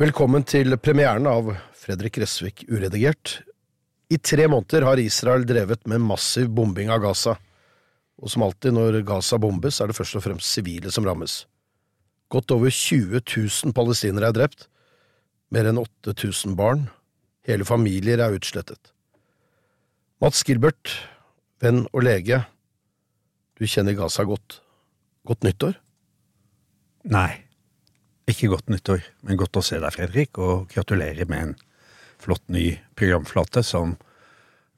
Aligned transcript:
Velkommen 0.00 0.40
til 0.48 0.72
premieren 0.80 1.26
av 1.28 1.50
Fredrik 1.76 2.16
Resvik 2.22 2.62
uredigert. 2.70 3.34
I 4.08 4.16
tre 4.16 4.46
måneder 4.48 4.86
har 4.88 5.00
Israel 5.02 5.42
drevet 5.44 5.82
med 5.92 6.00
massiv 6.00 6.46
bombing 6.56 6.88
av 6.88 7.02
Gaza, 7.02 7.34
og 8.16 8.32
som 8.32 8.46
alltid 8.46 8.72
når 8.72 8.96
Gaza 9.04 9.36
bombes, 9.36 9.76
er 9.76 9.90
det 9.90 9.96
først 9.98 10.16
og 10.16 10.24
fremst 10.24 10.56
sivile 10.56 10.88
som 10.88 11.04
rammes. 11.04 11.42
Godt 12.32 12.54
over 12.56 12.72
20 12.72 13.20
000 13.26 13.76
palestinere 13.76 14.30
er 14.30 14.38
drept, 14.38 14.70
mer 15.52 15.68
enn 15.68 15.82
8000 15.82 16.56
barn, 16.56 16.88
hele 17.44 17.68
familier 17.68 18.24
er 18.24 18.38
utslettet. 18.40 18.94
Mats 20.24 20.40
Gilbert, 20.48 20.96
venn 21.60 21.84
og 21.92 22.08
lege, 22.08 22.40
du 23.60 23.68
kjenner 23.68 24.00
Gaza 24.00 24.24
godt. 24.24 24.62
Godt 25.28 25.44
nyttår? 25.44 25.76
Nei. 27.12 27.49
Ikke 28.28 28.50
godt 28.52 28.68
nyttår, 28.70 29.00
men 29.26 29.38
godt 29.40 29.56
å 29.58 29.62
se 29.64 29.78
deg, 29.80 29.92
Fredrik, 29.94 30.38
og 30.38 30.68
gratulerer 30.72 31.28
med 31.30 31.42
en 31.42 31.54
flott 32.20 32.44
ny 32.52 32.74
programflate 32.98 33.62
som 33.64 33.96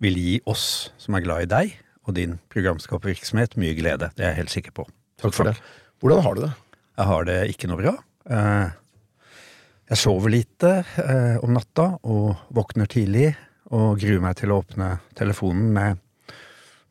vil 0.02 0.16
gi 0.18 0.36
oss 0.50 0.92
som 0.98 1.14
er 1.18 1.24
glad 1.24 1.44
i 1.46 1.50
deg 1.50 1.74
og 2.06 2.16
din 2.16 2.38
programskapervirksomhet, 2.50 3.56
mye 3.60 3.74
glede. 3.78 4.10
Det 4.16 4.24
er 4.24 4.32
jeg 4.32 4.40
helt 4.42 4.54
sikker 4.54 4.74
på. 4.74 4.86
Takk 5.22 5.34
for 5.36 5.50
det. 5.50 5.56
Hvordan 6.02 6.22
har 6.24 6.34
du 6.38 6.40
det? 6.46 6.52
Jeg 6.98 7.08
har 7.08 7.26
det 7.28 7.36
ikke 7.52 7.68
noe 7.70 7.78
bra. 7.82 7.92
Eh, 8.30 8.70
Jeg 9.92 9.98
sover 10.00 10.32
lite 10.32 10.70
eh, 11.02 11.36
om 11.44 11.52
natta 11.52 11.98
og 12.08 12.38
våkner 12.54 12.86
tidlig 12.88 13.34
og 13.72 13.98
gruer 14.00 14.22
meg 14.24 14.38
til 14.38 14.52
å 14.52 14.60
åpne 14.62 14.88
telefonen 15.18 15.68
med 15.74 16.00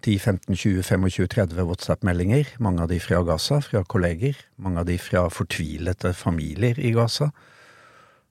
10-15-20-25-30 0.01 1.61
WhatsApp-meldinger, 1.67 2.55
mange 2.63 2.83
av 2.83 2.89
de 2.91 2.97
fra 3.01 3.21
Gaza, 3.25 3.59
fra 3.61 3.83
kolleger, 3.85 4.37
mange 4.61 4.81
av 4.81 4.87
de 4.89 4.97
fra 5.01 5.27
fortvilete 5.33 6.13
familier 6.17 6.79
i 6.81 6.93
Gaza, 6.95 7.29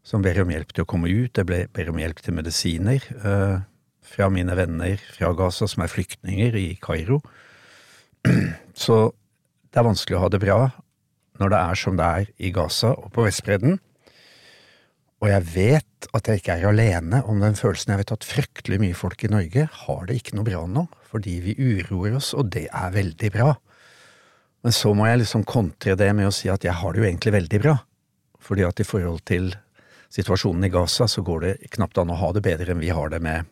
som 0.02 0.24
ber 0.24 0.40
om 0.42 0.50
hjelp 0.50 0.72
til 0.74 0.84
å 0.84 0.88
komme 0.90 1.10
ut, 1.10 1.38
jeg 1.38 1.68
ber 1.74 1.92
om 1.92 2.00
hjelp 2.00 2.22
til 2.24 2.36
medisiner, 2.36 3.06
eh, 3.20 3.60
fra 4.10 4.28
mine 4.32 4.56
venner 4.58 4.98
fra 5.14 5.30
Gaza 5.38 5.68
som 5.70 5.84
er 5.84 5.92
flyktninger 5.92 6.56
i 6.58 6.68
Kairo. 6.82 7.20
Så 8.74 9.12
det 9.70 9.80
er 9.80 9.86
vanskelig 9.86 10.18
å 10.18 10.24
ha 10.24 10.32
det 10.32 10.42
bra 10.42 10.58
når 11.40 11.52
det 11.52 11.60
er 11.60 11.78
som 11.78 11.96
det 11.96 12.08
er 12.20 12.32
i 12.42 12.50
Gaza 12.52 12.92
og 12.96 13.12
på 13.14 13.24
Vestbredden. 13.24 13.78
Og 15.20 15.28
jeg 15.28 15.46
vet 15.54 16.08
at 16.16 16.28
jeg 16.28 16.40
ikke 16.40 16.56
er 16.56 16.70
alene 16.70 17.20
om 17.28 17.42
den 17.42 17.56
følelsen. 17.58 17.92
Jeg 17.92 18.02
vet 18.02 18.14
at 18.16 18.26
fryktelig 18.26 18.80
mye 18.82 18.96
folk 18.96 19.24
i 19.24 19.30
Norge 19.32 19.66
har 19.84 20.02
det 20.08 20.16
ikke 20.20 20.36
noe 20.38 20.48
bra 20.48 20.64
nå, 20.68 20.86
fordi 21.10 21.40
vi 21.44 21.56
uroer 21.58 22.16
oss, 22.20 22.32
og 22.34 22.52
det 22.54 22.68
er 22.70 22.94
veldig 22.94 23.30
bra. 23.34 23.54
Men 24.62 24.76
så 24.76 24.92
må 24.94 25.08
jeg 25.08 25.22
liksom 25.22 25.46
kontre 25.48 25.96
det 25.98 26.10
med 26.16 26.28
å 26.28 26.34
si 26.34 26.50
at 26.52 26.64
jeg 26.66 26.76
har 26.76 26.92
det 26.92 27.00
jo 27.02 27.08
egentlig 27.08 27.34
veldig 27.34 27.60
bra. 27.62 27.76
Fordi 28.40 28.64
at 28.66 28.80
i 28.80 28.86
forhold 28.86 29.22
til 29.28 29.52
situasjonen 30.12 30.66
i 30.66 30.72
Gaza, 30.72 31.08
så 31.08 31.22
går 31.24 31.44
det 31.44 31.70
knapt 31.76 32.00
an 32.00 32.12
å 32.12 32.18
ha 32.20 32.32
det 32.36 32.44
bedre 32.44 32.74
enn 32.74 32.82
vi 32.82 32.92
har 32.94 33.12
det 33.12 33.22
med 33.24 33.48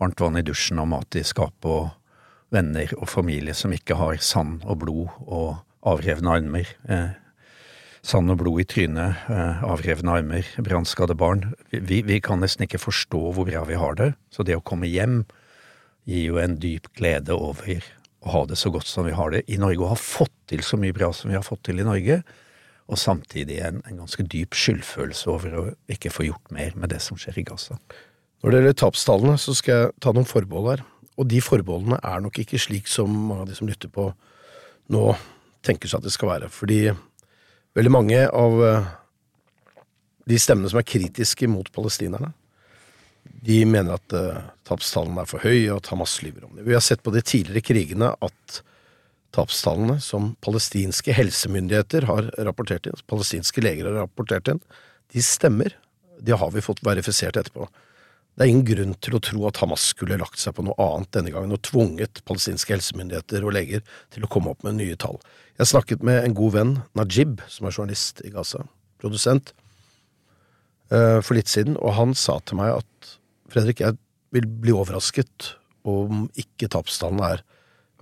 varmt 0.00 0.20
vann 0.20 0.38
i 0.40 0.44
dusjen 0.46 0.80
og 0.82 0.90
mat 0.90 1.18
i 1.18 1.22
skapet 1.26 1.68
og 1.70 1.92
venner 2.54 2.90
og 2.98 3.08
familie 3.10 3.54
som 3.56 3.72
ikke 3.74 3.98
har 3.98 4.18
sand 4.22 4.64
og 4.66 4.80
blod 4.82 5.12
og 5.24 5.62
avrevne 5.86 6.34
armer. 6.38 6.70
Eh, 6.88 7.14
sand 8.04 8.32
og 8.32 8.40
blod 8.42 8.62
i 8.62 8.66
trynet, 8.68 9.24
eh, 9.30 9.64
avrevne 9.64 10.18
armer, 10.18 10.50
brannskadde 10.58 11.16
barn. 11.18 11.52
Vi, 11.70 12.02
vi 12.02 12.20
kan 12.20 12.42
nesten 12.42 12.66
ikke 12.66 12.82
forstå 12.82 13.22
hvor 13.34 13.48
bra 13.48 13.64
vi 13.68 13.78
har 13.80 13.98
det. 14.00 14.12
Så 14.30 14.46
det 14.46 14.58
å 14.58 14.64
komme 14.64 14.90
hjem 14.90 15.24
gir 16.08 16.24
jo 16.28 16.40
en 16.40 16.56
dyp 16.60 16.90
glede 16.96 17.36
over 17.36 17.84
å 18.24 18.32
ha 18.32 18.42
det 18.48 18.56
så 18.60 18.72
godt 18.72 18.88
som 18.88 19.06
vi 19.08 19.14
har 19.16 19.34
det 19.34 19.44
i 19.52 19.58
Norge, 19.60 19.82
og 19.82 19.92
ha 19.92 20.00
fått 20.00 20.34
til 20.50 20.64
så 20.64 20.78
mye 20.80 20.96
bra 20.96 21.10
som 21.12 21.30
vi 21.30 21.36
har 21.36 21.44
fått 21.44 21.64
til 21.68 21.80
i 21.80 21.86
Norge. 21.86 22.22
Og 22.88 23.00
samtidig 23.00 23.60
en, 23.64 23.80
en 23.88 24.02
ganske 24.02 24.24
dyp 24.28 24.56
skyldfølelse 24.56 25.30
over 25.32 25.56
å 25.56 25.64
ikke 25.92 26.12
få 26.12 26.26
gjort 26.28 26.52
mer 26.52 26.74
med 26.76 26.92
det 26.92 27.00
som 27.04 27.20
skjer 27.20 27.40
i 27.40 27.46
Gaza. 27.48 27.78
Når 28.44 28.52
det 28.52 28.60
gjelder 28.60 28.76
tapstallene, 28.80 29.38
så 29.40 29.54
skal 29.56 29.74
jeg 29.78 29.92
ta 30.04 30.12
noen 30.12 30.28
forbehold 30.28 30.70
her. 30.74 30.84
Og 31.16 31.28
de 31.30 31.40
forbeholdene 31.44 32.00
er 32.04 32.20
nok 32.20 32.40
ikke 32.42 32.60
slik 32.60 32.90
som 32.90 33.08
mange 33.12 33.44
av 33.44 33.48
de 33.48 33.56
som 33.56 33.68
lytter 33.68 33.92
på 33.92 34.10
nå 34.92 35.04
tenker 35.64 35.88
seg 35.88 36.02
at 36.02 36.08
det 36.08 36.12
skal 36.12 36.32
være. 36.34 36.50
Fordi 36.52 36.80
veldig 37.78 37.92
mange 37.92 38.20
av 38.28 38.60
eh, 38.68 38.90
de 40.28 40.40
stemmene 40.40 40.68
som 40.72 40.80
er 40.80 40.88
kritiske 40.88 41.48
mot 41.48 41.70
palestinerne, 41.72 42.34
de 43.44 43.62
mener 43.64 43.96
at 43.96 44.12
uh, 44.12 44.42
tapstallene 44.68 45.24
er 45.24 45.28
for 45.30 45.44
høye, 45.44 45.68
og 45.72 45.82
at 45.82 45.90
Hamas 45.92 46.16
lyver 46.24 46.46
om 46.46 46.54
det. 46.56 46.64
Vi 46.66 46.76
har 46.76 46.84
sett 46.84 47.02
på 47.04 47.12
de 47.14 47.22
tidligere 47.24 47.64
krigene 47.64 48.12
at 48.24 48.60
tapstallene 49.34 49.98
som 50.02 50.32
palestinske 50.44 51.14
helsemyndigheter 51.16 52.06
har 52.08 52.30
rapportert 52.46 52.86
inn, 52.88 53.00
palestinske 53.10 53.64
leger 53.64 53.90
har 53.90 54.04
rapportert 54.04 54.48
inn, 54.52 54.62
de 55.12 55.24
stemmer. 55.24 55.74
Det 56.24 56.38
har 56.38 56.52
vi 56.54 56.62
fått 56.64 56.84
verifisert 56.86 57.36
etterpå. 57.36 57.66
Det 58.34 58.42
er 58.42 58.50
ingen 58.50 58.66
grunn 58.66 58.94
til 59.04 59.14
å 59.14 59.22
tro 59.22 59.44
at 59.46 59.60
Hamas 59.62 59.84
skulle 59.92 60.18
lagt 60.18 60.40
seg 60.42 60.56
på 60.56 60.64
noe 60.66 60.74
annet 60.82 61.10
denne 61.14 61.30
gangen 61.34 61.54
og 61.54 61.60
tvunget 61.66 62.22
palestinske 62.26 62.74
helsemyndigheter 62.74 63.44
og 63.46 63.54
leger 63.54 63.84
til 64.14 64.26
å 64.26 64.30
komme 64.30 64.54
opp 64.54 64.64
med 64.66 64.80
nye 64.80 64.96
tall. 64.98 65.20
Jeg 65.60 65.70
snakket 65.70 66.02
med 66.06 66.24
en 66.24 66.34
god 66.34 66.56
venn, 66.56 66.72
Najib, 66.98 67.44
som 67.50 67.68
er 67.68 67.76
journalist 67.76 68.24
i 68.26 68.32
Gaza, 68.34 68.64
produsent, 69.02 69.52
eh, 70.90 71.20
for 71.20 71.38
litt 71.38 71.52
siden, 71.52 71.76
og 71.78 71.94
han 71.94 72.14
sa 72.18 72.40
til 72.42 72.58
meg 72.58 72.80
at 72.80 73.14
Fredrik, 73.54 73.84
jeg 73.84 73.94
vil 74.34 74.48
bli 74.48 74.74
overrasket 74.74 75.54
om 75.88 76.26
ikke 76.40 76.70
tapstallene 76.72 77.36
er 77.36 77.44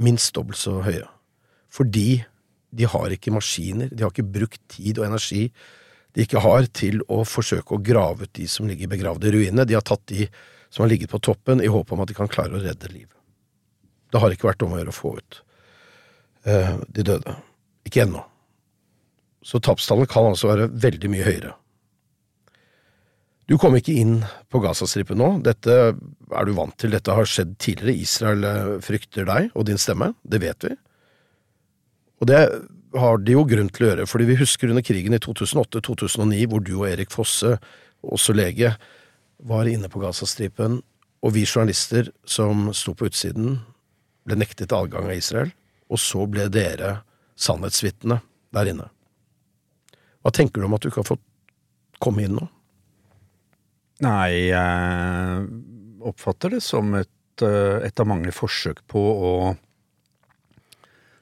minst 0.02 0.32
dobbelt 0.36 0.60
så 0.60 0.78
høye. 0.84 1.06
Fordi 1.72 2.22
de 2.72 2.88
har 2.88 3.12
ikke 3.12 3.34
maskiner, 3.34 3.90
de 3.92 4.04
har 4.04 4.12
ikke 4.12 4.32
brukt 4.34 4.60
tid 4.72 5.00
og 5.00 5.10
energi 5.10 5.50
de 6.12 6.26
ikke 6.26 6.42
har 6.44 6.66
til 6.76 7.00
å 7.12 7.22
forsøke 7.24 7.76
å 7.76 7.84
grave 7.84 8.26
ut 8.26 8.34
de 8.36 8.46
som 8.50 8.68
ligger 8.68 8.90
begravd 8.92 9.24
i 9.28 9.32
ruinene. 9.32 9.64
De 9.68 9.76
har 9.76 9.84
tatt 9.86 10.04
de 10.12 10.26
som 10.72 10.84
har 10.84 10.92
ligget 10.92 11.12
på 11.12 11.20
toppen, 11.24 11.62
i 11.64 11.70
håp 11.72 11.92
om 11.92 12.02
at 12.04 12.10
de 12.10 12.16
kan 12.16 12.30
klare 12.32 12.56
å 12.56 12.60
redde 12.60 12.90
liv. 12.92 13.08
Det 14.12 14.20
har 14.20 14.32
ikke 14.32 14.50
vært 14.50 14.64
om 14.64 14.74
å 14.74 14.80
gjøre 14.80 14.92
å 14.92 14.96
få 14.96 15.14
ut 15.16 15.40
eh, 16.48 16.76
de 16.88 17.04
døde. 17.08 17.36
Ikke 17.88 18.04
ennå. 18.04 18.24
Så 19.42 19.60
tapstallene 19.64 20.08
kan 20.10 20.28
altså 20.28 20.52
være 20.52 20.68
veldig 20.84 21.10
mye 21.12 21.26
høyere. 21.26 21.54
Du 23.50 23.56
kom 23.58 23.74
ikke 23.76 23.94
inn 23.98 24.20
på 24.52 24.60
Gazastripen 24.62 25.18
nå. 25.18 25.28
Dette 25.44 25.74
er 25.92 26.46
du 26.46 26.52
vant 26.56 26.76
til. 26.78 26.94
Dette 26.94 27.14
har 27.16 27.28
skjedd 27.28 27.56
tidligere. 27.60 28.04
Israel 28.04 28.46
eh, 28.46 28.70
frykter 28.84 29.26
deg 29.28 29.50
og 29.58 29.66
din 29.68 29.80
stemme. 29.80 30.12
Det 30.22 30.40
vet 30.42 30.68
vi. 30.68 30.76
Og 32.22 32.30
det 32.30 32.42
har 32.94 33.18
de 33.18 33.34
jo 33.34 33.44
grunn 33.48 33.70
til 33.72 33.86
å 33.86 33.90
gjøre, 33.90 34.06
fordi 34.06 34.28
vi 34.28 34.38
husker 34.38 34.70
under 34.70 34.84
krigen 34.84 35.16
i 35.16 35.20
2008-2009, 35.22 36.42
hvor 36.52 36.62
du 36.62 36.74
og 36.76 36.88
Erik 36.90 37.10
Fosse, 37.14 37.56
også 38.02 38.34
lege, 38.36 38.74
var 39.42 39.70
inne 39.70 39.90
på 39.90 40.02
Gazastripen, 40.02 40.80
og 41.22 41.34
vi 41.34 41.46
journalister 41.46 42.10
som 42.28 42.68
sto 42.76 42.94
på 42.98 43.08
utsiden, 43.08 43.56
ble 44.26 44.38
nektet 44.38 44.74
adgang 44.76 45.08
av 45.08 45.16
Israel, 45.16 45.50
og 45.90 45.98
så 45.98 46.26
ble 46.30 46.46
dere 46.52 47.00
sannhetsvitne 47.38 48.20
der 48.54 48.70
inne. 48.70 48.88
Hva 50.22 50.30
tenker 50.34 50.62
du 50.62 50.68
om 50.68 50.76
at 50.76 50.84
du 50.84 50.90
ikke 50.92 51.02
har 51.02 51.14
fått 51.14 51.24
komme 52.02 52.26
inn 52.26 52.36
nå? 52.38 52.46
Nei, 54.02 54.50
jeg 54.50 55.42
oppfatter 56.02 56.56
det 56.56 56.62
som 56.64 56.90
et, 56.98 57.42
eh, 57.44 57.86
et 57.86 58.00
av 58.00 58.08
mange 58.10 58.32
forsøk 58.34 58.80
på 58.90 58.98
å 58.98 59.34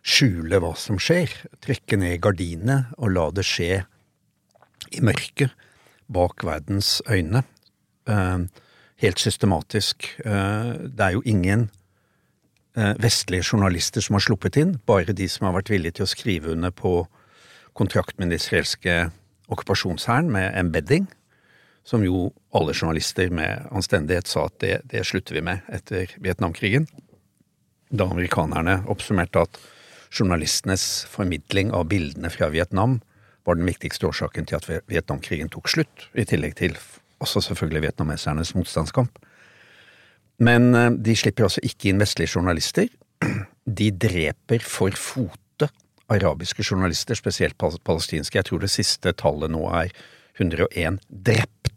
skjule 0.00 0.61
hva 0.62 0.73
som 0.81 0.97
skjer. 0.97 1.29
Trekke 1.61 1.99
ned 2.00 2.23
gardinene 2.25 2.94
og 2.97 3.12
la 3.12 3.27
det 3.37 3.44
skje 3.44 3.82
i 4.97 5.03
mørket 5.05 5.53
bak 6.09 6.41
verdens 6.47 7.03
øyne. 7.05 7.44
Eh, 8.09 8.38
helt 9.05 9.19
systematisk. 9.19 10.09
Eh, 10.25 10.73
det 10.88 11.05
er 11.05 11.12
jo 11.19 11.23
ingen 11.27 11.71
vestlige 12.73 13.43
journalister 13.43 14.00
som 14.00 14.15
har 14.15 14.23
sluppet 14.23 14.56
inn, 14.56 14.81
bare 14.87 15.12
de 15.12 15.27
som 15.29 15.44
har 15.44 15.56
vært 15.61 15.73
villige 15.73 15.99
til 15.99 16.05
å 16.05 16.09
skrive 16.09 16.53
under 16.55 16.71
på 16.71 17.09
kontrakt 17.75 18.17
med 18.17 18.31
den 18.31 18.38
israelske 18.38 19.11
okkupasjonshæren, 19.50 20.31
med 20.31 20.55
embedding, 20.56 21.09
som 21.90 22.04
jo 22.06 22.28
alle 22.54 22.75
journalister 22.75 23.32
med 23.34 23.66
anstendighet 23.75 24.31
sa 24.31 24.46
at 24.46 24.58
det, 24.62 24.75
det 24.92 25.02
slutter 25.08 25.34
vi 25.34 25.42
med 25.42 25.66
etter 25.75 26.12
Vietnamkrigen. 26.22 26.87
Da 27.90 28.06
amerikanerne 28.06 28.84
oppsummerte 28.90 29.42
at 29.42 29.58
journalistenes 30.14 30.84
formidling 31.10 31.72
av 31.75 31.88
bildene 31.90 32.31
fra 32.31 32.50
Vietnam 32.54 33.00
var 33.48 33.58
den 33.58 33.66
viktigste 33.66 34.06
årsaken 34.06 34.46
til 34.46 34.60
at 34.60 34.69
Vietnamkrigen 34.90 35.50
tok 35.50 35.70
slutt, 35.72 36.06
i 36.14 36.26
tillegg 36.28 36.54
til 36.60 36.76
også 37.20 37.42
selvfølgelig 37.48 37.88
vietnamesernes 37.88 38.54
motstandskamp. 38.54 39.19
Men 40.40 40.70
eh, 40.75 40.93
de 40.94 41.16
slipper 41.19 41.48
altså 41.48 41.62
ikke 41.66 41.90
inn 41.90 42.00
vestlige 42.00 42.36
journalister. 42.36 42.86
De 43.81 43.90
dreper 43.93 44.62
for 44.64 44.94
fote 44.96 45.69
arabiske 46.10 46.64
journalister, 46.64 47.19
spesielt 47.19 47.58
palestinske. 47.58 48.38
Jeg 48.38 48.48
tror 48.48 48.62
det 48.62 48.72
siste 48.72 49.12
tallet 49.14 49.52
nå 49.52 49.66
er 49.82 49.93
101 50.40 50.96
drepte 51.10 51.69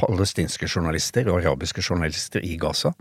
palestinske 0.00 0.68
journalister 0.68 1.28
og 1.28 1.40
arabiske 1.40 1.84
journalister 1.84 2.44
i 2.44 2.56
Gaza. 2.60 2.92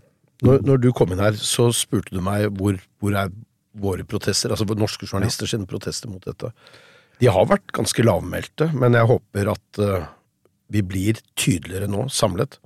Når, 0.42 0.64
når, 0.66 0.82
du 0.82 0.90
kom 0.98 1.14
inn 1.14 1.22
her, 1.22 1.38
så 1.38 1.70
spurte 1.76 2.16
du 2.16 2.22
meg 2.26 2.48
hvor, 2.58 2.80
hvor 3.02 3.18
er 3.18 3.30
våre 3.78 4.04
protester, 4.08 4.52
altså 4.52 4.66
norske 4.76 5.08
journalister 5.08 5.50
sine 5.50 5.70
protester 5.70 6.10
mot 6.12 6.24
dette. 6.26 6.50
De 7.22 7.30
har 7.30 7.46
vært 7.48 7.70
ganske 7.76 8.04
lavmælte, 8.04 8.72
men 8.74 8.98
jeg 8.98 9.08
håper 9.12 9.52
at 9.54 9.82
uh, 9.84 10.10
vi 10.74 10.82
blir 10.82 11.22
tydeligere 11.38 11.88
nå, 11.92 12.08
samlet. 12.10 12.58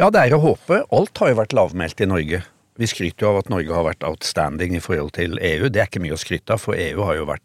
Ja, 0.00 0.08
det 0.14 0.22
er 0.22 0.36
å 0.36 0.42
håpe. 0.42 0.84
Alt 0.94 1.18
har 1.20 1.32
jo 1.32 1.40
vært 1.42 1.56
lavmælt 1.56 2.00
i 2.00 2.08
Norge. 2.08 2.42
Vi 2.80 2.88
skryter 2.88 3.26
jo 3.26 3.32
av 3.32 3.40
at 3.42 3.50
Norge 3.52 3.74
har 3.74 3.84
vært 3.84 4.06
outstanding 4.06 4.76
i 4.78 4.82
forhold 4.82 5.12
til 5.18 5.36
EU. 5.36 5.68
Det 5.68 5.82
er 5.82 5.90
ikke 5.90 6.02
mye 6.04 6.16
å 6.16 6.20
skryte 6.20 6.54
av, 6.54 6.62
for 6.62 6.78
EU 6.78 7.02
har 7.04 7.18
jo 7.18 7.26
vært 7.28 7.44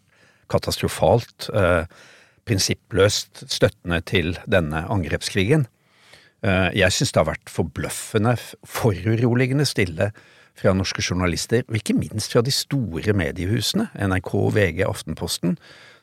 katastrofalt 0.52 1.50
eh, 1.52 1.90
prinsippløst 2.48 3.44
støttende 3.52 4.00
til 4.08 4.38
denne 4.48 4.86
angrepskrigen. 4.94 5.68
Eh, 6.48 6.72
jeg 6.78 6.96
syns 6.96 7.14
det 7.14 7.22
har 7.22 7.30
vært 7.32 7.52
forbløffende, 7.52 8.36
foruroligende 8.68 9.68
stille 9.68 10.12
fra 10.58 10.74
norske 10.74 11.04
journalister, 11.06 11.66
og 11.68 11.78
ikke 11.78 11.98
minst 11.98 12.34
fra 12.34 12.42
de 12.46 12.54
store 12.54 13.14
mediehusene, 13.18 13.90
NRK, 14.08 14.34
VG, 14.56 14.82
Aftenposten, 14.88 15.58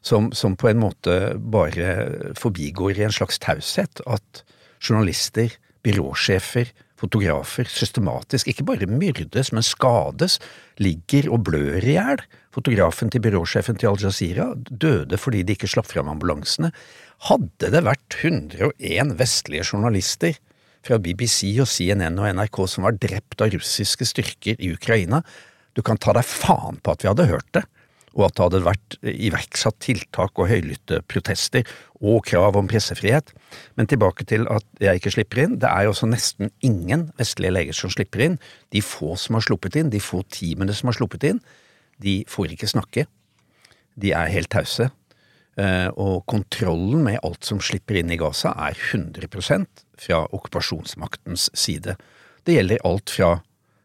som, 0.05 0.31
som 0.37 0.55
på 0.61 0.71
en 0.71 0.83
måte 0.83 1.19
bare 1.41 2.35
forbigår 2.39 3.01
i 3.01 3.07
en 3.07 3.15
slags 3.15 3.41
taushet 3.43 4.05
at 4.07 4.45
journalister, 4.85 5.57
byråsjefer, 5.85 6.71
fotografer 7.01 7.69
systematisk 7.69 8.49
ikke 8.49 8.67
bare 8.69 8.89
myrdes, 8.89 9.51
men 9.53 9.65
skades, 9.67 10.39
ligger 10.81 11.29
og 11.35 11.43
blør 11.49 11.83
i 11.83 11.97
hjel. 11.97 12.23
Fotografen 12.55 13.11
til 13.11 13.25
byråsjefen 13.25 13.81
til 13.81 13.91
Al 13.91 14.01
Jazeera 14.01 14.47
døde 14.55 15.19
fordi 15.21 15.43
de 15.43 15.57
ikke 15.57 15.71
slapp 15.71 15.91
fram 15.91 16.09
ambulansene. 16.13 16.71
Hadde 17.29 17.71
det 17.73 17.85
vært 17.87 18.19
101 18.21 19.15
vestlige 19.19 19.65
journalister 19.71 20.37
fra 20.85 20.99
BBC 21.01 21.55
og 21.63 21.69
CNN 21.71 22.19
og 22.21 22.29
NRK 22.37 22.61
som 22.69 22.85
var 22.85 22.99
drept 23.01 23.41
av 23.41 23.55
russiske 23.55 24.07
styrker 24.09 24.61
i 24.61 24.75
Ukraina, 24.75 25.23
du 25.75 25.83
kan 25.83 25.99
ta 25.99 26.13
deg 26.15 26.27
faen 26.29 26.77
på 26.85 26.93
at 26.93 27.03
vi 27.03 27.11
hadde 27.11 27.31
hørt 27.31 27.49
det 27.57 27.65
og 28.15 28.29
at 28.29 28.37
det 28.37 28.45
hadde 28.45 28.61
vært 28.65 28.97
iverksatt 29.03 29.79
tiltak 29.83 30.39
og 30.39 30.49
høylytte 30.51 31.01
protester 31.11 31.67
og 31.99 32.23
krav 32.29 32.57
om 32.59 32.69
pressefrihet. 32.71 33.33
Men 33.75 33.91
tilbake 33.91 34.27
til 34.31 34.47
at 34.53 34.67
jeg 34.83 35.01
ikke 35.01 35.15
slipper 35.17 35.43
inn. 35.45 35.57
Det 35.59 35.71
er 35.71 35.87
jo 35.87 35.95
også 35.95 36.09
nesten 36.11 36.53
ingen 36.65 37.09
vestlige 37.19 37.55
leger 37.55 37.77
som 37.77 37.93
slipper 37.93 38.23
inn. 38.29 38.39
De 38.75 38.83
få 38.85 39.17
som 39.21 39.39
har 39.39 39.47
sluppet 39.47 39.79
inn, 39.81 39.91
de 39.91 40.03
få 40.03 40.23
teamene 40.31 40.77
som 40.77 40.93
har 40.93 40.99
sluppet 40.99 41.27
inn, 41.33 41.43
de 42.03 42.21
får 42.31 42.55
ikke 42.55 42.71
snakke. 42.71 43.07
De 43.99 44.15
er 44.15 44.31
helt 44.31 44.53
tause. 44.55 44.91
Eh, 45.55 45.89
og 45.95 46.25
kontrollen 46.27 47.05
med 47.07 47.21
alt 47.23 47.47
som 47.47 47.61
slipper 47.63 48.01
inn 48.01 48.11
i 48.11 48.19
Gaza 48.19 48.55
er 48.59 48.75
100% 48.75 49.85
fra 50.03 50.25
okkupasjonsmaktens 50.35 51.51
side. 51.55 51.95
Det 52.45 52.57
gjelder 52.57 52.83
alt 52.85 53.13
fra 53.15 53.37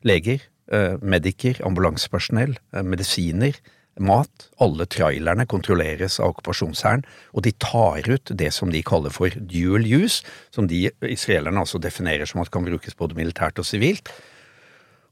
leger, 0.07 0.41
eh, 0.71 0.97
mediker, 1.01 1.61
ambulansepersonell, 1.65 2.57
eh, 2.73 2.81
medisiner, 2.81 3.53
mat. 3.99 4.49
Alle 4.59 4.85
trailerne 4.85 5.45
kontrolleres 5.45 6.19
av 6.19 6.33
okkupasjonshæren, 6.33 7.03
og 7.33 7.43
de 7.43 7.51
tar 7.51 8.09
ut 8.09 8.31
det 8.35 8.53
som 8.53 8.71
de 8.71 8.81
kaller 8.81 9.09
for 9.11 9.29
dual 9.29 9.85
use, 9.85 10.23
som 10.51 10.67
de 10.67 10.89
israelerne 11.01 11.59
altså 11.59 11.79
definerer 11.79 12.25
som 12.25 12.41
at 12.41 12.51
kan 12.51 12.65
brukes 12.65 12.95
både 12.95 13.15
militært 13.15 13.59
og 13.59 13.65
sivilt. 13.65 14.09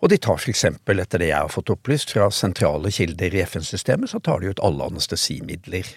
Og 0.02 0.10
de 0.10 0.18
tar 0.18 0.38
for 0.38 0.50
eksempel, 0.50 1.02
etter 1.02 1.20
det 1.20 1.32
jeg 1.32 1.42
har 1.42 1.50
fått 1.50 1.72
opplyst 1.74 2.14
fra 2.14 2.30
sentrale 2.30 2.92
kilder 2.94 3.34
i 3.34 3.42
FN-systemet, 3.42 4.10
så 4.10 4.22
tar 4.24 4.40
de 4.40 4.54
ut 4.54 4.60
alle 4.64 4.86
anestesimidler. 4.92 5.90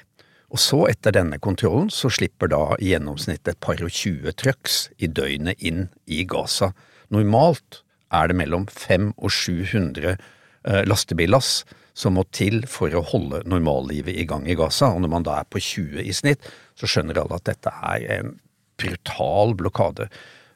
Og 0.50 0.58
så, 0.58 0.81
etter 0.91 1.14
denne 1.14 1.38
kontrollen, 1.43 1.91
så 1.94 2.11
slipper 2.11 2.50
da 2.50 2.62
i 2.82 2.91
gjennomsnitt 2.91 3.49
et 3.49 3.61
par 3.62 3.79
og 3.85 3.93
tjue 3.94 4.35
trucks 4.35 4.88
i 4.99 5.06
døgnet 5.06 5.62
inn 5.62 5.87
i 6.11 6.25
Gaza. 6.26 6.73
Normalt 7.14 7.82
er 8.11 8.31
det 8.31 8.38
mellom 8.41 8.67
500 8.67 9.14
og 9.19 9.31
700 9.31 10.17
eh, 10.17 10.82
lastebillass 10.91 11.61
som 11.94 12.17
må 12.17 12.25
til 12.35 12.64
for 12.70 12.94
å 12.97 13.05
holde 13.12 13.43
normallivet 13.50 14.17
i 14.19 14.26
gang 14.26 14.47
i 14.49 14.56
Gaza. 14.58 14.91
Og 14.94 15.05
når 15.05 15.12
man 15.14 15.26
da 15.26 15.41
er 15.41 15.49
på 15.50 15.62
20 15.62 16.02
i 16.02 16.14
snitt, 16.17 16.47
så 16.79 16.88
skjønner 16.91 17.23
alle 17.23 17.38
at 17.38 17.47
dette 17.50 17.73
er 17.93 18.06
en 18.19 18.37
brutal 18.81 19.55
blokade. 19.58 20.08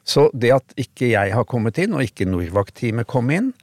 Så 0.05 0.27
det 0.37 0.51
at 0.55 0.75
ikke 0.79 1.11
jeg 1.13 1.33
har 1.33 1.47
kommet 1.49 1.79
inn, 1.81 1.95
og 1.95 2.03
ikke 2.05 2.27
Norvak-teamet 2.29 3.07
kom 3.09 3.31
inn, 3.33 3.53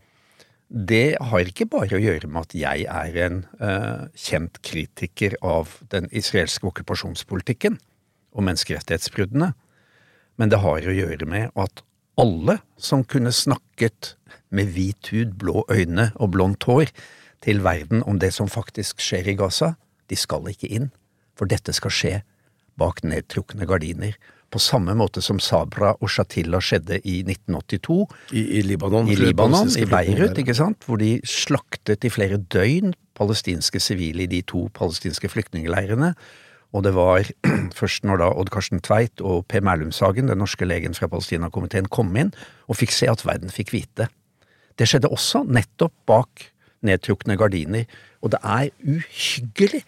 det 0.72 1.18
har 1.20 1.48
ikke 1.48 1.68
bare 1.68 1.98
å 1.98 2.00
gjøre 2.00 2.28
med 2.32 2.46
at 2.46 2.54
jeg 2.56 2.86
er 2.88 3.16
en 3.26 3.42
uh, 3.60 4.08
kjent 4.16 4.56
kritiker 4.64 5.36
av 5.44 5.76
den 5.92 6.08
israelske 6.16 6.64
okkupasjonspolitikken 6.70 7.76
og 8.32 8.46
menneskerettighetsbruddene, 8.48 9.50
men 10.40 10.52
det 10.52 10.62
har 10.62 10.88
å 10.88 10.96
gjøre 10.96 11.28
med 11.28 11.52
at 11.60 11.84
alle 12.20 12.58
som 12.80 13.04
kunne 13.04 13.34
snakket 13.36 14.14
med 14.52 14.72
hvit 14.72 15.12
hud, 15.12 15.36
blå 15.40 15.66
øyne 15.68 16.10
og 16.16 16.32
blondt 16.36 16.64
hår, 16.68 16.88
til 17.42 17.60
verden 17.64 18.04
om 18.08 18.20
det 18.22 18.30
som 18.32 18.48
faktisk 18.48 19.00
skjer 19.02 19.32
i 19.32 19.36
Gaza, 19.36 19.74
de 20.08 20.16
skal 20.16 20.46
ikke 20.48 20.70
inn, 20.70 20.92
for 21.36 21.50
dette 21.50 21.74
skal 21.76 21.92
skje 21.92 22.14
bak 22.80 23.02
nedtrukne 23.04 23.66
gardiner. 23.68 24.16
På 24.52 24.60
samme 24.60 24.92
måte 24.98 25.22
som 25.24 25.38
Sabra 25.40 25.94
og 25.96 26.10
Shatila 26.12 26.60
skjedde 26.60 26.98
i 27.08 27.22
1982. 27.24 27.98
I, 28.36 28.42
i 28.58 28.62
Libanon. 28.66 29.08
I 29.08 29.16
Libanon, 29.16 29.70
i 29.80 29.86
Beirut, 29.88 30.36
ikke 30.38 30.56
sant, 30.58 30.84
hvor 30.84 31.00
de 31.00 31.14
slaktet 31.28 32.04
i 32.04 32.12
flere 32.12 32.36
døgn 32.52 32.92
palestinske 33.16 33.80
sivile 33.80 34.26
i 34.26 34.30
de 34.30 34.42
to 34.44 34.66
palestinske 34.76 35.30
flyktningleirene. 35.32 36.12
Og 36.72 36.84
det 36.84 36.94
var 36.96 37.28
først 37.80 38.04
når 38.08 38.22
da 38.22 38.30
Odd 38.36 38.52
Karsten 38.52 38.84
Tveit 38.84 39.24
og 39.24 39.46
Per 39.48 39.64
Merlumshagen, 39.64 40.28
den 40.28 40.40
norske 40.40 40.68
legen 40.68 40.96
fra 40.96 41.08
Palestinakomiteen, 41.12 41.88
kom 41.92 42.12
inn 42.16 42.32
og 42.68 42.80
fikk 42.80 42.94
se 42.96 43.08
at 43.12 43.24
verden 43.28 43.52
fikk 43.52 43.74
vite. 43.76 44.08
Det 44.76 44.88
skjedde 44.88 45.12
også 45.12 45.44
nettopp 45.48 45.94
bak 46.08 46.48
nedtrukne 46.84 47.36
gardiner. 47.40 47.88
Og 48.22 48.32
det 48.34 48.40
er 48.44 48.70
uhyggelig 48.84 49.84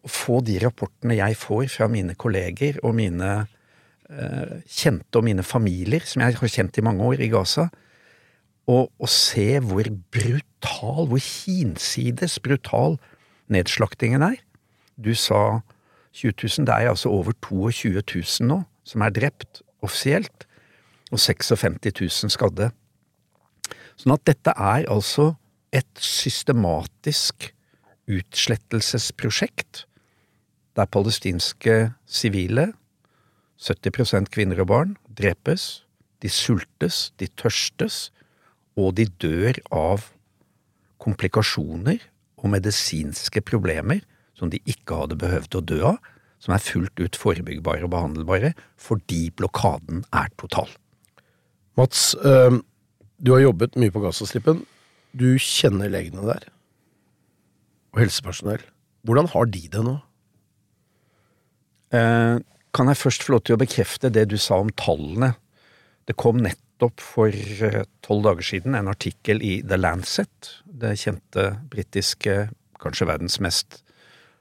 å 0.00 0.10
få 0.10 0.40
de 0.44 0.58
rapportene 0.62 1.18
jeg 1.18 1.38
får 1.38 1.66
fra 1.74 1.88
mine 1.92 2.16
kolleger 2.18 2.80
og 2.82 2.96
mine 2.98 3.30
kjente 4.66 5.20
og 5.20 5.24
mine 5.26 5.44
familier, 5.46 6.02
som 6.04 6.24
jeg 6.24 6.34
har 6.38 6.52
kjent 6.52 6.78
i 6.80 6.84
mange 6.84 7.04
år 7.06 7.22
i 7.22 7.30
Gaza, 7.30 7.68
og, 8.70 8.90
og 8.98 9.08
se 9.10 9.60
hvor 9.62 9.86
brutal, 10.12 11.06
hvor 11.10 11.22
hinsides 11.22 12.38
brutal 12.42 12.98
nedslaktingen 13.50 14.22
er. 14.22 14.40
Du 14.98 15.14
sa 15.14 15.60
20 16.12 16.34
000, 16.42 16.66
det 16.66 16.74
er 16.74 16.90
altså 16.90 17.08
over 17.08 17.32
22 17.42 18.02
000 18.02 18.50
nå 18.50 18.62
som 18.90 19.04
er 19.04 19.14
drept 19.14 19.62
offisielt, 19.84 20.46
og 21.10 21.18
56 21.18 21.78
000 22.00 22.32
skadde. 22.32 22.70
Sånn 23.98 24.14
at 24.14 24.26
dette 24.28 24.54
er 24.54 24.86
altså 24.90 25.34
et 25.74 25.90
systematisk 26.02 27.50
utslettelsesprosjekt 28.10 29.84
der 30.78 30.90
palestinske 30.90 31.92
sivile, 32.06 32.70
70% 33.60 34.30
kvinner 34.32 34.62
og 34.62 34.70
barn, 34.70 34.94
drepes, 35.16 35.84
de 36.24 36.30
sultes, 36.32 37.10
de 37.20 37.28
tørstes, 37.40 38.08
og 38.78 38.94
de 38.96 39.06
dør 39.20 39.58
av 39.74 40.08
komplikasjoner 41.00 42.00
og 42.40 42.52
medisinske 42.54 43.42
problemer 43.44 44.00
som 44.36 44.52
de 44.52 44.60
ikke 44.68 45.02
hadde 45.02 45.18
behøvd 45.20 45.58
å 45.58 45.64
dø 45.72 45.80
av, 45.92 45.98
som 46.40 46.54
er 46.56 46.64
fullt 46.64 47.00
ut 47.02 47.18
forebyggbare 47.20 47.84
og 47.84 47.92
behandlbare 47.92 48.54
fordi 48.80 49.26
blokaden 49.36 50.06
er 50.16 50.30
total. 50.40 50.70
Mats, 51.76 52.14
øh, 52.24 52.60
du 53.20 53.34
har 53.34 53.44
jobbet 53.44 53.76
mye 53.76 53.92
på 53.92 54.00
Gazastripen. 54.00 54.64
Du 55.12 55.36
kjenner 55.36 55.92
legene 55.92 56.24
der, 56.24 56.46
og 57.92 58.00
helsepersonell. 58.04 58.62
Hvordan 59.04 59.28
har 59.32 59.48
de 59.52 59.62
det 59.72 59.82
nå? 59.84 59.96
Eh, 61.96 62.38
kan 62.76 62.90
jeg 62.90 63.00
først 63.00 63.26
få 63.26 63.34
lov 63.34 63.44
til 63.46 63.56
å 63.56 63.60
bekrefte 63.60 64.10
det 64.12 64.28
du 64.30 64.36
sa 64.40 64.60
om 64.62 64.70
tallene? 64.78 65.34
Det 66.08 66.16
kom 66.20 66.40
nettopp 66.42 67.02
for 67.02 67.30
eh, 67.30 67.84
tolv 68.04 68.26
dager 68.26 68.46
siden 68.46 68.78
en 68.78 68.90
artikkel 68.90 69.42
i 69.44 69.60
The 69.66 69.78
Lancet, 69.80 70.54
det 70.64 70.96
kjente 71.02 71.52
britiske, 71.70 72.48
kanskje 72.80 73.10
verdens 73.10 73.40
mest 73.44 73.82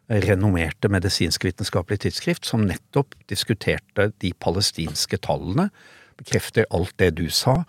renommerte 0.09 0.89
medisinsk-vitenskapelige 0.89 2.07
tidsskrift, 2.07 2.47
som 2.47 2.63
nettopp 2.65 3.13
diskuterte 3.29 4.09
de 4.23 4.31
palestinske 4.41 5.19
tallene, 5.21 5.67
bekrefter 6.17 6.65
alt 6.73 6.95
det 6.97 7.11
du 7.19 7.27
sa, 7.33 7.59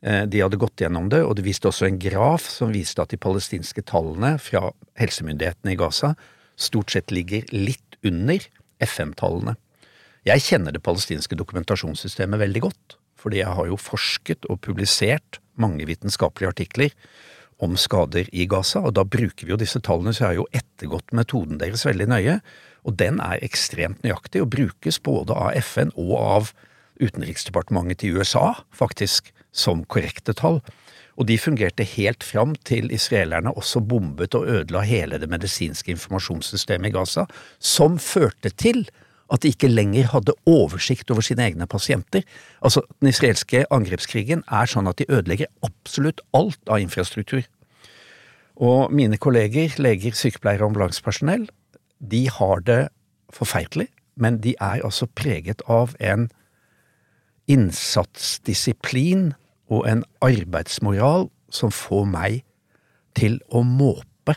Eh, 0.00 0.24
de 0.30 0.42
hadde 0.44 0.58
gått 0.60 0.78
gjennom 0.78 1.08
det, 1.10 1.24
og 1.26 1.34
det 1.38 1.44
viste 1.46 1.70
også 1.70 1.88
en 1.88 1.98
graf 1.98 2.46
som 2.52 2.70
viste 2.74 3.02
at 3.02 3.10
de 3.10 3.18
palestinske 3.20 3.82
tallene 3.88 4.36
fra 4.42 4.70
helsemyndighetene 5.00 5.74
i 5.74 5.78
Gaza 5.78 6.12
stort 6.58 6.94
sett 6.94 7.14
ligger 7.14 7.48
litt 7.54 7.98
under 8.06 8.44
FM-tallene. 8.82 9.56
Jeg 10.26 10.44
kjenner 10.44 10.74
det 10.74 10.82
palestinske 10.84 11.38
dokumentasjonssystemet 11.38 12.40
veldig 12.40 12.62
godt, 12.66 12.96
fordi 13.18 13.42
jeg 13.42 13.54
har 13.58 13.68
jo 13.70 13.78
forsket 13.80 14.46
og 14.50 14.60
publisert 14.64 15.40
mange 15.58 15.86
vitenskapelige 15.86 16.52
artikler 16.54 16.94
om 17.62 17.74
skader 17.78 18.28
i 18.30 18.46
Gaza, 18.46 18.84
og 18.86 18.94
da 18.94 19.02
bruker 19.02 19.46
vi 19.46 19.52
jo 19.52 19.58
disse 19.58 19.80
tallene, 19.82 20.14
så 20.14 20.24
jeg 20.24 20.28
har 20.30 20.38
jo 20.38 20.50
ettergått 20.54 21.14
metoden 21.16 21.58
deres 21.58 21.82
veldig 21.86 22.06
nøye, 22.10 22.38
og 22.86 22.98
den 23.00 23.18
er 23.22 23.42
ekstremt 23.42 24.04
nøyaktig 24.06 24.44
og 24.44 24.52
brukes 24.54 25.00
både 25.02 25.34
av 25.34 25.58
FN 25.58 25.90
og 25.98 26.14
av 26.18 26.52
Utenriksdepartementet 26.98 28.00
til 28.02 28.18
USA, 28.18 28.56
faktisk, 28.74 29.30
som 29.54 29.84
korrekte 29.86 30.34
tall. 30.34 30.58
Og 31.18 31.26
de 31.30 31.36
fungerte 31.38 31.86
helt 31.86 32.24
fram 32.26 32.56
til 32.66 32.90
israelerne 32.94 33.52
også 33.58 33.82
bombet 33.86 34.34
og 34.38 34.46
ødela 34.50 34.84
hele 34.86 35.18
det 35.18 35.28
medisinske 35.30 35.92
informasjonssystemet 35.94 36.90
i 36.90 36.94
Gaza, 36.94 37.26
som 37.58 37.98
førte 38.02 38.50
til 38.54 38.84
at 39.32 39.42
de 39.42 39.52
ikke 39.52 39.68
lenger 39.68 40.08
hadde 40.14 40.34
oversikt 40.48 41.10
over 41.12 41.24
sine 41.24 41.44
egne 41.44 41.66
pasienter. 41.66 42.24
Altså, 42.64 42.82
Den 43.00 43.08
israelske 43.08 43.64
angrepskrigen 43.70 44.42
er 44.48 44.66
sånn 44.66 44.88
at 44.88 44.98
de 44.98 45.08
ødelegger 45.08 45.50
absolutt 45.62 46.22
alt 46.32 46.60
av 46.68 46.80
infrastruktur. 46.80 47.44
Og 48.56 48.92
mine 48.92 49.18
kolleger, 49.20 49.76
leger, 49.78 50.16
sykepleiere 50.16 50.64
og 50.64 50.72
ambulansepersonell, 50.72 51.46
de 52.00 52.28
har 52.30 52.64
det 52.66 52.88
forferdelig, 53.34 53.88
men 54.16 54.40
de 54.42 54.54
er 54.60 54.82
altså 54.82 55.06
preget 55.14 55.62
av 55.68 55.94
en 56.00 56.28
innsatsdisiplin 57.48 59.32
og 59.68 59.86
en 59.88 60.04
arbeidsmoral 60.24 61.28
som 61.54 61.72
får 61.72 62.08
meg 62.10 62.42
til 63.18 63.38
å 63.48 63.62
måpe, 63.64 64.34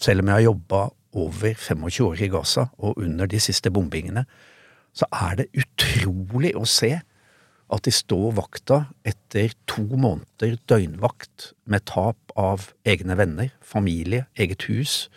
selv 0.00 0.22
om 0.22 0.30
jeg 0.30 0.38
har 0.38 0.46
jobba 0.46 0.82
over 1.16 1.56
25 1.56 2.04
år 2.06 2.22
i 2.22 2.30
Gaza 2.32 2.68
og 2.78 3.00
under 3.00 3.28
de 3.30 3.40
siste 3.40 3.72
bombingene, 3.72 4.26
så 4.96 5.08
er 5.12 5.40
det 5.40 5.50
utrolig 5.56 6.54
å 6.56 6.64
se 6.68 6.94
at 7.66 7.82
de 7.82 7.92
står 7.92 8.36
vakta 8.36 8.84
etter 9.06 9.54
to 9.68 9.82
måneder 9.98 10.54
døgnvakt 10.70 11.50
med 11.66 11.84
tap 11.90 12.32
av 12.38 12.70
egne 12.86 13.16
venner, 13.18 13.50
familie, 13.60 14.26
eget 14.38 14.68
hus, 14.70 15.08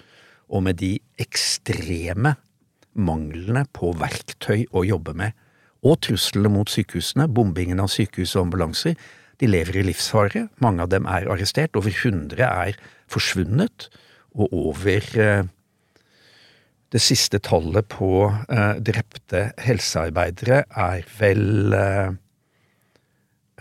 og 0.50 0.66
med 0.66 0.80
de 0.82 0.96
ekstreme 1.22 2.34
manglene 2.98 3.68
på 3.76 3.94
verktøy 4.00 4.66
å 4.74 4.84
jobbe 4.88 5.14
med, 5.14 5.38
og 5.86 6.02
truslene 6.04 6.52
mot 6.52 6.70
sykehusene, 6.72 7.30
bombingen 7.32 7.80
av 7.80 7.92
sykehus 7.94 8.34
og 8.36 8.48
ambulanser. 8.48 8.98
De 9.40 9.48
lever 9.48 9.80
i 9.80 9.86
livsfare, 9.88 10.48
mange 10.60 10.84
av 10.84 10.90
dem 10.92 11.06
er 11.08 11.30
arrestert, 11.32 11.78
over 11.80 11.94
100 11.94 12.42
er 12.44 12.80
forsvunnet, 13.12 13.88
og 14.36 14.52
over 14.52 15.06
eh, 15.22 15.46
det 16.90 17.02
siste 17.02 17.38
tallet 17.46 17.86
på 17.92 18.30
eh, 18.50 18.80
drepte 18.82 19.50
helsearbeidere 19.62 20.64
er 20.70 21.04
vel 21.20 21.76
eh, 21.78 22.16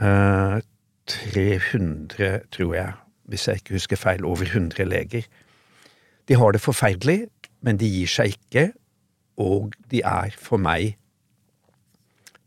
uh, 0.00 0.56
300, 1.08 2.48
tror 2.52 2.74
jeg, 2.74 2.92
hvis 3.28 3.48
jeg 3.48 3.60
ikke 3.60 3.76
husker 3.76 4.00
feil, 4.00 4.24
over 4.24 4.48
100 4.48 4.84
leger. 4.88 5.28
De 6.28 6.36
har 6.36 6.52
det 6.52 6.60
forferdelig, 6.60 7.26
men 7.64 7.80
de 7.80 7.88
gir 7.88 8.08
seg 8.12 8.36
ikke, 8.36 8.70
og 9.40 9.76
de 9.92 10.02
er 10.04 10.34
for 10.36 10.60
meg 10.60 10.96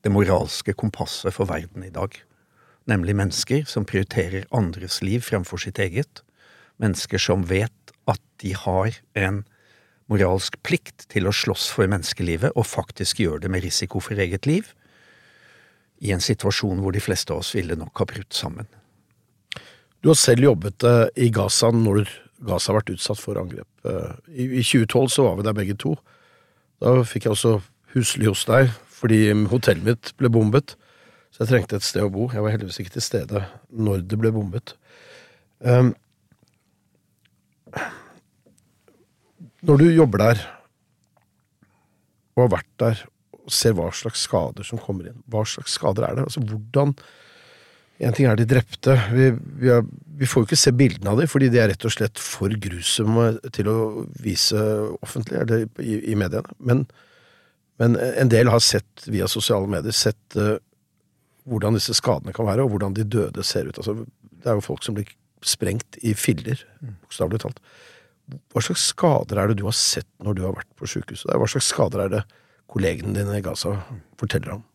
det 0.02 0.12
moralske 0.14 0.74
kompasset 0.74 1.34
for 1.34 1.50
verden 1.50 1.86
i 1.86 1.94
dag. 1.94 2.14
Nemlig 2.90 3.16
mennesker 3.16 3.66
som 3.70 3.86
prioriterer 3.86 4.50
andres 4.54 5.02
liv 5.06 5.22
fremfor 5.26 5.62
sitt 5.62 5.80
eget. 5.80 6.24
Mennesker 6.82 7.22
som 7.22 7.46
vet 7.50 7.94
at 8.10 8.22
de 8.42 8.56
har 8.58 8.98
en 9.14 9.44
moralsk 10.12 10.58
plikt 10.68 11.08
til 11.12 11.30
å 11.30 11.36
slåss 11.36 11.70
for 11.72 11.90
menneskelivet, 11.92 12.54
og 12.56 12.68
faktisk 12.68 13.24
gjøre 13.24 13.46
det 13.46 13.52
med 13.54 13.64
risiko 13.66 14.02
for 14.04 14.20
eget 14.20 14.48
liv, 14.50 14.74
i 16.02 16.12
en 16.16 16.24
situasjon 16.24 16.82
hvor 16.82 16.96
de 16.96 17.04
fleste 17.04 17.34
av 17.34 17.44
oss 17.44 17.54
ville 17.56 17.78
nok 17.78 18.02
ha 18.02 18.08
brutt 18.10 18.34
sammen. 18.34 18.68
Du 20.02 20.10
har 20.10 20.18
selv 20.18 20.48
jobbet 20.48 20.84
eh, 20.88 21.08
i 21.28 21.30
Gaza 21.34 21.70
når 21.76 22.10
Gaza 22.42 22.72
har 22.72 22.80
vært 22.80 22.96
utsatt 22.96 23.22
for 23.22 23.38
angrep. 23.38 23.70
Eh, 23.86 24.14
I, 24.34 24.48
I 24.60 24.64
2012 24.66 25.12
så 25.14 25.28
var 25.28 25.38
vi 25.38 25.46
der 25.46 25.58
begge 25.58 25.78
to. 25.78 25.94
Da 26.82 26.96
fikk 27.06 27.28
jeg 27.28 27.36
også 27.36 27.60
husly 27.94 28.26
hos 28.30 28.48
deg 28.50 28.72
fordi 29.02 29.32
hotellet 29.50 29.86
mitt 29.86 30.12
ble 30.18 30.30
bombet. 30.34 30.76
Så 31.34 31.44
jeg 31.44 31.52
trengte 31.52 31.78
et 31.80 31.86
sted 31.86 32.06
å 32.06 32.12
bo. 32.14 32.28
Jeg 32.34 32.44
var 32.44 32.54
heldigvis 32.54 32.82
ikke 32.84 32.98
til 32.98 33.06
stede 33.06 33.46
når 33.70 34.04
det 34.10 34.20
ble 34.22 34.34
bombet. 34.36 34.76
Um, 35.62 35.94
Når 39.68 39.82
du 39.82 39.88
jobber 39.94 40.24
der, 40.24 40.44
og 42.36 42.46
har 42.46 42.54
vært 42.56 42.72
der, 42.82 43.02
og 43.42 43.54
ser 43.54 43.76
hva 43.78 43.90
slags 43.94 44.24
skader 44.28 44.66
som 44.66 44.82
kommer 44.82 45.10
inn, 45.12 45.20
hva 45.30 45.44
slags 45.48 45.76
skader 45.78 46.08
er 46.08 46.18
det? 46.18 46.30
Altså 46.30 46.44
hvordan 46.46 46.96
En 48.02 48.16
ting 48.18 48.26
er 48.26 48.34
de 48.34 48.48
drepte. 48.50 48.96
Vi, 49.14 49.28
vi, 49.62 49.68
er, 49.70 49.84
vi 50.18 50.26
får 50.26 50.42
jo 50.42 50.48
ikke 50.48 50.58
se 50.58 50.72
bildene 50.74 51.12
av 51.12 51.20
dem, 51.22 51.28
fordi 51.30 51.52
de 51.54 51.60
er 51.62 51.68
rett 51.70 51.84
og 51.86 51.94
slett 51.94 52.18
for 52.18 52.50
grusomme 52.64 53.28
til 53.54 53.70
å 53.70 53.76
vise 54.18 54.58
offentlig, 55.06 55.38
eller 55.44 55.68
i, 55.78 56.00
i 56.10 56.16
mediene. 56.18 56.56
Men, 56.58 56.82
men, 57.78 58.00
en 58.02 58.32
del 58.34 58.50
har 58.50 58.64
sett 58.66 59.06
via 59.06 59.30
sosiale 59.30 59.70
medier 59.70 59.94
sett 59.94 60.40
uh, 60.42 60.56
hvordan 61.46 61.78
disse 61.78 61.94
skadene 61.94 62.34
kan 62.34 62.50
være, 62.50 62.66
og 62.66 62.74
hvordan 62.74 62.98
de 62.98 63.06
døde 63.06 63.46
ser 63.46 63.70
ut. 63.70 63.78
Altså, 63.78 63.94
det 64.34 64.50
er 64.50 64.58
jo 64.58 64.66
folk 64.66 64.82
som 64.82 64.98
blir 64.98 65.14
sprengt 65.46 66.02
i 66.02 66.16
filler, 66.18 66.66
bokstavelig 67.04 67.44
talt. 67.46 67.62
Hva 68.52 68.64
slags 68.64 68.88
skader 68.94 69.40
er 69.42 69.52
det 69.52 69.60
du 69.60 69.66
har 69.68 69.76
sett 69.78 70.10
når 70.24 70.38
du 70.38 70.44
har 70.48 70.58
vært 70.58 70.70
på 70.80 70.90
sykehuset? 70.90 71.32
Hva 71.32 71.50
slags 71.50 71.72
skader 71.74 72.06
er 72.06 72.14
det 72.16 72.22
kollegene 72.72 73.16
dine 73.18 73.40
i 73.40 73.44
Gaza 73.46 73.76
forteller 74.20 74.58
om? 74.58 74.68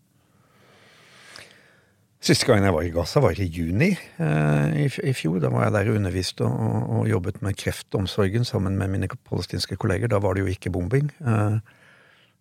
Siste 2.26 2.48
gangen 2.48 2.64
jeg 2.66 2.74
var 2.74 2.86
i 2.86 2.92
Gaza, 2.94 3.20
var 3.22 3.38
i 3.38 3.46
juni 3.46 3.92
eh, 3.94 4.76
i, 4.82 4.86
i, 4.88 5.12
fjor. 5.14 5.38
Da 5.42 5.50
var 5.52 5.66
jeg 5.66 5.74
der 5.76 5.90
og 5.92 5.98
underviste 6.00 6.46
og, 6.48 6.76
og, 6.96 7.02
jobbet 7.10 7.42
med 7.44 7.58
kreftomsorgen 7.60 8.46
sammen 8.48 8.78
med 8.80 8.90
mine 8.90 9.08
palestinske 9.28 9.78
kolleger. 9.78 10.10
Da 10.10 10.18
var 10.24 10.34
det 10.34 10.42
jo 10.42 10.50
ikke 10.50 10.72
bombing. 10.74 11.12
Eh, 11.20 11.58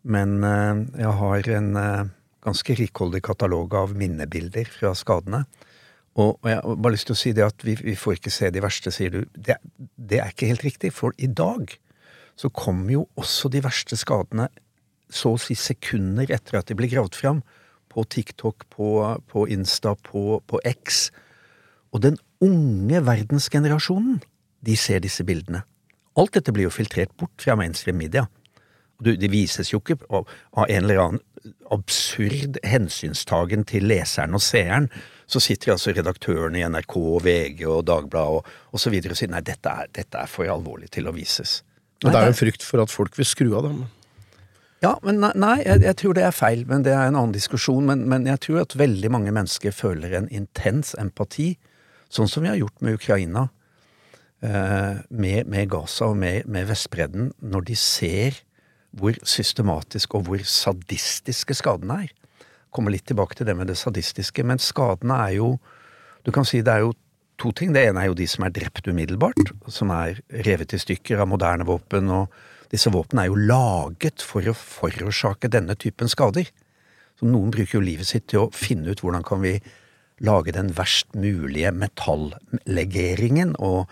men 0.09 0.37
eh, 0.47 0.81
jeg 1.03 1.13
har 1.19 1.51
en 1.59 1.69
eh, 1.81 2.09
ganske 2.45 2.77
rikholdig 2.81 3.21
katalog 3.25 3.75
av 3.77 3.93
minnebilder 3.97 4.71
fra 4.73 4.95
skadene. 4.97 5.43
Og, 6.15 6.37
og 6.39 6.47
jeg 6.47 6.61
har 6.61 6.77
bare 6.79 6.95
lyst 6.95 7.09
til 7.09 7.15
å 7.15 7.19
si 7.19 7.33
det 7.35 7.43
at 7.43 7.65
vi, 7.67 7.75
vi 7.75 7.95
får 7.99 8.19
ikke 8.19 8.31
se 8.31 8.51
de 8.53 8.63
verste, 8.63 8.93
sier 8.93 9.11
du. 9.11 9.21
Det, 9.35 9.57
det, 9.95 10.21
er 10.21 10.31
ikke 10.31 10.51
helt 10.53 10.63
riktig, 10.63 10.93
for 10.95 11.15
i 11.19 11.27
dag 11.27 11.73
så 12.39 12.51
kommer 12.55 12.93
jo 12.93 13.03
også 13.19 13.51
de 13.51 13.61
verste 13.63 13.99
skadene 13.99 14.47
så 15.11 15.35
å 15.35 15.39
si 15.39 15.55
sekunder 15.59 16.31
etter 16.33 16.59
at 16.59 16.71
de 16.71 16.77
blir 16.77 16.91
gravd 16.91 17.19
fram. 17.19 17.43
På 17.91 18.03
TikTok, 18.11 18.65
på, 18.71 18.87
på 19.31 19.45
Insta, 19.51 19.93
på, 20.07 20.41
på 20.47 20.59
X. 20.67 21.09
Og 21.95 22.01
den 22.03 22.17
unge 22.43 22.99
verdensgenerasjonen, 23.07 24.17
de 24.65 24.75
ser 24.79 25.03
disse 25.03 25.23
bildene. 25.27 25.61
Alt 26.19 26.35
dette 26.35 26.51
blir 26.55 26.67
jo 26.67 26.73
filtrert 26.73 27.13
bort 27.19 27.43
fra 27.43 27.55
mainstream 27.59 27.99
media. 27.99 28.25
Det 29.03 29.29
vises 29.31 29.73
jo 29.73 29.81
ikke 29.81 29.99
av, 30.07 30.27
en 30.63 30.83
eller 30.83 31.01
annen 31.03 31.55
absurd 31.75 32.57
hensynstagen 32.65 33.65
til 33.67 33.85
leseren 33.91 34.35
og 34.35 34.43
seeren 34.43 34.87
så 35.25 35.41
sitter 35.41 35.73
altså 35.73 35.93
redaktørene 35.95 36.59
i 36.59 36.65
NRK, 36.69 36.95
VG 37.25 37.65
og 37.65 37.85
Dagbladet 37.89 38.39
og, 38.39 38.49
og 38.71 38.81
så 38.81 38.91
videre 38.93 39.15
og 39.15 39.19
sier 39.19 39.31
nei, 39.33 39.41
dette 39.45 39.71
er, 39.71 39.89
dette 39.95 40.21
er 40.21 40.29
for 40.29 40.49
alvorlig 40.51 40.91
til 40.93 41.09
å 41.09 41.15
vises. 41.15 41.59
Og 42.03 42.11
det 42.11 42.19
er 42.19 42.27
jo 42.27 42.33
en 42.35 42.37
frykt 42.37 42.65
for 42.65 42.83
at 42.83 42.93
folk 42.93 43.15
vil 43.17 43.27
skru 43.27 43.49
av 43.57 43.65
dem. 43.65 43.85
Ja, 44.83 44.93
men 45.05 45.23
nei, 45.23 45.55
jeg, 45.63 45.81
jeg, 45.81 45.97
tror 45.97 46.17
det 46.17 46.25
er 46.27 46.35
feil, 46.35 46.65
men 46.69 46.83
det 46.85 46.93
er 46.93 47.07
en 47.07 47.15
annen 47.17 47.33
diskusjon. 47.33 47.87
Men, 47.87 48.03
men, 48.11 48.27
jeg 48.29 48.41
tror 48.43 48.61
at 48.65 48.75
veldig 48.77 49.09
mange 49.13 49.33
mennesker 49.33 49.73
føler 49.73 50.13
en 50.19 50.27
intens 50.29 50.93
empati, 51.01 51.55
sånn 52.13 52.29
som 52.29 52.45
vi 52.45 52.51
har 52.51 52.59
gjort 52.59 52.83
med 52.85 52.99
Ukraina, 52.99 53.47
eh, 54.45 54.99
med, 55.09 55.49
med, 55.49 55.71
Gaza 55.71 56.11
og 56.11 56.19
med, 56.21 56.45
med 56.51 56.69
Vestbredden, 56.69 57.31
når 57.41 57.65
de 57.71 57.79
ser 57.79 58.43
hvor 58.95 59.17
systematisk 59.27 60.13
og 60.19 60.29
hvor 60.29 60.45
sadistiske 60.47 61.57
skadene 61.57 62.03
er 62.05 62.13
komme 62.75 62.91
litt 62.93 63.07
tilbake 63.09 63.37
til 63.39 63.47
det 63.47 63.55
med 63.57 63.71
det 63.71 63.77
sadistiske, 63.79 64.43
men 64.43 64.61
skadene 64.61 65.17
er 65.29 65.39
jo 65.39 65.55
Du 66.25 66.31
kan 66.33 66.45
si 66.47 66.57
det 66.65 66.73
er 66.73 66.81
jo 66.81 66.95
to 67.37 67.51
ting. 67.53 67.69
Det 67.75 67.83
ene 67.85 68.01
er 68.01 68.09
jo 68.09 68.15
de 68.17 68.25
som 68.25 68.47
er 68.47 68.53
drept 68.55 68.87
umiddelbart, 68.89 69.51
som 69.69 69.91
er 69.93 70.17
revet 70.47 70.73
i 70.73 70.79
stykker 70.81 71.21
av 71.21 71.29
moderne 71.29 71.67
våpen, 71.67 72.09
og 72.09 72.33
disse 72.71 72.89
våpnene 72.89 73.27
er 73.27 73.29
jo 73.29 73.43
laget 73.51 74.23
for 74.25 74.41
å 74.49 74.55
forårsake 74.57 75.51
denne 75.53 75.75
typen 75.77 76.09
skader. 76.09 76.49
Så 77.19 77.29
noen 77.29 77.53
bruker 77.53 77.77
jo 77.77 77.85
livet 77.85 78.09
sitt 78.09 78.25
til 78.31 78.47
å 78.47 78.51
finne 78.55 78.89
ut 78.89 79.03
hvordan 79.03 79.23
kan 79.27 79.43
vi 79.43 79.59
lage 80.25 80.55
den 80.55 80.71
verst 80.73 81.13
mulige 81.13 81.71
metallegeringen 81.75 83.53
og 83.59 83.91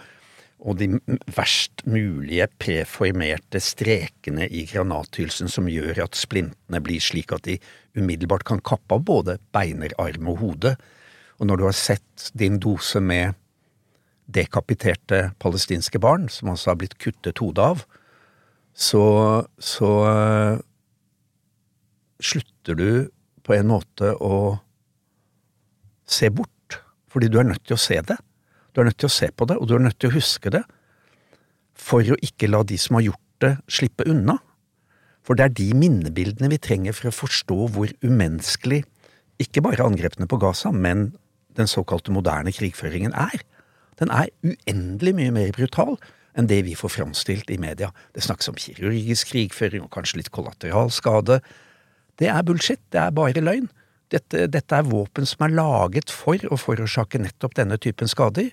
og 0.64 0.80
de 0.80 0.88
verst 1.36 1.84
mulige 1.90 2.48
preformerte 2.62 3.60
strekene 3.64 4.48
i 4.48 4.64
granathylsen 4.70 5.52
som 5.52 5.68
gjør 5.68 6.06
at 6.06 6.16
splintene 6.18 6.80
blir 6.84 7.04
slik 7.04 7.34
at 7.36 7.44
de 7.48 7.58
umiddelbart 8.00 8.46
kan 8.48 8.64
kappe 8.64 8.96
av 8.96 9.04
både 9.04 9.38
beiner, 9.56 9.92
arm 10.00 10.30
og 10.32 10.40
hode. 10.40 10.76
Og 11.40 11.50
når 11.50 11.60
du 11.60 11.66
har 11.68 11.76
sett 11.78 12.30
din 12.40 12.62
dose 12.64 13.02
med 13.04 13.36
dekapiterte 14.34 15.34
palestinske 15.44 16.00
barn, 16.00 16.30
som 16.32 16.54
altså 16.54 16.72
har 16.72 16.80
blitt 16.80 16.96
kuttet 17.02 17.44
hodet 17.44 17.68
av, 17.74 17.84
så, 18.74 19.06
så 19.60 19.90
uh, 20.08 20.62
slutter 22.24 22.80
du 22.80 22.90
på 23.44 23.58
en 23.58 23.68
måte 23.70 24.14
å 24.16 24.38
se 26.08 26.32
bort, 26.32 26.80
fordi 27.12 27.30
du 27.30 27.38
er 27.42 27.52
nødt 27.52 27.68
til 27.68 27.76
å 27.76 27.84
se 27.84 28.00
det. 28.00 28.18
Du 28.74 28.82
er 28.82 28.90
nødt 28.90 29.00
til 29.02 29.10
å 29.10 29.16
se 29.16 29.30
på 29.32 29.48
det, 29.50 29.60
og 29.62 29.70
du 29.70 29.76
er 29.78 29.86
nødt 29.86 30.00
til 30.02 30.10
å 30.10 30.18
huske 30.18 30.52
det, 30.54 30.64
for 31.78 32.06
å 32.06 32.18
ikke 32.26 32.50
la 32.50 32.64
de 32.66 32.78
som 32.82 32.98
har 32.98 33.08
gjort 33.10 33.44
det, 33.44 33.54
slippe 33.72 34.06
unna. 34.10 34.38
For 35.24 35.38
det 35.38 35.46
er 35.46 35.56
de 35.56 35.70
minnebildene 35.78 36.50
vi 36.52 36.60
trenger 36.62 36.96
for 36.98 37.10
å 37.10 37.16
forstå 37.16 37.58
hvor 37.76 37.92
umenneskelig 38.04 38.84
ikke 39.42 39.64
bare 39.66 39.86
angrepene 39.86 40.28
på 40.30 40.40
Gaza, 40.42 40.72
men 40.72 41.12
den 41.58 41.70
såkalte 41.70 42.14
moderne 42.14 42.54
krigføringen 42.54 43.14
er. 43.18 43.44
Den 44.00 44.12
er 44.14 44.32
uendelig 44.44 45.14
mye 45.18 45.34
mer 45.36 45.54
brutal 45.56 45.98
enn 46.38 46.50
det 46.50 46.64
vi 46.66 46.74
får 46.78 46.96
framstilt 46.96 47.52
i 47.54 47.60
media. 47.62 47.92
Det 48.16 48.24
snakkes 48.26 48.50
om 48.50 48.58
kirurgisk 48.58 49.34
krigføring 49.34 49.86
og 49.86 49.92
kanskje 49.94 50.22
litt 50.22 50.34
kollateralskade. 50.34 51.40
Det 52.20 52.30
er 52.30 52.46
bullshit, 52.46 52.82
det 52.94 53.02
er 53.04 53.14
bare 53.14 53.44
løgn. 53.44 53.70
Dette, 54.12 54.48
dette, 54.52 54.78
er 54.78 54.88
våpen 54.88 55.26
som 55.26 55.46
er 55.46 55.56
laget 55.56 56.12
for 56.14 56.42
å 56.52 56.60
forårsake 56.60 57.22
nettopp 57.22 57.56
denne 57.58 57.80
typen 57.82 58.10
skader. 58.12 58.52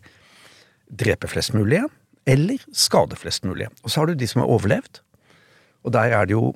Drepe 0.86 1.28
flest 1.30 1.54
mulig, 1.56 1.82
eller 2.28 2.62
skade 2.72 3.18
flest 3.18 3.44
mulig. 3.48 3.68
Og 3.84 3.92
så 3.92 4.00
har 4.00 4.10
du 4.10 4.18
de 4.18 4.28
som 4.30 4.42
har 4.44 4.52
overlevd. 4.52 5.02
Og 5.84 5.94
der 5.96 6.14
er 6.16 6.28
det 6.28 6.36
jo 6.36 6.52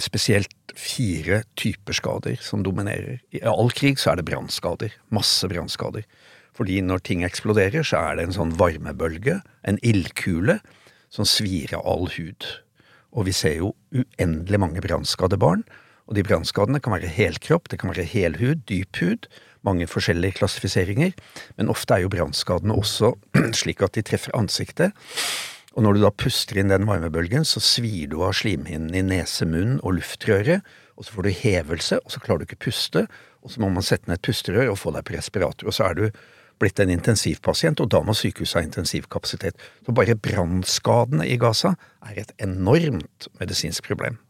spesielt 0.00 0.72
fire 0.78 1.42
typer 1.58 1.96
skader 1.96 2.38
som 2.40 2.62
dominerer. 2.64 3.20
I 3.34 3.42
all 3.44 3.70
krig 3.74 4.00
så 4.00 4.12
er 4.12 4.20
det 4.20 4.28
brannskader. 4.30 4.94
Masse 5.12 5.48
brannskader. 5.50 6.06
Fordi 6.56 6.80
når 6.84 7.04
ting 7.04 7.24
eksploderer, 7.24 7.84
så 7.84 8.00
er 8.00 8.16
det 8.16 8.28
en 8.28 8.36
sånn 8.36 8.56
varmebølge, 8.60 9.40
en 9.68 9.80
ildkule, 9.84 10.58
som 11.12 11.28
svir 11.28 11.74
av 11.76 11.84
all 11.88 12.08
hud. 12.14 12.46
Og 13.12 13.28
vi 13.28 13.34
ser 13.36 13.58
jo 13.60 13.72
uendelig 13.92 14.60
mange 14.60 14.84
brannskadde 14.84 15.36
barn. 15.40 15.64
Og 16.10 16.16
de 16.18 16.24
brannskadene 16.26 16.80
kan 16.82 16.96
være 16.96 17.10
helkropp, 17.12 17.70
det 17.70 17.78
kan 17.82 17.92
være 17.92 18.06
helhud, 18.08 18.64
dyp 18.68 18.98
hud, 19.02 19.28
mange 19.66 19.86
forskjellige 19.86 20.40
klassifiseringer. 20.40 21.14
Men 21.56 21.70
ofte 21.72 21.94
er 21.94 22.04
jo 22.04 22.12
brannskadene 22.12 22.74
også 22.74 23.14
slik 23.60 23.82
at 23.84 23.94
de 23.96 24.04
treffer 24.06 24.34
ansiktet. 24.38 24.96
Og 25.72 25.86
når 25.86 25.96
du 25.96 26.02
da 26.02 26.12
puster 26.12 26.58
inn 26.60 26.72
den 26.72 26.84
varmebølgen, 26.88 27.46
så 27.48 27.62
svir 27.64 28.10
du 28.12 28.18
av 28.26 28.34
slimhinnen 28.36 28.92
i 28.92 29.04
nese, 29.06 29.46
munn 29.48 29.78
og 29.80 29.96
luftrøret, 29.96 30.66
og 30.98 31.06
så 31.06 31.14
får 31.14 31.26
du 31.26 31.38
hevelse, 31.38 31.98
og 32.02 32.12
så 32.12 32.20
klarer 32.20 32.42
du 32.42 32.50
ikke 32.50 32.66
puste, 32.68 33.06
og 33.42 33.54
så 33.54 33.62
må 33.62 33.70
man 33.72 33.86
sette 33.86 34.10
ned 34.10 34.20
et 34.20 34.26
pusterør 34.26 34.74
og 34.74 34.78
få 34.82 34.92
deg 34.94 35.06
på 35.08 35.16
respirator, 35.16 35.70
og 35.70 35.76
så 35.76 35.88
er 35.88 35.96
du 35.98 36.04
blitt 36.60 36.82
en 36.82 36.92
intensivpasient, 36.92 37.80
og 37.80 37.88
da 37.90 38.02
må 38.04 38.14
sykehuset 38.14 38.60
ha 38.60 38.66
intensivkapasitet. 38.66 39.56
Så 39.86 39.94
bare 39.96 40.18
brannskadene 40.18 41.26
i 41.26 41.38
Gaza 41.40 41.72
er 42.04 42.20
et 42.22 42.36
enormt 42.44 43.30
medisinsk 43.40 43.88
problem. 43.88 44.20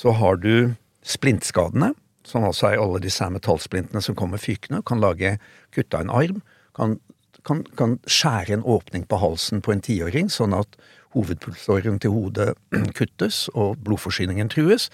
Så 0.00 0.14
har 0.16 0.40
du 0.40 0.72
splintskadene, 1.04 1.92
som 2.24 2.46
altså 2.46 2.70
er 2.70 2.80
alle 2.80 3.00
disse 3.02 3.26
metallsplintene 3.32 4.00
som 4.04 4.16
kommer 4.16 4.40
fykende, 4.40 4.80
kan 4.86 5.02
lage 5.02 5.36
kutta 5.74 6.00
en 6.00 6.12
arm, 6.14 6.40
kan 6.76 6.98
kan, 7.46 7.62
kan 7.78 7.98
skjære 8.08 8.58
en 8.58 8.66
åpning 8.68 9.06
på 9.08 9.18
halsen 9.20 9.62
på 9.64 9.74
en 9.74 9.82
tiåring, 9.84 10.30
sånn 10.32 10.54
at 10.56 10.76
hovedpulsåren 11.16 12.00
til 12.02 12.14
hodet 12.14 12.52
kuttes 12.98 13.46
og 13.54 13.80
blodforsyningen 13.84 14.52
trues. 14.52 14.88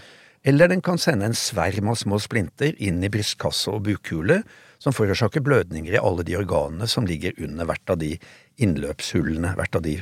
Eller 0.47 0.71
den 0.71 0.83
kan 0.85 1.01
sende 1.01 1.27
en 1.27 1.37
sverm 1.37 1.91
av 1.91 1.99
små 1.99 2.21
splinter 2.23 2.77
inn 2.79 3.03
i 3.03 3.11
brystkasse 3.13 3.73
og 3.73 3.87
bukhule, 3.89 4.43
som 4.79 4.95
forårsaker 4.95 5.43
blødninger 5.43 5.97
i 5.97 6.03
alle 6.03 6.25
de 6.27 6.37
organene 6.39 6.87
som 6.91 7.07
ligger 7.09 7.35
under 7.43 7.67
hvert 7.67 7.95
av 7.95 7.99
de 8.03 8.13
innløpshullene, 8.63 9.55
hvert 9.57 9.79
av 9.79 9.87
de 9.87 9.97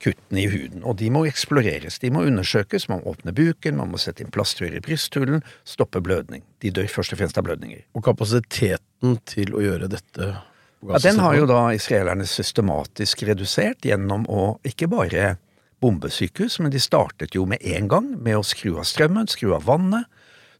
kuttene 0.00 0.42
i 0.42 0.48
huden. 0.50 0.84
Og 0.86 0.96
de 1.00 1.10
må 1.12 1.24
eksploreres, 1.28 1.98
de 2.02 2.10
må 2.12 2.24
undersøkes, 2.28 2.88
man 2.90 3.02
må 3.02 3.14
åpne 3.14 3.34
buken, 3.36 3.78
man 3.80 3.92
må 3.92 4.00
sette 4.00 4.24
inn 4.24 4.32
plastrør 4.34 4.78
i 4.78 4.84
brysthulen, 4.84 5.44
stoppe 5.68 6.02
blødning. 6.04 6.44
De 6.64 6.72
dør 6.74 6.88
først 6.90 7.14
og 7.14 7.20
fremst 7.20 7.40
av 7.40 7.46
blødninger. 7.48 7.84
Og 7.96 8.04
kapasiteten 8.06 9.18
til 9.28 9.54
å 9.56 9.64
gjøre 9.64 9.90
dette 9.92 10.30
ja, 10.32 10.98
Den 11.04 11.20
har 11.20 11.36
jo 11.36 11.44
da 11.50 11.60
israelerne 11.76 12.24
systematisk 12.28 13.26
redusert 13.28 13.84
gjennom 13.84 14.24
å 14.32 14.54
ikke 14.64 14.88
bare 14.88 15.34
bombesykehus, 15.80 16.58
men 16.60 16.72
de 16.72 16.80
startet 16.80 17.36
jo 17.36 17.46
med 17.48 17.60
en 17.64 17.88
gang 17.88 18.08
med 18.20 18.38
å 18.38 18.46
skru 18.46 18.78
av 18.80 18.88
strømmen, 18.88 19.28
skru 19.28 19.54
av 19.56 19.66
vannet, 19.68 20.08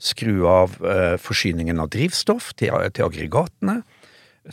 skru 0.00 0.46
av 0.48 0.76
eh, 0.80 1.16
forsyningen 1.20 1.80
av 1.82 1.90
drivstoff 1.92 2.54
til, 2.56 2.72
til, 2.96 3.08
aggregatene, 3.08 3.80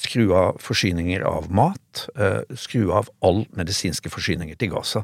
skru 0.02 0.32
av 0.36 0.60
forsyninger 0.64 1.24
av 1.28 1.50
mat, 1.54 2.08
eh, 2.16 2.42
skru 2.56 2.92
av 2.94 3.10
all 3.22 3.46
medisinske 3.58 4.12
forsyninger 4.14 4.58
til 4.58 4.72
Gaza. 4.74 5.04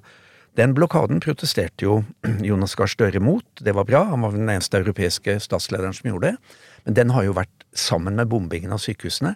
Den 0.58 0.75
blokaden 0.77 1.19
protesterte 1.19 1.88
jo 1.88 2.03
Jonas 2.49 2.75
Gahr 2.75 2.91
Støre 2.91 3.21
mot, 3.23 3.45
det 3.60 3.73
var 3.73 3.88
bra, 3.89 4.03
han 4.12 4.21
var 4.21 4.36
den 4.36 4.49
eneste 4.49 4.77
europeiske 4.82 5.39
statslederen 5.41 5.95
som 5.97 6.12
gjorde 6.12 6.34
det, 6.34 6.60
men 6.86 6.99
den 6.99 7.13
har 7.15 7.25
jo 7.25 7.38
vært, 7.38 7.49
sammen 7.73 8.13
med 8.13 8.29
bombingen 8.29 8.69
av 8.75 8.84
sykehusene, 8.84 9.34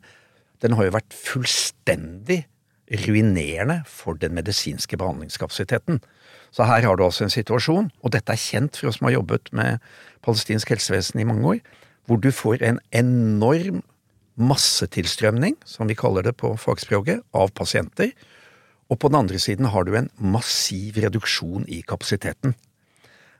den 0.61 0.75
har 0.77 0.85
jo 0.85 0.93
vært 0.93 1.15
fullstendig 1.17 2.43
ruinerende 3.07 3.79
for 3.89 4.13
den 4.21 4.35
medisinske 4.37 4.97
behandlingskapasiteten. 4.97 5.97
Så 6.53 6.67
her 6.69 6.85
har 6.85 6.95
du 6.95 7.03
altså 7.03 7.25
en 7.25 7.33
situasjon, 7.33 7.89
og 8.01 8.13
dette 8.13 8.31
er 8.31 8.39
kjent 8.39 8.77
for 8.77 8.91
oss 8.91 8.99
som 8.99 9.09
har 9.09 9.17
jobbet 9.17 9.49
med 9.57 9.81
palestinsk 10.25 10.69
helsevesen 10.71 11.19
i 11.21 11.27
mange 11.27 11.55
år, 11.55 11.59
hvor 12.07 12.21
du 12.21 12.29
får 12.31 12.63
en 12.63 12.79
enorm 12.95 13.81
massetilstrømning, 14.37 15.57
som 15.65 15.89
vi 15.89 15.97
kaller 15.97 16.25
det 16.27 16.35
på 16.37 16.53
fagspråket, 16.61 17.23
av 17.33 17.51
pasienter, 17.57 18.13
og 18.87 18.99
på 19.01 19.09
den 19.11 19.19
andre 19.19 19.39
siden 19.41 19.67
har 19.73 19.83
du 19.83 19.95
en 19.97 20.09
massiv 20.17 20.99
reduksjon 21.03 21.65
i 21.67 21.81
kapasiteten. 21.87 22.55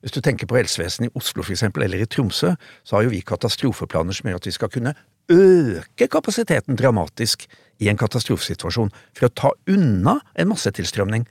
Hvis 0.01 0.13
du 0.13 0.19
tenker 0.21 0.49
på 0.49 0.57
helsevesenet 0.59 1.09
i 1.09 1.17
Oslo 1.17 1.43
for 1.43 1.55
eksempel, 1.55 1.83
eller 1.83 2.03
i 2.03 2.09
Tromsø, 2.09 2.53
så 2.83 2.95
har 2.95 3.05
jo 3.05 3.13
vi 3.13 3.23
katastrofeplaner 3.25 4.13
som 4.13 4.29
gjør 4.29 4.41
at 4.41 4.49
vi 4.49 4.53
skal 4.53 4.71
kunne 4.73 4.93
øke 5.31 6.07
kapasiteten 6.07 6.77
dramatisk 6.79 7.47
i 7.79 7.89
en 7.89 7.97
katastrofesituasjon 7.99 8.91
for 9.17 9.27
å 9.27 9.33
ta 9.33 9.51
unna 9.69 10.19
en 10.35 10.51
massetilstrømning, 10.51 11.25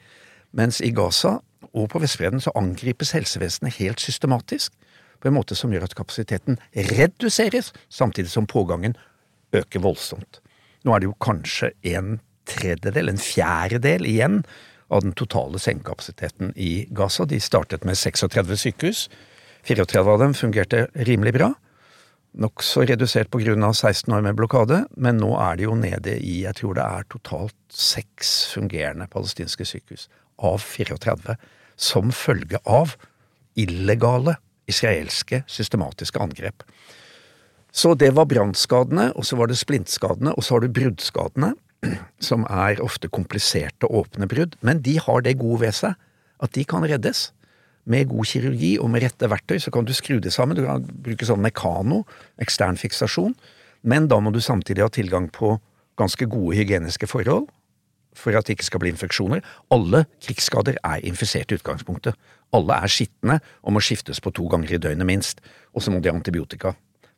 mens 0.57 0.81
i 0.81 0.91
Gaza 0.95 1.39
og 1.73 1.89
på 1.93 2.01
Vestbredden 2.03 2.43
så 2.43 2.55
angripes 2.59 3.13
helsevesenet 3.17 3.79
helt 3.79 4.03
systematisk 4.03 4.73
på 5.21 5.31
en 5.31 5.37
måte 5.37 5.57
som 5.57 5.73
gjør 5.73 5.87
at 5.87 5.97
kapasiteten 5.97 6.59
reduseres, 6.75 7.73
samtidig 7.89 8.31
som 8.33 8.49
pågangen 8.49 8.97
øker 9.55 9.85
voldsomt. 9.85 10.41
Nå 10.85 10.95
er 10.95 11.03
det 11.03 11.11
jo 11.11 11.19
kanskje 11.23 11.73
en 11.93 12.19
tredjedel, 12.47 13.11
en 13.11 13.21
fjerdedel 13.21 14.07
igjen 14.07 14.43
av 14.91 15.03
den 15.03 15.15
totale 15.19 15.59
sengekapasiteten 15.59 16.53
i 16.55 16.87
Gaza. 16.95 17.27
De 17.27 17.41
startet 17.43 17.85
med 17.85 17.99
36 17.99 18.57
sykehus. 18.63 19.07
34 19.67 20.13
av 20.13 20.21
dem 20.23 20.35
fungerte 20.35 20.87
rimelig 20.95 21.35
bra 21.35 21.55
nokså 22.41 22.85
redusert 22.89 23.31
på 23.33 23.41
grunn 23.41 23.65
av 23.65 23.75
16 23.75 24.13
år 24.15 24.25
med 24.27 24.37
blokade, 24.37 24.83
men 25.01 25.21
nå 25.21 25.33
er 25.41 25.57
det 25.57 25.67
jo 25.67 25.77
nede 25.79 26.17
i, 26.19 26.43
jeg 26.45 26.59
tror 26.59 26.77
det 26.77 26.85
er 26.85 27.09
totalt 27.13 27.57
seks 27.73 28.33
fungerende 28.53 29.09
palestinske 29.13 29.67
sykehus 29.69 30.07
av 30.45 30.61
34, 30.65 31.37
som 31.81 32.13
følge 32.15 32.61
av 32.69 32.97
illegale 33.57 34.37
israelske 34.69 35.43
systematiske 35.49 36.21
angrep. 36.21 36.65
Så 37.77 37.93
det 37.99 38.15
var 38.17 38.29
brannskadene, 38.31 39.11
og 39.13 39.27
så 39.29 39.37
var 39.37 39.51
det 39.51 39.59
splintskadene, 39.61 40.33
og 40.33 40.45
så 40.45 40.57
har 40.57 40.65
du 40.65 40.73
bruddskadene, 40.73 41.53
som 42.29 42.47
er 42.49 42.81
ofte 42.81 43.11
kompliserte, 43.13 43.89
åpne 43.89 44.29
brudd, 44.31 44.57
men 44.65 44.81
de 44.85 44.97
har 45.03 45.25
det 45.27 45.37
gode 45.41 45.67
ved 45.67 45.77
seg 45.77 45.97
at 46.41 46.53
de 46.57 46.65
kan 46.69 46.85
reddes 46.85 47.31
med 47.87 48.09
god 48.11 48.27
kirurgi 48.27 48.73
og 48.83 48.91
med 48.91 49.05
rette 49.05 49.29
verktøy 49.31 49.61
så 49.63 49.71
kan 49.73 49.87
du 49.87 49.93
skru 49.95 50.19
det 50.23 50.33
sammen. 50.35 50.59
Du 50.59 50.65
kan 50.67 50.83
bruke 50.83 51.29
sånn 51.29 51.43
mekano, 51.45 52.03
ekstern 52.43 52.79
fiksasjon, 52.81 53.37
men 53.87 54.09
da 54.11 54.19
må 54.21 54.33
du 54.35 54.41
samtidig 54.43 54.83
ha 54.83 54.91
tilgang 54.93 55.29
på 55.33 55.55
ganske 56.01 56.27
gode 56.29 56.59
hygieniske 56.59 57.09
forhold 57.09 57.47
for 58.17 58.33
at 58.37 58.49
det 58.49 58.57
ikke 58.57 58.67
skal 58.71 58.81
bli 58.83 58.91
infeksjoner. 58.95 59.45
Alle 59.73 60.07
krigsskader 60.25 60.81
er 60.81 61.05
infisert 61.07 61.53
i 61.53 61.59
utgangspunktet. 61.61 62.17
Alle 62.57 62.81
er 62.81 62.91
skitne 62.91 63.39
og 63.63 63.77
må 63.77 63.85
skiftes 63.85 64.23
på 64.25 64.33
to 64.35 64.49
ganger 64.51 64.73
i 64.73 64.81
døgnet 64.81 65.09
minst, 65.09 65.45
og 65.77 65.85
så 65.85 65.93
må 65.93 66.01
de 66.01 66.11
ha 66.11 66.17
antibiotika. 66.17 66.73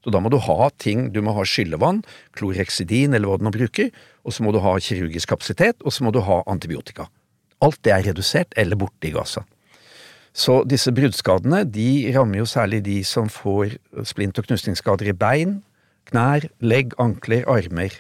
Så 0.05 0.13
da 0.15 0.21
må 0.23 0.31
du 0.31 0.39
ha 0.39 0.71
ting, 0.79 1.09
du 1.13 1.21
må 1.25 1.35
ha 1.35 1.45
skyllevann, 1.47 2.05
klorheksidin 2.39 3.17
eller 3.17 3.29
hva 3.29 3.39
du 3.41 3.47
nå 3.47 3.53
bruker, 3.55 3.91
og 4.25 4.35
så 4.35 4.45
må 4.47 4.53
du 4.55 4.61
ha 4.63 4.77
kirurgisk 4.79 5.33
kapasitet, 5.35 5.81
og 5.83 5.95
så 5.95 6.07
må 6.07 6.13
du 6.15 6.21
ha 6.25 6.43
antibiotika. 6.47 7.09
Alt 7.65 7.81
det 7.83 7.95
er 7.95 8.05
redusert 8.13 8.55
eller 8.57 8.79
borte 8.79 9.11
i 9.11 9.15
Gaza. 9.15 9.43
Så 10.39 10.61
disse 10.69 10.93
bruddskadene 10.95 11.65
de 11.67 12.13
rammer 12.15 12.43
jo 12.43 12.47
særlig 12.47 12.85
de 12.87 13.01
som 13.05 13.31
får 13.33 13.75
splint- 14.07 14.39
og 14.39 14.47
knusningsskader 14.47 15.11
i 15.11 15.17
bein, 15.17 15.59
knær, 16.13 16.47
legg, 16.63 16.95
ankler, 17.03 17.43
armer. 17.51 17.97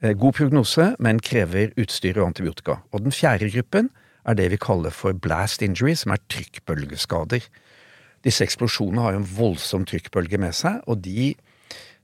Eh, 0.00 0.14
god 0.16 0.38
prognose, 0.38 0.94
men 0.98 1.20
krever 1.20 1.74
utstyr 1.76 2.16
og 2.18 2.30
antibiotika. 2.30 2.80
Og 2.92 3.04
den 3.04 3.12
fjerde 3.12 3.50
gruppen 3.52 3.90
er 4.24 4.38
det 4.38 4.50
vi 4.54 4.60
kaller 4.60 4.94
for 4.94 5.12
blast 5.12 5.62
injury, 5.62 5.92
som 5.94 6.14
er 6.14 6.22
trykkbølgeskader. 6.32 7.44
Disse 8.26 8.44
eksplosjonene 8.44 9.04
har 9.04 9.14
jo 9.14 9.22
en 9.22 9.30
voldsom 9.36 9.86
trykkbølge 9.88 10.40
med 10.42 10.56
seg, 10.56 10.82
og 10.90 11.00
de, 11.06 11.32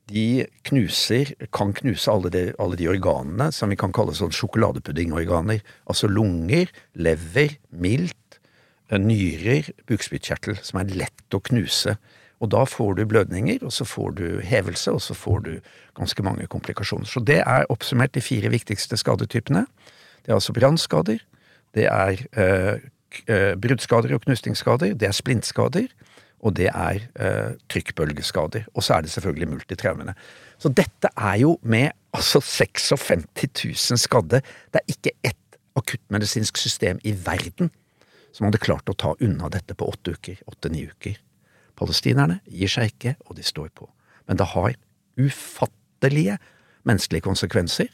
de 0.09 0.47
knuser, 0.69 1.35
kan 1.55 1.75
knuse 1.77 2.13
alle 2.13 2.33
de, 2.33 2.45
alle 2.63 2.79
de 2.81 2.89
organene 2.89 3.51
som 3.53 3.73
vi 3.73 3.79
kan 3.81 3.93
kalle 3.97 4.17
sånn 4.17 4.35
sjokoladepuddingorganer. 4.37 5.61
Altså 5.91 6.09
lunger, 6.09 6.73
lever, 6.97 7.59
milt, 7.77 8.41
eh, 8.89 9.01
nyrer, 9.03 9.69
bukspyttkjertel, 9.91 10.61
som 10.65 10.81
er 10.81 10.95
lett 11.05 11.37
å 11.37 11.43
knuse. 11.51 11.99
Og 12.41 12.51
da 12.53 12.65
får 12.69 12.97
du 12.97 13.07
blødninger, 13.09 13.63
og 13.65 13.73
så 13.73 13.85
får 13.89 14.17
du 14.17 14.27
hevelse, 14.45 14.93
og 14.93 15.01
så 15.05 15.17
får 15.17 15.45
du 15.45 15.53
ganske 15.97 16.25
mange 16.25 16.49
komplikasjoner. 16.53 17.09
Så 17.09 17.21
det 17.25 17.43
er 17.45 17.69
oppsummert 17.73 18.13
de 18.17 18.25
fire 18.25 18.53
viktigste 18.53 18.97
skadetypene. 19.01 19.65
Det 20.25 20.33
er 20.33 20.37
altså 20.37 20.57
brannskader, 20.57 21.21
det 21.77 21.87
er 21.93 22.21
eh, 22.41 22.85
bruddskader 23.25 24.15
og 24.15 24.25
knusningsskader, 24.27 24.95
det 24.95 25.09
er 25.09 25.15
splintskader, 25.17 25.89
og 26.45 26.57
det 26.57 26.69
er 26.69 27.01
eh, 27.17 27.57
trykkbølgeskader. 27.73 28.69
Og 28.75 28.85
så 28.85 28.97
er 28.97 29.07
det 29.07 29.11
selvfølgelig 29.11 29.49
multitraumene. 29.49 30.15
Så 30.59 30.69
dette 30.69 31.11
er 31.17 31.41
jo 31.41 31.57
med 31.63 31.91
altså 32.15 32.41
56 32.41 33.65
000 33.65 33.99
skadde. 33.99 34.43
Det 34.73 34.81
er 34.83 34.95
ikke 34.95 35.15
ett 35.25 35.59
akuttmedisinsk 35.77 36.57
system 36.57 37.01
i 37.05 37.13
verden 37.27 37.71
som 38.33 38.47
hadde 38.47 38.61
klart 38.61 38.89
å 38.89 38.97
ta 38.97 39.15
unna 39.21 39.49
dette 39.53 39.75
på 39.77 39.89
åtte 39.89 40.13
uker, 40.17 40.41
åtte-ni 40.49 40.85
uker. 40.91 41.17
Palestinerne 41.77 42.41
gir 42.49 42.71
seg 42.73 42.93
ikke, 42.93 43.17
og 43.29 43.37
de 43.37 43.45
står 43.45 43.71
på. 43.77 43.89
Men 44.29 44.41
det 44.41 44.51
har 44.53 44.77
ufattelige 45.17 46.37
menneskelige 46.89 47.25
konsekvenser. 47.25 47.89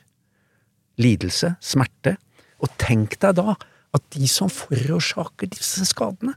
Lidelse, 0.98 1.54
smerte. 1.62 2.16
Og 2.62 2.70
tenk 2.78 3.18
deg 3.22 3.38
da 3.38 3.54
at 3.92 4.05
de 4.14 4.28
som 4.31 4.50
forårsaker 4.52 5.50
disse 5.52 5.85
skadene, 5.88 6.35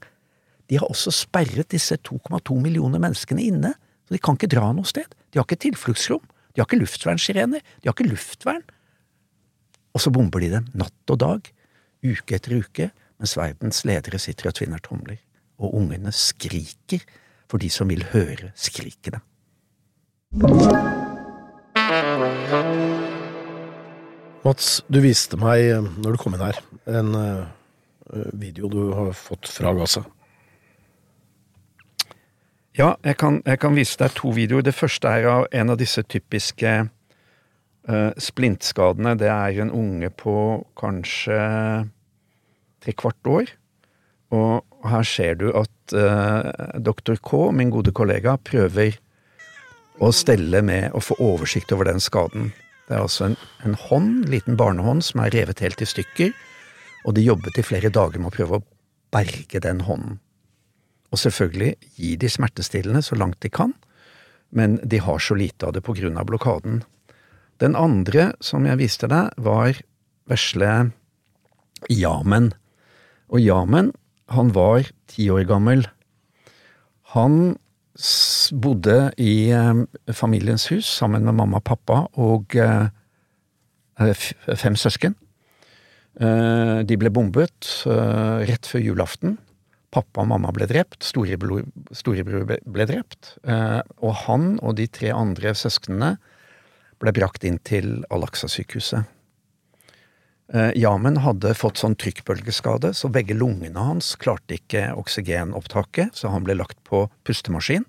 de 0.70 0.80
har 0.80 0.89
også 0.89 1.13
sperret 1.13 1.70
disse 1.72 1.98
2,2 2.08 2.58
millioner 2.62 3.02
menneskene 3.02 3.44
inne, 3.44 3.74
så 4.06 4.15
de 4.15 4.22
kan 4.22 4.38
ikke 4.38 4.52
dra 4.54 4.72
noe 4.76 4.88
sted. 4.89 5.08
De 5.32 5.39
har 5.39 5.48
ikke 5.48 5.62
tilfluktsrom, 5.68 6.24
de 6.54 6.62
har 6.62 6.68
ikke 6.68 6.82
luftvernsirener, 6.82 7.62
de 7.62 7.89
har 7.89 7.96
ikke 7.96 8.10
luftvern. 8.10 8.65
Og 9.96 10.04
så 10.04 10.12
bomber 10.13 10.44
de 10.44 10.52
dem 10.58 10.68
natt 10.78 11.13
og 11.13 11.22
dag, 11.22 11.52
uke 12.06 12.38
etter 12.38 12.58
uke, 12.60 12.89
mens 13.22 13.38
verdens 13.39 13.86
ledere 13.88 14.20
sitter 14.22 14.52
og 14.52 14.58
tvinner 14.60 14.84
tomler, 14.84 15.22
og 15.62 15.78
ungene 15.80 16.12
skriker 16.12 17.06
for 17.50 17.62
de 17.62 17.72
som 17.72 17.89
vil 17.89 18.04
høre 18.12 18.52
skrikene. 18.60 19.24
Mats, 24.45 24.84
du 24.93 24.99
viste 25.01 25.39
meg, 25.41 25.71
når 26.03 26.13
du 26.13 26.19
kom 26.21 26.36
inn 26.38 26.43
her, 26.45 26.58
en 26.86 27.15
eh, 27.17 28.25
video 28.38 28.67
du 28.69 28.91
har 28.93 29.08
fått 29.17 29.49
fra 29.49 29.71
Gaza. 29.73 30.03
Ja, 32.77 32.91
jeg 33.08 33.17
kan, 33.17 33.39
jeg 33.41 33.58
kan, 33.63 33.73
vise 33.73 33.97
deg 33.97 34.13
to 34.13 34.29
videoer. 34.36 34.62
Det 34.67 34.75
første 34.77 35.10
er 35.10 35.25
av 35.31 35.47
en 35.49 35.73
av 35.73 35.79
disse 35.79 36.03
typiske 36.12 36.73
uh, 36.84 38.12
splintskadene. 38.19 39.13
Det 39.17 39.29
er 39.31 39.62
en 39.63 39.71
unge 39.71 40.12
på 40.12 40.36
kanskje 40.77 41.38
tre 42.84 42.95
kvart 42.99 43.31
år. 43.31 43.53
Og 44.36 44.89
her 44.91 45.08
ser 45.08 45.39
du 45.39 45.47
at 45.55 45.95
uh, 45.95 46.51
doktor 46.84 47.17
K, 47.23 47.47
min 47.55 47.71
gode 47.73 47.95
kollega, 47.95 48.36
prøver 48.43 48.99
å 50.03 50.12
stelle 50.12 50.60
med 50.67 50.91
å 50.91 51.01
få 51.01 51.15
oversikt 51.23 51.71
over 51.71 51.88
den 51.88 52.03
skaden. 52.03 52.51
Det 52.86 52.93
er 52.93 53.02
altså 53.02 53.32
en, 53.32 53.38
en 53.65 53.78
hånd, 53.88 54.28
liten 54.30 54.58
barnehånd, 54.60 55.02
som 55.06 55.24
er 55.24 55.34
revet 55.34 55.63
helt 55.63 55.82
i 55.82 55.88
stykker. 55.89 56.36
Og 57.06 57.15
de 57.17 57.26
jobbet 57.26 57.58
i 57.58 57.65
flere 57.65 57.89
dager 57.93 58.21
med 58.21 58.30
å 58.30 58.36
prøve 58.36 58.60
å 58.60 58.65
berge 59.13 59.62
den 59.62 59.82
hånden. 59.88 60.19
Og 61.13 61.21
selvfølgelig 61.21 61.76
gir 61.98 62.19
de 62.21 62.30
smertestillende 62.30 63.02
så 63.06 63.17
langt 63.17 63.39
de 63.45 63.50
kan, 63.54 63.74
men 64.56 64.78
de 64.84 65.00
har 65.02 65.21
så 65.21 65.38
lite 65.38 65.67
av 65.67 65.76
det 65.76 65.84
på 65.86 65.95
grunn 65.98 66.19
av 66.19 66.28
blokaden. 66.30 66.84
Den 67.63 67.78
andre 67.80 68.34
som 68.43 68.65
jeg 68.67 68.82
viste 68.82 69.10
deg, 69.10 69.32
var 69.38 69.80
vesle 70.30 70.91
Yamen. 71.91 72.52
Og 73.32 73.41
Yamen, 73.41 73.93
han 74.34 74.52
var 74.56 74.89
ti 75.12 75.30
år 75.32 75.45
gammel. 75.50 75.86
Han 77.15 77.56
bodde 78.51 79.13
i 79.21 79.51
eh, 79.55 79.84
familiens 80.13 80.67
hus 80.71 80.88
sammen 80.99 81.23
med 81.23 81.38
mamma 81.38 81.62
og 81.62 81.67
pappa 81.67 82.01
og 82.19 82.55
eh, 82.60 82.89
fem 84.60 84.75
søsken. 84.75 85.15
Eh, 86.19 86.84
de 86.88 86.97
ble 86.99 87.12
bombet 87.12 87.71
rett 87.86 88.67
før 88.67 88.84
julaften. 88.84 89.38
Pappa 89.95 90.25
og 90.25 90.31
mamma 90.34 90.51
ble 90.55 90.67
drept, 90.67 91.05
storebror, 91.08 91.63
storebror 91.95 92.43
ble 92.49 92.88
drept, 92.89 93.38
eh, 93.47 93.79
og 94.03 94.17
han 94.25 94.55
og 94.60 94.75
de 94.79 94.89
tre 94.91 95.13
andre 95.15 95.53
søsknene 95.55 96.15
ble 96.99 97.13
brakt 97.15 97.45
inn 97.47 97.62
til 97.63 98.01
Al-Aqsa-sykehuset. 98.12 99.08
Eh, 100.53 100.71
Yamen 100.77 101.17
hadde 101.23 101.55
fått 101.58 101.79
sånn 101.81 101.95
trykkbølgeskade, 101.97 102.91
så 102.93 103.10
begge 103.10 103.38
lungene 103.38 103.81
hans 103.88 104.12
klarte 104.21 104.60
ikke 104.60 104.91
oksygenopptaket, 104.99 106.13
så 106.13 106.29
han 106.34 106.45
ble 106.45 106.58
lagt 106.60 106.77
på 106.86 107.08
pustemaskin. 107.25 107.88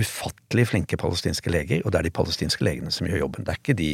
Ufattelig 0.00 0.70
flinke 0.72 0.96
palestinske 0.98 1.52
leger, 1.52 1.84
og 1.84 1.92
det 1.92 2.00
er 2.00 2.08
de 2.08 2.14
palestinske 2.16 2.64
legene 2.64 2.92
som 2.94 3.06
gjør 3.06 3.26
jobben. 3.26 3.44
Det 3.44 3.52
er 3.52 3.60
ikke 3.60 3.76
de, 3.78 3.92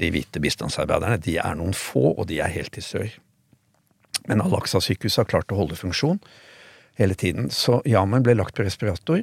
de 0.00 0.10
hvite 0.14 0.40
bistandsarbeiderne, 0.42 1.20
de 1.22 1.36
er 1.42 1.60
noen 1.60 1.76
få, 1.76 2.14
og 2.14 2.26
de 2.32 2.40
er 2.40 2.54
helt 2.56 2.80
i 2.80 2.84
sør. 2.84 3.12
Men 4.24 4.40
Al-Aqsa-sykehuset 4.40 5.20
har 5.20 5.28
klart 5.28 5.52
å 5.52 5.58
holde 5.60 5.76
funksjon 5.76 6.22
hele 6.96 7.16
tiden. 7.18 7.50
Så 7.52 7.82
Yamen 7.84 8.24
ble 8.24 8.38
lagt 8.38 8.56
på 8.56 8.64
respirator. 8.64 9.20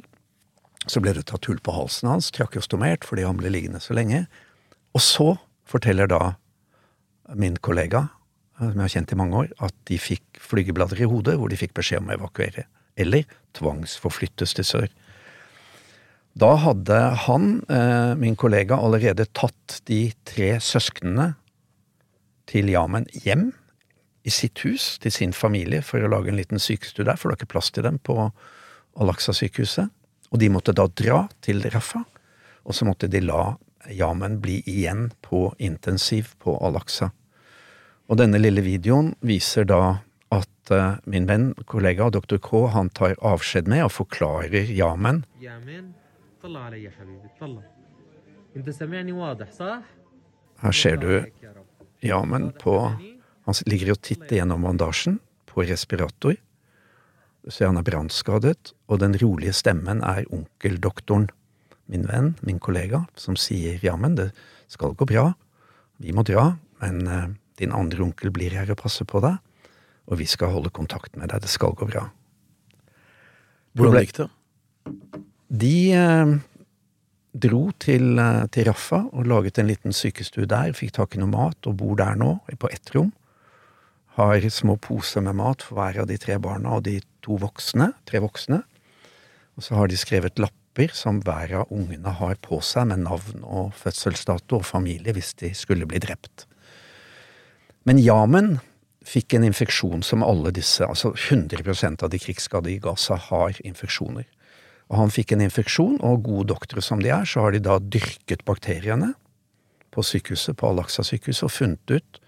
Så 0.86 1.02
ble 1.02 1.14
det 1.16 1.26
tatt 1.30 1.46
hull 1.50 1.58
på 1.62 1.74
halsen 1.74 2.10
hans, 2.10 2.30
trakeostomert 2.34 3.06
fordi 3.06 3.26
han 3.26 3.38
ble 3.38 3.50
liggende 3.50 3.82
så 3.82 3.94
lenge. 3.98 4.24
Og 4.94 5.02
så 5.02 5.28
forteller 5.68 6.10
da 6.10 6.36
min 7.38 7.56
kollega, 7.56 8.06
som 8.58 8.76
jeg 8.76 8.84
har 8.84 8.94
kjent 8.96 9.14
i 9.14 9.18
mange 9.18 9.38
år, 9.44 9.52
at 9.64 9.74
de 9.90 9.98
fikk 10.00 10.40
flygeblader 10.42 11.02
i 11.02 11.08
hodet 11.08 11.38
hvor 11.40 11.50
de 11.50 11.58
fikk 11.58 11.74
beskjed 11.78 12.02
om 12.02 12.12
å 12.12 12.16
evakuere. 12.18 12.66
Eller 13.00 13.24
tvangsforflyttes 13.56 14.54
til 14.58 14.68
sør. 14.68 14.90
Da 16.38 16.54
hadde 16.56 16.98
han, 17.26 17.62
eh, 17.68 18.14
min 18.16 18.36
kollega, 18.36 18.76
allerede 18.76 19.26
tatt 19.32 19.80
de 19.84 20.12
tre 20.24 20.54
søsknene 20.60 21.34
til 22.46 22.70
Yamen 22.72 23.06
hjem 23.12 23.52
i 24.24 24.30
sitt 24.30 24.62
hus 24.64 24.98
til 25.02 25.12
sin 25.12 25.32
familie 25.32 25.82
for 25.82 26.00
å 26.00 26.08
lage 26.08 26.30
en 26.30 26.38
liten 26.38 26.58
sykestue 26.62 27.04
der, 27.04 27.16
for 27.16 27.28
det 27.28 27.36
var 27.36 27.42
ikke 27.42 27.52
plass 27.52 27.70
til 27.70 27.84
dem 27.84 27.98
på 27.98 28.16
Al-Aqsa-sykehuset. 28.96 29.90
Og 30.32 30.40
de 30.40 30.48
måtte 30.48 30.72
da 30.72 30.86
dra 30.88 31.26
til 31.44 31.60
Rafa, 31.72 32.04
og 32.64 32.76
så 32.76 32.86
måtte 32.88 33.10
de 33.10 33.20
la 33.20 33.56
Yamen 33.90 34.40
bli 34.40 34.62
igjen 34.66 35.10
på 35.20 35.54
intensiv 35.58 36.34
på 36.38 36.54
Al-Aqsa. 36.66 37.10
Og 38.10 38.18
denne 38.20 38.38
lille 38.38 38.62
videoen 38.64 39.14
viser 39.24 39.66
da 39.68 39.80
at 40.32 40.72
uh, 40.72 40.98
min 41.04 41.26
venn, 41.28 41.52
kollega 41.66 42.10
dr. 42.10 42.38
K, 42.42 42.66
han 42.72 42.90
tar 42.94 43.16
avskjed 43.20 43.68
med 43.68 43.86
og 43.86 43.92
forklarer 43.92 44.70
Yamen. 44.72 45.24
Her 50.62 50.78
ser 50.82 50.96
du 51.02 51.10
Yamen 52.02 52.52
på 52.60 52.76
han 53.42 53.58
ligger 53.66 53.94
og 53.96 54.02
titter 54.06 54.38
gjennom 54.38 54.66
bandasjen, 54.66 55.18
på 55.50 55.64
respirator. 55.66 56.36
Du 57.42 57.50
ser 57.50 57.68
han 57.68 57.80
er 57.80 57.86
brannskadet, 57.86 58.72
og 58.86 59.00
den 59.02 59.16
rolige 59.18 59.54
stemmen 59.56 60.02
er 60.06 60.28
onkeldoktoren, 60.30 61.26
min 61.90 62.06
venn, 62.08 62.34
min 62.46 62.60
kollega, 62.62 63.04
som 63.18 63.36
sier 63.38 63.82
jammen, 63.82 64.16
det 64.18 64.30
skal 64.70 64.94
gå 64.98 65.06
bra, 65.08 65.32
vi 66.02 66.14
må 66.14 66.24
dra, 66.26 66.52
men 66.82 67.02
uh, 67.08 67.26
din 67.60 67.74
andre 67.76 68.06
onkel 68.06 68.32
blir 68.34 68.54
her 68.56 68.70
og 68.72 68.80
passer 68.82 69.08
på 69.08 69.22
deg, 69.24 69.38
og 70.10 70.18
vi 70.18 70.26
skal 70.26 70.54
holde 70.54 70.72
kontakt 70.74 71.16
med 71.16 71.30
deg, 71.30 71.42
det 71.44 71.50
skal 71.52 71.76
gå 71.78 71.88
bra. 71.90 72.08
Hvordan 73.78 74.02
gikk 74.04 74.16
det? 74.18 74.28
De 75.62 75.76
eh, 75.94 76.32
dro 77.44 77.62
til, 77.80 78.18
uh, 78.18 78.44
til 78.52 78.66
Raffa 78.68 79.02
og 79.12 79.28
laget 79.28 79.60
en 79.60 79.68
liten 79.70 79.94
sykestue 79.96 80.48
der, 80.48 80.74
fikk 80.76 80.96
tak 80.96 81.16
i 81.16 81.22
noe 81.22 81.30
mat 81.32 81.68
og 81.68 81.76
bor 81.80 81.94
der 82.00 82.16
nå, 82.18 82.38
på 82.58 82.72
ett 82.72 82.94
rom 82.96 83.12
har 84.18 84.44
små 84.50 84.76
poser 84.76 85.24
med 85.24 85.38
mat 85.40 85.64
for 85.64 85.78
hver 85.78 86.02
av 86.02 86.08
de 86.10 86.18
tre 86.20 86.36
barna 86.42 86.76
og 86.76 86.84
de 86.88 86.98
to 87.24 87.38
voksne, 87.40 87.92
tre 88.08 88.20
voksne. 88.20 88.60
Og 89.56 89.64
så 89.64 89.76
har 89.76 89.88
de 89.88 89.98
skrevet 90.00 90.40
lapper 90.72 90.94
som 90.94 91.20
hver 91.20 91.52
av 91.52 91.66
ungene 91.70 92.08
har 92.08 92.36
på 92.40 92.60
seg, 92.60 92.88
med 92.88 93.04
navn 93.04 93.44
og 93.44 93.72
fødselsdato 93.74 94.56
og 94.56 94.64
familie 94.64 95.12
hvis 95.12 95.34
de 95.34 95.52
skulle 95.54 95.86
bli 95.86 95.98
drept. 95.98 96.46
Men 97.84 97.98
Yamen 97.98 98.60
fikk 99.04 99.34
en 99.34 99.44
infeksjon 99.44 100.02
som 100.02 100.22
alle 100.22 100.50
disse, 100.50 100.84
altså 100.84 101.12
100% 101.12 102.02
av 102.02 102.10
de 102.10 102.18
krigsskadde 102.18 102.70
i 102.70 102.78
Gaza 102.78 103.16
har 103.16 103.52
infeksjoner. 103.64 104.24
Og 104.88 104.98
han 104.98 105.10
fikk 105.10 105.32
en 105.32 105.42
infeksjon, 105.42 105.98
og 106.00 106.22
gode 106.24 106.48
doktere 106.52 106.82
som 106.82 107.00
de 107.02 107.10
er, 107.10 107.24
så 107.24 107.40
har 107.40 107.52
de 107.52 107.60
da 107.60 107.78
dyrket 107.78 108.44
bakteriene 108.44 109.14
på 109.92 110.02
sykehuset, 110.02 110.56
på 110.56 110.68
Al-Aqsa-sykehuset, 110.68 111.44
og 111.44 111.52
funnet 111.52 111.90
ut 111.90 112.20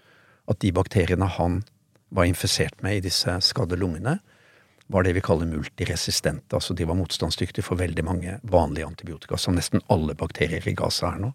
at 0.51 0.59
de 0.61 0.71
bakteriene 0.71 1.25
han 1.25 1.63
var 2.09 2.27
infisert 2.27 2.81
med 2.83 2.97
i 2.97 3.05
disse 3.07 3.31
skadde 3.41 3.77
lungene, 3.79 4.19
var 4.87 5.03
det 5.03 5.13
vi 5.13 5.21
kaller 5.21 5.45
multiresistente, 5.49 6.55
altså 6.55 6.73
de 6.73 6.85
var 6.85 6.97
motstandsdyktige 6.99 7.65
for 7.65 7.75
veldig 7.79 8.03
mange 8.05 8.39
vanlige 8.43 8.85
antibiotika, 8.85 9.37
som 9.37 9.55
nesten 9.57 9.81
alle 9.89 10.13
bakterier 10.17 10.67
i 10.69 10.75
Gaza 10.77 11.07
er 11.09 11.19
nå. 11.23 11.31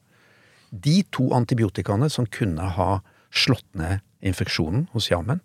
De 0.71 1.03
to 1.11 1.33
antibiotikaene 1.35 2.11
som 2.11 2.27
kunne 2.31 2.63
ha 2.77 3.01
slått 3.35 3.67
ned 3.75 3.99
infeksjonen 4.23 4.87
hos 4.95 5.11
Yamen, 5.11 5.41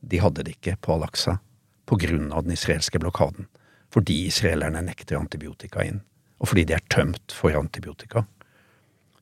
de 0.00 0.18
hadde 0.22 0.42
det 0.46 0.52
ikke 0.56 0.76
på 0.82 0.92
Al-Aqsa 0.96 1.38
på 1.86 1.96
grunn 2.02 2.32
av 2.34 2.42
den 2.46 2.52
israelske 2.56 2.98
blokaden. 2.98 3.46
Fordi 3.94 4.26
israelerne 4.26 4.82
nekter 4.82 5.18
antibiotika 5.20 5.84
inn, 5.86 6.00
og 6.42 6.48
fordi 6.50 6.64
de 6.66 6.74
er 6.74 6.82
tømt 6.90 7.32
for 7.32 7.54
antibiotika. 7.54 8.26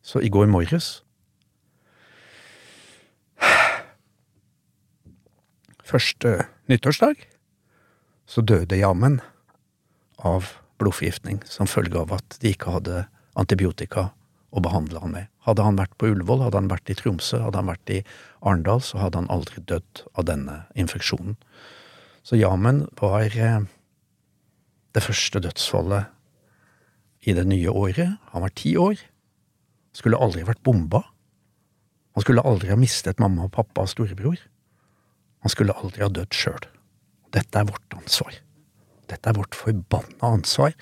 Så 0.05 0.21
i 0.25 0.33
går 0.33 0.47
morges 0.49 1.03
Første 5.85 6.49
nyttårsdag 6.73 7.34
så 8.27 8.45
døde 8.45 8.79
jammen 8.81 9.21
av 10.25 10.55
blodforgiftning 10.81 11.43
som 11.49 11.69
følge 11.71 12.01
av 12.01 12.15
at 12.17 12.39
de 12.43 12.55
ikke 12.55 12.75
hadde 12.77 13.05
antibiotika 13.39 14.11
å 14.55 14.63
behandle 14.63 15.03
han 15.03 15.15
med. 15.15 15.31
Hadde 15.45 15.65
han 15.67 15.79
vært 15.79 15.97
på 15.99 16.09
Ullevål, 16.13 16.45
hadde 16.47 16.61
han 16.61 16.71
vært 16.71 16.91
i 16.93 16.97
Tromsø, 16.99 17.41
hadde 17.43 17.61
han 17.61 17.71
vært 17.73 17.91
i 17.91 18.01
Arendal, 18.41 18.81
så 18.85 19.01
hadde 19.03 19.21
han 19.21 19.31
aldri 19.35 19.63
dødd 19.67 20.05
av 20.15 20.29
denne 20.31 20.61
infeksjonen. 20.79 21.35
Så 22.25 22.39
Yamen 22.41 22.85
var 23.01 23.27
eh, 23.27 23.67
det 24.95 25.03
første 25.05 25.43
dødsfallet 25.45 26.09
i 27.29 27.35
det 27.37 27.45
nye 27.49 27.73
året. 27.73 28.17
Han 28.33 28.45
var 28.47 28.55
ti 28.57 28.77
år. 28.81 29.01
Skulle 29.95 30.21
aldri 30.21 30.47
vært 30.47 30.63
bomba. 30.65 31.03
Han 32.15 32.25
skulle 32.25 32.45
aldri 32.47 32.71
ha 32.71 32.79
mistet 32.79 33.21
mamma 33.23 33.49
og 33.49 33.55
pappa 33.57 33.85
og 33.85 33.91
storebror. 33.91 34.39
Han 35.45 35.53
skulle 35.53 35.77
aldri 35.77 36.05
ha 36.05 36.11
dødd 36.13 36.33
sjøl. 36.37 36.63
Dette 37.35 37.61
er 37.61 37.66
vårt 37.66 37.97
ansvar. 37.97 38.37
Dette 39.11 39.31
er 39.31 39.37
vårt 39.37 39.57
forbanna 39.59 40.31
ansvar 40.37 40.75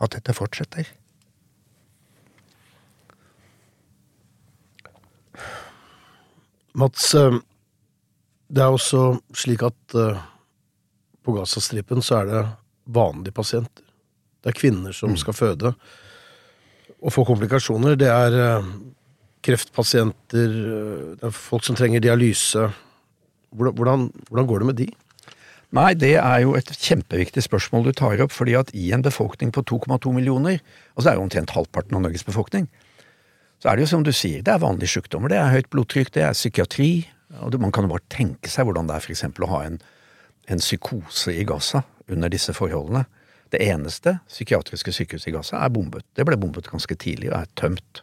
at 0.00 0.16
dette 0.16 0.34
fortsetter. 0.36 0.88
Mats, 6.80 7.14
eh, 7.14 7.36
det 8.48 8.62
er 8.62 8.74
også 8.74 9.18
slik 9.36 9.64
at 9.66 9.96
eh, 9.98 10.20
på 11.20 11.34
Gazastripen 11.34 12.02
så 12.02 12.20
er 12.20 12.30
det 12.30 12.44
vanlige 12.94 13.34
pasienter. 13.36 13.84
Det 14.40 14.52
er 14.52 14.56
kvinner 14.56 14.94
som 14.96 15.16
skal 15.20 15.36
føde 15.36 15.74
og 17.00 17.12
få 17.12 17.24
komplikasjoner. 17.28 17.98
Det 18.00 18.08
er 18.08 18.38
eh, 18.38 18.70
kreftpasienter, 19.44 20.56
det 21.18 21.26
er 21.26 21.36
folk 21.36 21.66
som 21.66 21.76
trenger 21.76 22.02
dialyse. 22.04 22.70
Hvordan, 23.50 24.08
hvordan 24.30 24.46
går 24.46 24.62
det 24.62 24.70
med 24.70 24.78
de? 24.78 24.88
Nei, 25.76 25.92
det 25.94 26.16
er 26.18 26.40
jo 26.42 26.56
et 26.58 26.70
kjempeviktig 26.82 27.44
spørsmål 27.46 27.84
du 27.86 27.92
tar 27.94 28.18
opp, 28.24 28.32
fordi 28.34 28.56
at 28.58 28.72
i 28.74 28.88
en 28.94 29.04
befolkning 29.06 29.52
på 29.54 29.62
2,2 29.70 30.10
millioner, 30.16 30.58
altså 30.96 31.06
det 31.06 31.12
er 31.12 31.20
jo 31.20 31.26
omtrent 31.28 31.54
halvparten 31.54 31.94
av 31.94 32.02
Norges 32.02 32.26
befolkning, 32.26 32.66
så 33.62 33.70
er 33.70 33.76
det 33.76 33.84
jo 33.84 33.92
som 33.92 34.02
du 34.02 34.10
sier, 34.16 34.42
det 34.42 34.50
er 34.50 34.62
vanlige 34.62 34.96
sykdommer. 34.96 35.30
Det 35.30 35.38
er 35.38 35.52
høyt 35.52 35.70
blodtrykk, 35.70 36.10
det 36.16 36.24
er 36.26 36.34
psykiatri, 36.34 36.90
og 37.44 37.54
man 37.62 37.70
kan 37.70 37.86
jo 37.86 37.92
bare 37.92 38.06
tenke 38.10 38.50
seg 38.50 38.66
hvordan 38.66 38.88
det 38.88 38.96
er 38.96 39.04
for 39.04 39.14
eksempel 39.14 39.46
å 39.46 39.50
ha 39.52 39.62
en, 39.68 39.78
en 40.50 40.62
psykose 40.62 41.36
i 41.36 41.46
Gaza 41.46 41.84
under 42.10 42.32
disse 42.32 42.54
forholdene. 42.56 43.04
Det 43.52 43.60
eneste 43.62 44.16
psykiatriske 44.30 44.94
sykehuset 44.96 45.30
i 45.30 45.34
Gaza 45.36 45.60
er 45.60 45.74
bombet. 45.74 46.06
Det 46.16 46.26
ble 46.26 46.38
bombet 46.40 46.70
ganske 46.72 46.96
tidlig 46.98 47.30
og 47.30 47.42
er 47.42 47.52
tømt. 47.58 48.02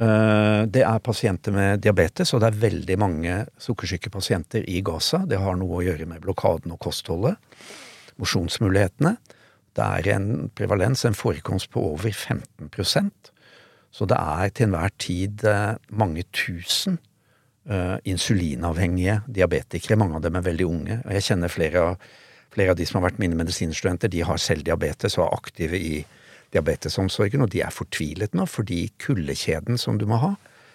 Eh, 0.00 0.62
det 0.72 0.84
er 0.86 1.04
pasienter 1.04 1.52
med 1.52 1.82
diabetes, 1.84 2.32
og 2.32 2.42
det 2.42 2.52
er 2.52 2.62
veldig 2.64 2.98
mange 3.00 3.36
sukkersyke 3.60 4.10
pasienter 4.10 4.64
i 4.68 4.80
Gaza. 4.84 5.24
Det 5.28 5.40
har 5.40 5.58
noe 5.60 5.80
å 5.80 5.84
gjøre 5.84 6.08
med 6.08 6.24
blokaden 6.24 6.72
og 6.72 6.80
kostholdet. 6.82 7.36
Mosjonsmulighetene. 8.20 9.16
Det 9.72 9.84
er 9.84 10.14
en 10.16 10.50
prevalens, 10.54 11.04
en 11.08 11.16
forekomst 11.16 11.70
på 11.72 11.80
over 11.92 12.12
15% 12.12 13.32
så 13.92 14.08
det 14.08 14.16
er 14.16 14.52
til 14.56 14.70
enhver 14.70 14.92
tid 15.00 15.44
eh, 15.48 15.74
mange 15.92 16.24
tusen 16.32 16.96
uh, 17.68 17.98
insulinavhengige 18.08 19.20
diabetikere. 19.28 19.98
Mange 20.00 20.16
av 20.16 20.24
dem 20.24 20.38
er 20.38 20.46
veldig 20.46 20.66
unge. 20.66 20.96
og 21.04 21.12
Jeg 21.12 21.26
kjenner 21.28 21.52
flere 21.52 21.82
av, 21.90 22.06
flere 22.54 22.72
av 22.72 22.80
de 22.80 22.86
som 22.88 22.98
har 22.98 23.10
vært 23.10 23.20
mine 23.22 23.36
medisinstudenter. 23.38 24.10
De 24.10 24.24
har 24.24 24.40
selv 24.40 24.64
diabetes 24.64 25.18
og 25.18 25.26
er 25.26 25.36
aktive 25.36 25.78
i 25.78 25.94
diabetesomsorgen, 26.52 27.44
og 27.44 27.52
de 27.52 27.62
er 27.64 27.74
fortvilet 27.74 28.36
nå 28.36 28.46
fordi 28.50 28.84
kuldekjeden 29.02 29.80
som 29.80 29.98
du 30.00 30.06
må 30.08 30.20
ha, 30.22 30.32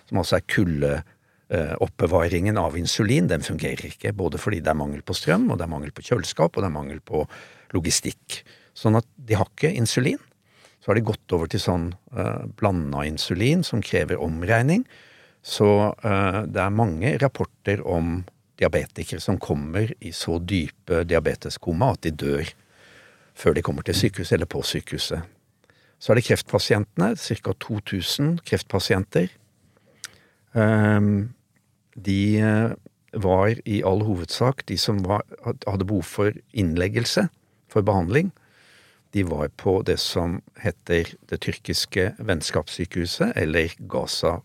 som 0.09 0.21
altså 0.21 0.39
er 0.39 0.47
kuldeoppbevaringen 0.53 2.59
av 2.59 2.77
insulin, 2.79 3.29
den 3.29 3.45
fungerer 3.45 3.85
ikke. 3.91 4.15
Både 4.17 4.37
fordi 4.41 4.61
det 4.63 4.71
er 4.71 4.79
mangel 4.79 5.03
på 5.05 5.17
strøm, 5.17 5.49
og 5.51 5.59
det 5.59 5.67
er 5.67 5.73
mangel 5.73 5.93
på 5.95 6.05
kjøleskap, 6.09 6.55
og 6.55 6.63
det 6.63 6.69
er 6.69 6.77
mangel 6.77 7.01
på 7.03 7.25
logistikk. 7.75 8.41
Sånn 8.77 8.99
at 8.99 9.07
de 9.17 9.37
har 9.37 9.49
ikke 9.51 9.75
insulin. 9.75 10.21
Så 10.79 10.91
har 10.91 10.99
de 10.99 11.09
gått 11.09 11.33
over 11.35 11.49
til 11.51 11.59
sånn 11.59 11.89
uh, 12.15 12.45
blanda 12.59 13.03
insulin 13.07 13.65
som 13.67 13.83
krever 13.83 14.21
omregning. 14.23 14.85
Så 15.43 15.69
uh, 15.91 16.41
det 16.47 16.61
er 16.63 16.75
mange 16.75 17.17
rapporter 17.21 17.83
om 17.83 18.21
diabetikere 18.57 19.21
som 19.21 19.37
kommer 19.41 19.91
i 19.99 20.13
så 20.15 20.39
dype 20.39 21.03
diabeteskoma 21.05 21.91
at 21.93 22.07
de 22.07 22.13
dør 22.15 22.53
før 23.37 23.53
de 23.53 23.61
kommer 23.65 23.85
til 23.85 23.97
sykehuset 23.97 24.39
eller 24.39 24.49
på 24.49 24.63
sykehuset. 24.65 25.36
Så 25.99 26.11
er 26.11 26.19
det 26.19 26.27
kreftpasientene, 26.27 27.15
ca. 27.17 27.53
2000 27.67 28.39
kreftpasienter. 28.45 29.31
Um, 30.53 31.33
de 31.97 32.65
var 33.17 33.55
i 33.65 33.81
all 33.85 34.03
hovedsak 34.05 34.61
de 34.69 34.77
som 34.77 34.99
var, 35.05 35.25
hadde 35.43 35.87
behov 35.89 36.05
for 36.05 36.37
innleggelse 36.53 37.27
for 37.71 37.81
behandling 37.81 38.31
de 39.17 39.23
var 39.23 39.49
på 39.57 39.81
det 39.81 39.97
som 40.01 40.41
heter 40.61 41.13
det 41.29 41.39
tyrkiske 41.41 42.11
vennskapssykehuset, 42.19 43.33
eller 43.35 43.73
Gaza 43.89 44.39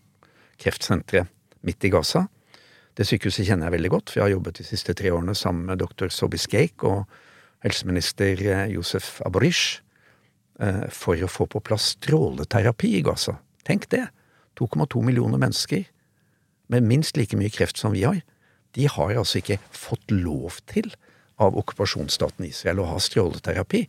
kreftsenteret 0.61 1.29
midt 1.61 1.85
i 1.85 1.91
Gaza. 1.93 2.27
Det 2.97 3.07
sykehuset 3.07 3.47
kjenner 3.47 3.67
jeg 3.67 3.77
veldig 3.77 3.91
godt, 3.93 4.09
for 4.09 4.19
jeg 4.19 4.27
har 4.27 4.35
jobbet 4.35 4.59
de 4.61 4.67
siste 4.67 4.95
tre 4.97 5.11
årene 5.13 5.35
sammen 5.35 5.67
med 5.69 5.81
doktor 5.81 6.09
Sobiskeik 6.13 6.85
og 6.87 7.05
helseminister 7.65 8.41
Josef 8.73 9.19
eh, 9.19 9.27
Aborish 9.27 9.79
eh, 9.79 9.82
for 10.93 11.19
å 11.19 11.31
få 11.31 11.47
på 11.49 11.61
plass 11.65 11.93
stråleterapi 11.97 12.93
i 12.99 13.01
Gaza. 13.05 13.37
Tenk 13.67 13.89
det! 13.91 14.05
2,2 14.59 15.01
millioner 15.01 15.41
mennesker 15.41 15.87
med 16.71 16.85
minst 16.85 17.17
like 17.17 17.37
mye 17.37 17.51
kreft 17.53 17.79
som 17.81 17.95
vi 17.95 18.03
har. 18.05 18.21
De 18.77 18.87
har 18.89 19.15
altså 19.17 19.41
ikke 19.41 19.59
fått 19.73 20.13
lov 20.13 20.59
til 20.69 20.91
av 21.41 21.57
okkupasjonsstaten 21.57 22.45
Israel 22.47 22.83
å 22.83 22.89
ha 22.91 22.99
stråleterapi. 23.01 23.85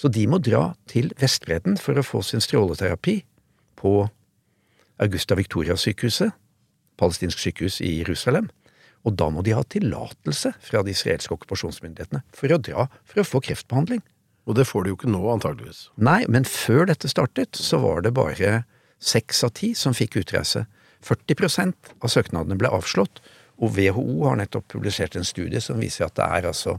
Så 0.00 0.08
de 0.08 0.24
må 0.30 0.40
dra 0.42 0.72
til 0.90 1.10
Vestbredden 1.20 1.76
for 1.80 1.98
å 1.98 2.06
få 2.06 2.22
sin 2.24 2.42
stråleterapi 2.42 3.20
på 3.80 3.94
Augusta 5.00 5.36
Victoria-sykehuset, 5.36 6.32
palestinsk 7.00 7.40
sykehus 7.40 7.80
i 7.84 7.98
Jerusalem. 8.00 8.50
Og 9.08 9.16
da 9.16 9.30
må 9.32 9.44
de 9.44 9.54
ha 9.56 9.62
tillatelse 9.64 10.52
fra 10.60 10.82
de 10.84 10.92
israelske 10.92 11.32
okkupasjonsmyndighetene 11.36 12.22
for 12.36 12.52
å 12.52 12.60
dra 12.60 12.88
for 13.08 13.22
å 13.22 13.28
få 13.28 13.40
kreftbehandling. 13.46 14.02
Og 14.48 14.56
det 14.56 14.66
får 14.68 14.84
de 14.84 14.92
jo 14.92 14.98
ikke 14.98 15.10
nå, 15.12 15.20
antageligvis. 15.32 15.88
Nei, 16.00 16.22
men 16.28 16.46
før 16.48 16.88
dette 16.90 17.10
startet, 17.12 17.58
så 17.58 17.80
var 17.82 18.04
det 18.06 18.14
bare 18.16 18.62
seks 19.00 19.44
av 19.46 19.54
ti 19.58 19.72
som 19.76 19.96
fikk 19.96 20.20
utreise. 20.22 20.64
40% 21.06 21.94
av 22.00 22.12
søknadene 22.12 22.58
ble 22.60 22.70
avslått, 22.72 23.20
og 23.60 23.76
WHO 23.76 24.24
har 24.24 24.40
nettopp 24.40 24.70
publisert 24.72 25.16
en 25.16 25.26
studie 25.28 25.60
som 25.60 25.80
viser 25.80 26.06
at 26.06 26.16
det 26.16 26.26
er 26.26 26.48
altså 26.48 26.78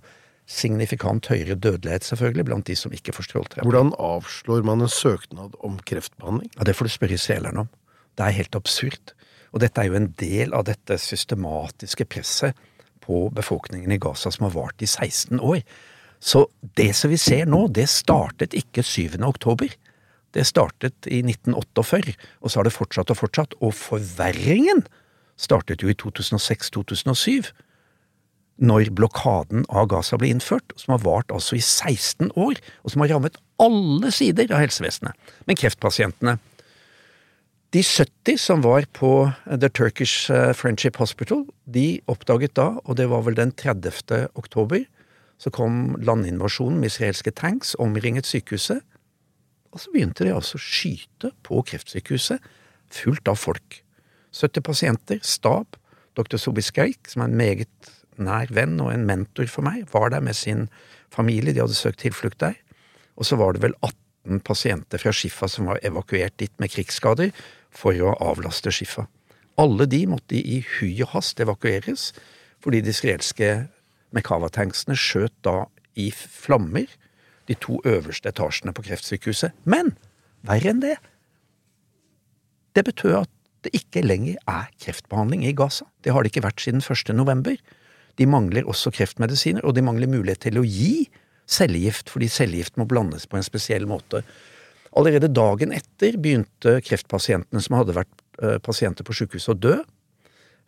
signifikant 0.50 1.30
høyere 1.32 1.56
dødelighet, 1.56 2.06
selvfølgelig, 2.06 2.46
blant 2.50 2.68
de 2.68 2.76
som 2.78 2.94
ikke 2.96 3.14
får 3.16 3.30
stråleterapi. 3.30 3.66
Hvordan 3.68 3.94
avslår 4.02 4.66
man 4.68 4.84
en 4.84 4.92
søknad 4.92 5.56
om 5.64 5.78
kreftbehandling? 5.88 6.50
Ja, 6.58 6.66
Det 6.66 6.76
får 6.76 6.90
du 6.90 6.94
spørre 6.98 7.18
selerne 7.22 7.66
om. 7.66 7.70
Det 8.18 8.26
er 8.26 8.40
helt 8.42 8.58
absurd. 8.58 9.14
Og 9.52 9.62
dette 9.64 9.82
er 9.82 9.92
jo 9.92 10.00
en 10.00 10.12
del 10.20 10.54
av 10.56 10.66
dette 10.68 10.98
systematiske 11.00 12.06
presset 12.10 12.58
på 13.04 13.30
befolkningen 13.36 13.92
i 13.92 14.00
Gaza 14.02 14.32
som 14.32 14.48
har 14.48 14.56
vart 14.56 14.82
i 14.82 14.88
16 14.88 15.40
år. 15.40 15.62
Så 16.22 16.46
det 16.78 16.92
som 16.96 17.10
vi 17.10 17.18
ser 17.18 17.50
nå, 17.50 17.66
det 17.74 17.88
startet 17.90 18.54
ikke 18.58 18.86
7. 18.86 19.18
oktober. 19.26 19.74
Det 20.32 20.46
startet 20.48 21.10
i 21.10 21.20
1948, 21.26 22.14
og 22.40 22.52
så 22.52 22.62
har 22.62 22.68
det 22.68 22.76
fortsatt 22.76 23.12
og 23.12 23.20
fortsatt. 23.20 23.58
Og 23.60 23.74
forverringen 23.76 24.86
startet 25.42 25.82
jo 25.84 25.90
i 25.92 25.98
2006-2007 25.98 27.52
når 28.62 28.92
blokaden 28.94 29.66
av 29.74 29.88
Gaza 29.90 30.20
ble 30.22 30.30
innført, 30.30 30.76
som 30.78 30.94
har 30.94 31.02
vart 31.02 31.34
altså 31.34 31.58
i 31.58 31.64
16 31.64 32.30
år, 32.38 32.60
og 32.86 32.94
som 32.94 33.02
har 33.02 33.16
rammet 33.16 33.40
alle 33.62 34.12
sider 34.14 34.52
av 34.54 34.62
helsevesenet. 34.62 35.18
Men 35.50 35.60
kreftpasientene 35.60 36.38
De 37.72 37.80
70 37.80 38.36
som 38.36 38.62
var 38.62 38.84
på 38.92 39.32
The 39.48 39.70
Turkish 39.72 40.28
eh, 40.30 40.52
Friendship 40.52 40.98
Hospital, 41.00 41.46
de 41.64 42.02
oppdaget 42.12 42.52
da, 42.60 42.74
og 42.84 42.98
det 43.00 43.06
var 43.08 43.24
vel 43.24 43.38
den 43.38 43.54
30. 43.56 44.28
oktober, 44.36 44.84
så 45.42 45.50
kom 45.54 45.96
landinvasjonen 46.06 46.80
med 46.82 46.92
israelske 46.92 47.34
tanks, 47.34 47.74
omringet 47.82 48.30
sykehuset, 48.30 48.84
og 49.72 49.80
så 49.82 49.94
begynte 49.94 50.28
de 50.28 50.34
altså 50.36 50.60
å 50.60 50.62
skyte 50.62 51.32
på 51.48 51.62
kreftsykehuset, 51.70 52.44
fullt 52.92 53.32
av 53.32 53.40
folk. 53.40 53.80
70 54.36 54.66
pasienter, 54.68 55.22
stab, 55.24 55.78
dr. 56.20 56.38
Sobiskaik, 56.40 57.08
som 57.08 57.24
er 57.24 57.32
en 57.32 57.40
meget 57.40 57.92
nær 58.22 58.52
venn 58.54 58.78
og 58.84 58.92
en 58.94 59.08
mentor 59.08 59.48
for 59.50 59.66
meg, 59.66 59.88
var 59.94 60.12
der 60.14 60.24
med 60.24 60.38
sin 60.38 60.68
familie, 61.12 61.56
de 61.56 61.64
hadde 61.64 61.78
søkt 61.78 62.04
tilflukt 62.04 62.42
der. 62.44 62.60
Og 63.16 63.28
så 63.28 63.40
var 63.40 63.56
det 63.56 63.64
vel 63.64 63.76
18 63.82 64.44
pasienter 64.46 65.02
fra 65.02 65.14
Skiffa 65.16 65.50
som 65.50 65.72
var 65.72 65.82
evakuert 65.88 66.38
dit 66.40 66.54
med 66.62 66.72
krigsskader 66.74 67.32
for 67.74 67.96
å 67.96 68.14
avlaste 68.22 68.74
Skiffa. 68.76 69.08
Alle 69.60 69.88
de 69.90 70.06
måtte 70.10 70.38
i 70.38 70.62
hui 70.78 70.94
og 71.02 71.16
hast 71.16 71.42
evakueres 71.44 72.12
fordi 72.62 72.84
de 72.86 72.94
israelske 72.94 73.48
Mekava-tanksene 74.16 74.98
skjøt 75.00 75.34
da 75.46 75.66
i 76.00 76.10
flammer 76.12 76.90
de 77.50 77.58
to 77.60 77.80
øverste 77.88 78.32
etasjene 78.32 78.74
på 78.76 78.86
kreftsykehuset. 78.88 79.56
Men 79.64 79.94
verre 80.48 80.72
enn 80.72 80.84
det, 80.84 80.98
det 82.76 82.86
betød 82.88 83.24
at 83.24 83.32
det 83.66 83.74
ikke 83.78 84.04
lenger 84.06 84.40
er 84.50 84.70
kreftbehandling 84.82 85.44
i 85.46 85.54
Gaza. 85.58 85.86
Det 86.02 86.14
har 86.14 86.24
det 86.24 86.32
ikke 86.32 86.48
vært 86.48 86.64
siden 86.64 86.82
1. 86.82 87.14
november. 87.18 87.58
De 88.18 88.28
mangler 88.28 88.68
også 88.68 88.94
kreftmedisiner, 88.96 89.64
og 89.66 89.76
de 89.78 89.84
mangler 89.86 90.10
mulighet 90.10 90.48
til 90.48 90.60
å 90.60 90.66
gi 90.66 91.10
cellegift, 91.52 92.10
fordi 92.10 92.30
cellegift 92.32 92.80
må 92.80 92.88
blandes 92.90 93.28
på 93.30 93.38
en 93.38 93.46
spesiell 93.46 93.86
måte. 93.90 94.24
Allerede 94.98 95.32
dagen 95.32 95.72
etter 95.76 96.18
begynte 96.20 96.80
kreftpasientene 96.84 97.62
som 97.64 97.78
hadde 97.78 97.96
vært 97.96 98.26
eh, 98.42 98.58
pasienter 98.64 99.08
på 99.08 99.16
sykehuset, 99.16 99.54
å 99.54 99.60
dø, 99.60 99.78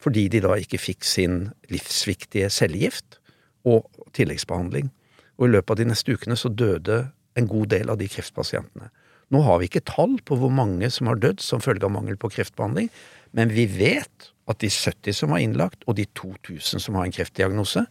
fordi 0.04 0.28
de 0.32 0.44
da 0.44 0.56
ikke 0.60 0.80
fikk 0.82 1.08
sin 1.08 1.48
livsviktige 1.72 2.50
cellegift 2.52 3.20
og 3.68 3.88
tilleggsbehandling. 4.16 4.92
Og 5.40 5.48
i 5.48 5.54
løpet 5.54 5.74
av 5.74 5.80
de 5.82 5.90
neste 5.90 6.16
ukene 6.16 6.38
så 6.40 6.52
døde 6.52 7.08
en 7.40 7.50
god 7.50 7.72
del 7.74 7.90
av 7.90 7.98
de 8.02 8.10
kreftpasientene. 8.12 8.92
Nå 9.34 9.42
har 9.48 9.60
vi 9.60 9.70
ikke 9.70 9.86
tall 9.88 10.20
på 10.28 10.38
hvor 10.38 10.52
mange 10.54 10.90
som 10.94 11.10
har 11.10 11.18
dødd 11.22 11.42
som 11.42 11.64
følge 11.64 11.88
av 11.88 11.94
mangel 11.96 12.20
på 12.22 12.30
kreftbehandling, 12.36 12.92
men 13.34 13.54
vi 13.54 13.66
vet 13.66 14.30
at 14.52 14.60
de 14.62 14.70
70 14.70 15.16
som 15.18 15.32
var 15.34 15.42
innlagt, 15.42 15.86
og 15.88 15.98
de 15.98 16.06
2000 16.20 16.84
som 16.84 17.00
har 17.00 17.08
en 17.08 17.16
kreftdiagnose, 17.16 17.86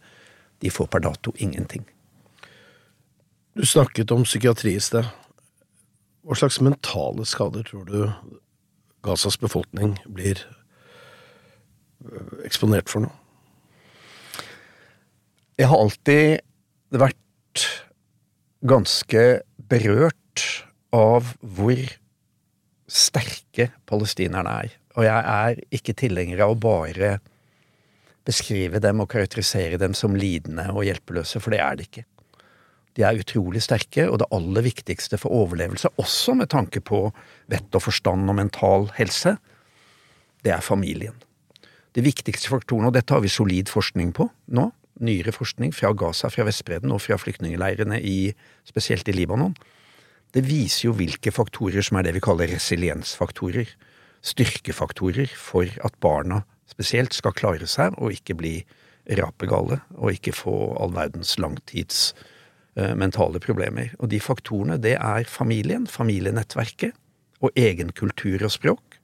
de 0.61 0.71
får 0.71 0.87
per 0.87 1.03
dato 1.03 1.33
ingenting. 1.41 1.83
Du 3.57 3.65
snakket 3.67 4.11
om 4.13 4.23
psykiatri 4.23 4.77
i 4.77 4.81
sted. 4.81 5.09
Hva 6.23 6.37
slags 6.39 6.61
mentale 6.63 7.25
skader 7.27 7.65
tror 7.67 7.89
du 7.89 7.99
Gazas 9.03 9.35
befolkning 9.37 9.97
blir 10.07 10.39
øh, 12.05 12.39
eksponert 12.47 12.87
for 12.89 13.03
nå? 13.03 13.11
Jeg 15.59 15.69
har 15.69 15.77
alltid 15.77 16.39
vært 16.97 17.65
ganske 18.65 19.25
berørt 19.69 20.45
av 20.93 21.35
hvor 21.41 21.81
sterke 22.89 23.69
palestinerne 23.89 24.55
er. 24.63 24.73
Og 24.97 25.05
jeg 25.05 25.29
er 25.35 25.61
ikke 25.73 25.95
tilhenger 25.97 26.41
av 26.45 26.55
å 26.55 26.59
bare 26.63 27.17
beskrive 28.25 28.81
dem 28.81 29.03
og 29.03 29.11
karakterisere 29.11 29.77
dem 29.81 29.93
som 29.97 30.15
lidende 30.17 30.69
og 30.71 30.87
hjelpeløse, 30.87 31.41
for 31.43 31.53
det 31.53 31.61
er 31.61 31.77
de 31.77 31.87
ikke. 31.87 32.05
De 32.97 33.05
er 33.05 33.19
utrolig 33.19 33.63
sterke, 33.65 34.05
og 34.09 34.21
det 34.21 34.29
aller 34.33 34.65
viktigste 34.65 35.17
for 35.21 35.33
overlevelse, 35.33 35.89
også 36.01 36.37
med 36.37 36.49
tanke 36.53 36.81
på 36.85 37.07
vett 37.51 37.77
og 37.77 37.89
forstand 37.89 38.29
og 38.29 38.37
mental 38.37 38.87
helse, 38.97 39.35
det 40.45 40.53
er 40.53 40.65
familien. 40.65 41.17
De 41.93 42.03
viktigste 42.05 42.49
faktorene, 42.49 42.89
og 42.89 42.97
dette 42.97 43.13
har 43.13 43.21
vi 43.21 43.31
solid 43.33 43.69
forskning 43.69 44.13
på 44.17 44.29
nå, 44.53 44.69
nyere 45.01 45.33
forskning 45.33 45.73
fra 45.73 45.93
Gaza, 45.97 46.29
fra 46.29 46.45
Vestbredden 46.47 46.93
og 46.93 47.01
fra 47.01 47.17
flyktningleirene 47.17 47.99
i, 48.01 48.33
spesielt 48.67 49.09
i 49.09 49.15
Libanon, 49.15 49.55
det 50.33 50.45
viser 50.47 50.87
jo 50.87 50.95
hvilke 50.97 51.33
faktorer 51.33 51.85
som 51.85 51.99
er 51.99 52.07
det 52.07 52.15
vi 52.15 52.23
kaller 52.25 52.49
resiliensfaktorer. 52.49 53.69
Styrkefaktorer 54.25 55.29
for 55.37 55.69
at 55.85 55.97
barna 56.01 56.41
spesielt 56.69 57.13
skal 57.13 57.35
klare 57.37 57.67
seg 57.69 57.93
og 57.99 58.15
ikke 58.15 58.37
bli 58.39 58.55
rapegale 59.19 59.81
og 59.97 60.15
ikke 60.15 60.33
få 60.35 60.55
all 60.81 60.93
verdens 60.95 61.35
langtids 61.41 62.13
uh, 62.79 62.93
mentale 62.97 63.41
problemer. 63.43 63.93
Og 63.99 64.09
de 64.13 64.21
faktorene, 64.23 64.79
det 64.81 64.95
er 64.97 65.29
familien, 65.29 65.85
familienettverket 65.85 66.97
og 67.43 67.53
egen 67.59 67.91
kultur 67.93 68.41
og 68.47 68.55
språk. 68.55 68.97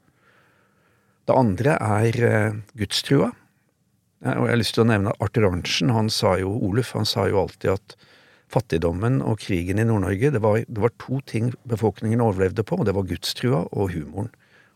Det 1.30 1.38
andre 1.38 1.78
er 1.78 2.22
uh, 2.24 2.58
gudstrua. 2.80 3.34
Og 4.26 4.46
jeg 4.46 4.52
har 4.52 4.60
lyst 4.60 4.76
til 4.76 4.84
å 4.84 4.90
nevne 4.90 5.16
Arthur 5.24 5.48
Arntzen, 5.48 5.94
han 5.96 6.10
sa 6.12 6.34
jo, 6.42 6.52
Oluf, 6.68 6.92
han 6.98 7.08
sa 7.08 7.28
jo 7.30 7.40
alltid 7.40 7.72
at 7.78 7.96
fattigdommen 8.52 9.22
og 9.24 9.40
krigen 9.40 9.80
i 9.80 9.86
Nord-Norge, 9.88 10.34
det, 10.34 10.42
det, 10.42 10.82
var 10.82 10.96
to 11.00 11.22
ting 11.30 11.54
befolkningen 11.70 12.24
overlevde 12.26 12.66
på, 12.66 12.82
og 12.82 12.90
det 12.90 12.96
var 12.98 13.08
gudstrua 13.08 13.62
og 13.70 13.94
humoren. 13.94 14.32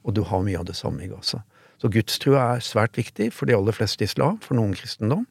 Og 0.08 0.16
du 0.16 0.22
har 0.30 0.44
mye 0.46 0.60
av 0.60 0.68
det 0.70 0.78
samme 0.78 1.04
i 1.04 1.10
Gaza. 1.12 1.42
Så 1.82 1.90
gudstrua 1.92 2.54
er 2.54 2.64
svært 2.64 2.96
viktig 3.00 3.32
for 3.36 3.50
de 3.50 3.56
aller 3.58 3.76
fleste 3.76 4.06
islam, 4.06 4.38
for 4.44 4.56
noen 4.60 4.76
kristendom, 4.78 5.26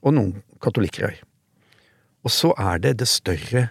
og 0.00 0.16
noen 0.16 0.40
katolikker. 0.64 1.18
Og 2.24 2.32
så 2.32 2.54
er 2.60 2.80
det 2.80 2.98
det 3.02 3.08
større 3.10 3.68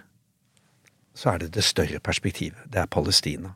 så 1.20 1.34
er 1.34 1.42
det 1.42 1.54
det 1.54 1.64
større 1.66 2.00
perspektivet. 2.00 2.58
Det 2.72 2.80
er 2.80 2.86
Palestina. 2.86 3.54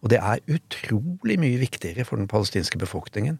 Og 0.00 0.10
det 0.10 0.18
er 0.20 0.42
utrolig 0.48 1.36
mye 1.40 1.58
viktigere 1.60 2.04
for 2.04 2.20
den 2.20 2.28
palestinske 2.28 2.78
befolkningen 2.78 3.38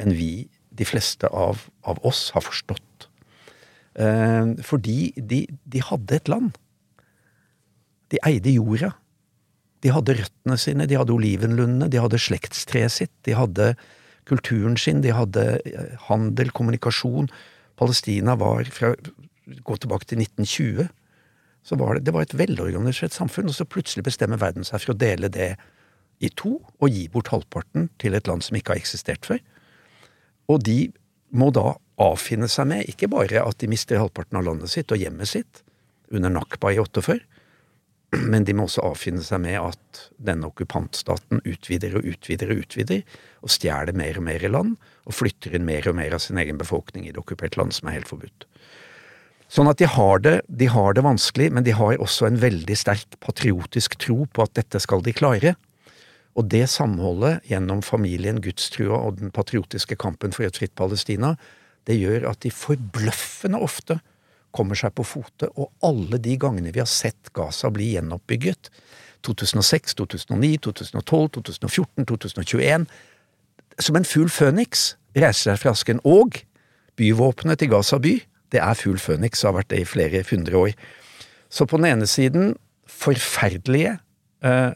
enn 0.00 0.14
vi, 0.16 0.48
de 0.78 0.86
fleste 0.88 1.28
av, 1.28 1.66
av 1.88 2.00
oss, 2.06 2.30
har 2.34 2.44
forstått. 2.44 3.08
Eh, 4.00 4.52
fordi 4.64 5.12
de, 5.16 5.44
de 5.68 5.84
hadde 5.84 6.16
et 6.16 6.30
land. 6.32 6.52
De 8.12 8.20
eide 8.28 8.54
jorda. 8.54 8.92
De 9.82 9.90
hadde 9.90 10.14
røttene 10.20 10.56
sine, 10.60 10.86
de 10.86 10.98
hadde 10.98 11.14
olivenlundene, 11.14 11.90
de 11.90 12.00
hadde 12.00 12.20
slektstreet 12.22 12.94
sitt, 12.94 13.12
de 13.26 13.34
hadde 13.34 13.72
kulturen 14.30 14.76
sin, 14.78 15.02
de 15.02 15.12
hadde 15.14 15.44
eh, 15.66 15.94
handel, 16.08 16.52
kommunikasjon. 16.54 17.30
Palestina 17.80 18.38
var 18.38 18.68
fra 18.70 18.94
Gå 19.42 19.74
tilbake 19.82 20.06
til 20.06 20.20
1920. 20.22 20.86
Så 21.66 21.76
var 21.76 21.96
det, 21.96 22.04
det 22.06 22.12
var 22.14 22.22
et 22.22 22.34
velorganisert 22.38 23.10
samfunn, 23.10 23.48
og 23.50 23.56
så 23.56 23.66
plutselig 23.66 24.04
bestemmer 24.06 24.38
verden 24.38 24.62
seg 24.64 24.84
for 24.84 24.94
å 24.94 24.98
dele 24.98 25.26
det 25.34 25.48
i 26.22 26.30
to 26.38 26.60
og 26.62 26.94
gi 26.94 27.08
bort 27.10 27.32
halvparten 27.34 27.88
til 27.98 28.14
et 28.14 28.30
land 28.30 28.44
som 28.46 28.54
ikke 28.54 28.76
har 28.76 28.82
eksistert 28.82 29.26
før. 29.26 29.42
Og 30.50 30.62
de 30.66 30.78
må 31.32 31.50
da 31.54 31.76
avfinne 32.02 32.48
seg 32.50 32.68
med 32.72 32.88
ikke 32.90 33.10
bare 33.12 33.44
at 33.44 33.60
de 33.60 33.70
mister 33.70 34.00
halvparten 34.00 34.40
av 34.40 34.46
landet 34.48 34.72
sitt 34.72 34.92
og 34.92 35.00
hjemmet 35.00 35.30
sitt 35.30 35.62
under 36.12 36.32
Nakba 36.32 36.72
i 36.74 36.80
48, 36.80 37.20
men 38.32 38.44
de 38.44 38.52
må 38.56 38.66
også 38.66 38.84
avfinne 38.84 39.22
seg 39.24 39.40
med 39.44 39.56
at 39.56 40.00
denne 40.20 40.50
okkupantstaten 40.50 41.40
utvider 41.48 41.96
og 41.96 42.08
utvider 42.10 42.52
og 42.52 42.64
utvider, 42.66 43.04
og 43.40 43.52
stjeler 43.54 43.96
mer 43.96 44.18
og 44.20 44.26
mer 44.26 44.44
i 44.44 44.50
land, 44.50 44.74
og 45.08 45.16
flytter 45.16 45.56
inn 45.56 45.64
mer 45.68 45.88
og 45.88 45.96
mer 45.96 46.16
av 46.16 46.20
sin 46.24 46.40
egen 46.42 46.60
befolkning 46.60 47.06
i 47.06 47.14
det 47.14 47.22
okkuperte 47.22 47.60
land 47.60 47.72
som 47.72 47.88
er 47.88 48.00
helt 48.00 48.10
forbudt. 48.10 48.44
Sånn 49.52 49.68
at 49.68 49.80
de 49.80 49.88
har, 49.88 50.20
det, 50.24 50.38
de 50.48 50.68
har 50.72 50.94
det 50.96 51.04
vanskelig, 51.04 51.50
men 51.52 51.64
de 51.64 51.74
har 51.76 52.00
også 52.00 52.28
en 52.28 52.38
veldig 52.40 52.76
sterk 52.76 53.18
patriotisk 53.20 53.98
tro 54.00 54.22
på 54.24 54.44
at 54.44 54.54
dette 54.56 54.80
skal 54.80 55.04
de 55.04 55.12
klare. 55.16 55.56
Og 56.38 56.48
det 56.48 56.64
samholdet 56.72 57.42
gjennom 57.48 57.82
familien, 57.84 58.40
gudstrua 58.40 59.02
og 59.04 59.18
den 59.20 59.32
patriotiske 59.34 59.98
kampen 60.00 60.32
for 60.32 60.46
et 60.46 60.56
fritt 60.56 60.74
Palestina, 60.78 61.34
det 61.88 61.98
gjør 61.98 62.30
at 62.30 62.40
de 62.44 62.52
forbløffende 62.54 63.60
ofte 63.60 63.98
kommer 64.52 64.76
seg 64.78 64.94
på 64.96 65.04
fote, 65.06 65.48
og 65.56 65.72
alle 65.84 66.20
de 66.20 66.36
gangene 66.40 66.72
vi 66.72 66.82
har 66.82 66.90
sett 66.90 67.32
Gaza 67.36 67.70
bli 67.72 67.94
gjenoppbygget, 67.94 68.70
2006, 69.24 69.94
2009, 70.00 70.56
2012, 70.66 71.28
2014, 71.38 72.06
2021, 72.10 72.86
som 73.80 73.96
en 73.96 74.08
fugl 74.08 74.32
føniks 74.32 74.92
reiser 75.16 75.52
seg 75.52 75.60
fra 75.62 75.72
asken. 75.76 76.02
Og 76.04 76.42
byvåpenet 76.98 77.62
til 77.62 77.70
Gaza 77.72 78.00
by, 78.02 78.16
det 78.52 78.60
er 78.60 78.78
fugl 78.78 78.98
føniks, 79.00 79.44
har 79.46 79.56
vært 79.56 79.70
det 79.72 79.82
i 79.84 79.88
flere 79.88 80.24
hundre 80.28 80.58
år. 80.66 80.74
Så 81.52 81.68
på 81.68 81.78
den 81.80 81.88
ene 81.92 82.08
siden 82.10 82.56
forferdelige, 82.88 83.98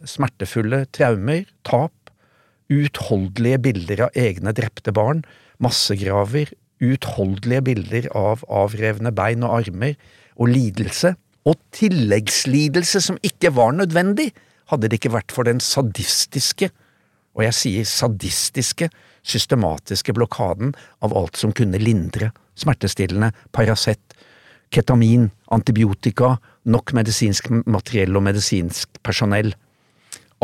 smertefulle 0.07 0.85
traumer, 0.95 1.45
tap, 1.67 1.93
utholdelige 2.73 3.59
bilder 3.67 4.07
av 4.07 4.19
egne 4.19 4.55
drepte 4.55 4.95
barn, 4.95 5.25
massegraver, 5.63 6.51
utholdelige 6.83 7.65
bilder 7.71 8.09
av 8.17 8.43
avrevne 8.53 9.13
bein 9.17 9.45
og 9.47 9.61
armer 9.63 9.95
og 10.37 10.51
lidelse, 10.53 11.15
og 11.47 11.59
tilleggslidelse 11.75 13.01
som 13.05 13.21
ikke 13.25 13.53
var 13.55 13.77
nødvendig, 13.77 14.33
hadde 14.71 14.91
det 14.91 14.99
ikke 14.99 15.15
vært 15.15 15.35
for 15.35 15.47
den 15.47 15.63
sadistiske, 15.63 16.73
og 17.37 17.45
jeg 17.45 17.55
sier 17.55 17.87
sadistiske, 17.87 18.89
systematiske 19.27 20.15
blokaden 20.15 20.73
av 21.05 21.15
alt 21.19 21.39
som 21.39 21.53
kunne 21.55 21.79
lindre, 21.83 22.33
smertestillende, 22.59 23.33
Paracet, 23.55 24.01
ketamin, 24.73 25.31
antibiotika, 25.53 26.37
nok 26.67 26.93
medisinsk 26.97 27.51
materiell 27.67 28.17
og 28.19 28.25
medisinsk 28.27 29.01
personell. 29.07 29.53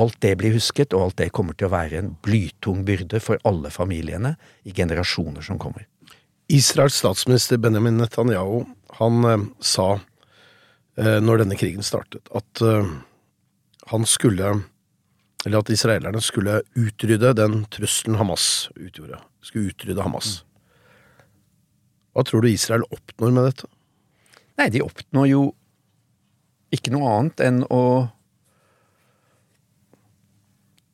Alt 0.01 0.21
det 0.25 0.37
blir 0.41 0.55
husket, 0.57 0.95
og 0.95 1.09
alt 1.09 1.19
det 1.21 1.33
kommer 1.37 1.57
til 1.59 1.69
å 1.69 1.75
være 1.75 1.99
en 2.01 2.13
blytung 2.25 2.85
byrde 2.89 3.21
for 3.21 3.41
alle 3.49 3.73
familiene 3.73 4.37
i 4.65 4.73
generasjoner 4.77 5.45
som 5.45 5.61
kommer. 5.61 5.87
Israels 6.53 6.99
statsminister 7.01 7.61
Benjamin 7.61 8.01
Netanyahu 8.01 8.65
han 8.99 9.25
eh, 9.25 9.45
sa 9.61 9.95
eh, 10.99 11.19
når 11.23 11.45
denne 11.45 11.59
krigen 11.61 11.85
startet, 11.87 12.29
at 12.35 12.63
eh, 12.65 12.93
han 13.93 14.07
skulle 14.07 14.61
Eller 15.43 15.59
at 15.59 15.71
israelerne 15.75 16.21
skulle 16.23 16.61
utrydde 16.79 17.33
den 17.35 17.65
trusselen 17.67 18.15
Hamas 18.15 18.69
utgjorde. 18.77 19.17
Skulle 19.43 19.73
utrydde 19.73 20.05
Hamas. 20.05 20.45
Hva 22.15 22.23
tror 22.23 22.45
du 22.45 22.53
Israel 22.53 22.85
oppnår 22.95 23.33
med 23.35 23.49
dette? 23.49 23.67
Nei, 24.61 24.69
de 24.73 24.83
oppnår 24.85 25.29
jo 25.31 25.45
ikke 26.73 26.93
noe 26.95 27.09
annet 27.17 27.43
enn 27.45 27.63
å 27.73 27.83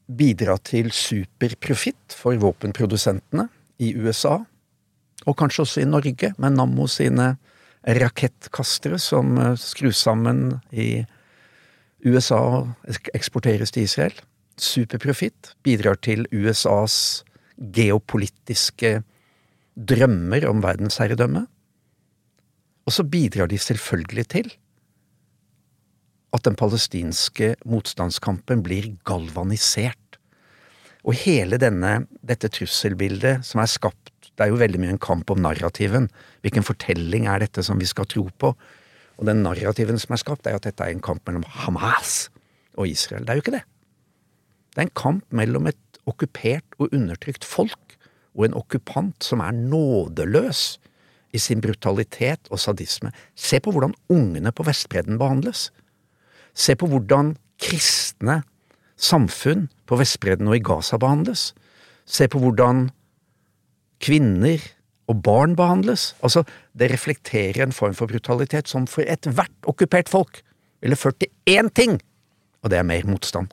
bidra 0.09 0.56
til 0.64 0.88
superprofitt 0.94 2.14
for 2.16 2.38
våpenprodusentene 2.40 3.48
i 3.84 3.92
USA, 3.98 4.38
og 5.26 5.36
kanskje 5.38 5.64
også 5.64 5.82
i 5.82 5.90
Norge, 5.90 6.32
med 6.40 6.56
Nammo 6.56 6.86
sine 6.90 7.34
rakettkastere 7.98 8.98
som 9.00 9.36
eh, 9.38 9.54
skrus 9.61 10.00
sammen 10.06 10.59
i 10.72 11.04
USA 12.06 12.38
og 12.38 12.98
eksporteres 13.14 13.74
til 13.74 13.86
Israel. 13.88 14.16
Superprofitt 14.59 15.52
bidrar 15.66 15.98
til 16.02 16.26
USAs 16.32 17.22
geopolitiske 17.59 19.00
drømmer 19.78 20.46
om 20.48 20.62
verdensherredømme. 20.62 21.44
Og 22.89 22.95
så 22.97 23.05
bidrar 23.05 23.51
de 23.51 23.59
selvfølgelig 23.61 24.26
til 24.32 24.47
at 26.32 26.45
den 26.45 26.57
palestinske 26.57 27.55
motstandskampen 27.68 28.62
blir 28.64 28.95
galvanisert. 29.09 30.16
Og 31.05 31.16
hele 31.20 31.61
denne, 31.61 32.07
dette 32.24 32.49
trusselbildet 32.53 33.45
som 33.47 33.61
er 33.62 33.70
skapt 33.70 34.14
Det 34.39 34.47
er 34.47 34.53
jo 34.53 34.61
veldig 34.61 34.78
mye 34.78 34.93
en 34.95 35.01
kamp 35.03 35.30
om 35.34 35.41
narrativen. 35.43 36.05
Hvilken 36.47 36.62
fortelling 36.62 37.24
er 37.26 37.41
dette 37.43 37.59
som 37.66 37.80
vi 37.80 37.89
skal 37.91 38.07
tro 38.07 38.28
på? 38.39 38.53
Og 39.18 39.26
den 39.26 39.41
narrativen 39.43 39.99
som 39.99 40.14
er 40.14 40.20
skapt, 40.22 40.47
er 40.47 40.55
at 40.55 40.62
dette 40.62 40.84
er 40.84 40.95
en 40.95 41.03
kamp 41.03 41.24
mellom 41.26 41.43
Hamas 41.43 42.28
og 42.78 42.86
Israel. 42.86 43.26
Det 43.26 43.34
er 43.34 43.41
jo 43.41 43.43
ikke 43.43 43.57
det. 43.57 43.64
Det 44.70 44.78
er 44.78 44.86
en 44.86 44.95
kamp 44.95 45.24
mellom 45.34 45.66
et 45.66 45.99
okkupert 46.07 46.78
og 46.78 46.95
undertrykt 46.95 47.43
folk 47.43 47.99
og 48.39 48.47
en 48.47 48.55
okkupant 48.55 49.26
som 49.26 49.43
er 49.43 49.59
nådeløs 49.59 50.78
i 51.33 51.41
sin 51.43 51.61
brutalitet 51.61 52.49
og 52.51 52.61
sadisme. 52.62 53.12
Se 53.37 53.61
på 53.61 53.72
hvordan 53.74 53.95
ungene 54.12 54.53
på 54.53 54.64
Vestbredden 54.66 55.18
behandles. 55.20 55.68
Se 56.55 56.76
på 56.79 56.89
hvordan 56.91 57.37
kristne 57.61 58.43
samfunn 58.99 59.68
på 59.87 59.99
Vestbredden 60.01 60.49
og 60.51 60.59
i 60.59 60.64
Gaza 60.64 60.99
behandles. 61.01 61.53
Se 62.09 62.29
på 62.31 62.41
hvordan 62.43 62.89
kvinner 64.03 64.62
og 65.09 65.22
barn 65.24 65.57
behandles. 65.57 66.12
Altså, 66.22 66.45
det 66.79 66.91
reflekterer 66.93 67.62
en 67.64 67.74
form 67.74 67.97
for 67.97 68.11
brutalitet 68.11 68.68
som 68.68 68.87
for 68.91 69.07
ethvert 69.09 69.68
okkupert 69.68 70.11
folk 70.12 70.43
ville 70.83 70.99
ført 70.99 71.18
til 71.20 71.31
én 71.59 71.70
ting, 71.74 71.99
og 72.62 72.70
det 72.70 72.79
er 72.79 72.87
mer 72.87 73.07
motstand. 73.09 73.51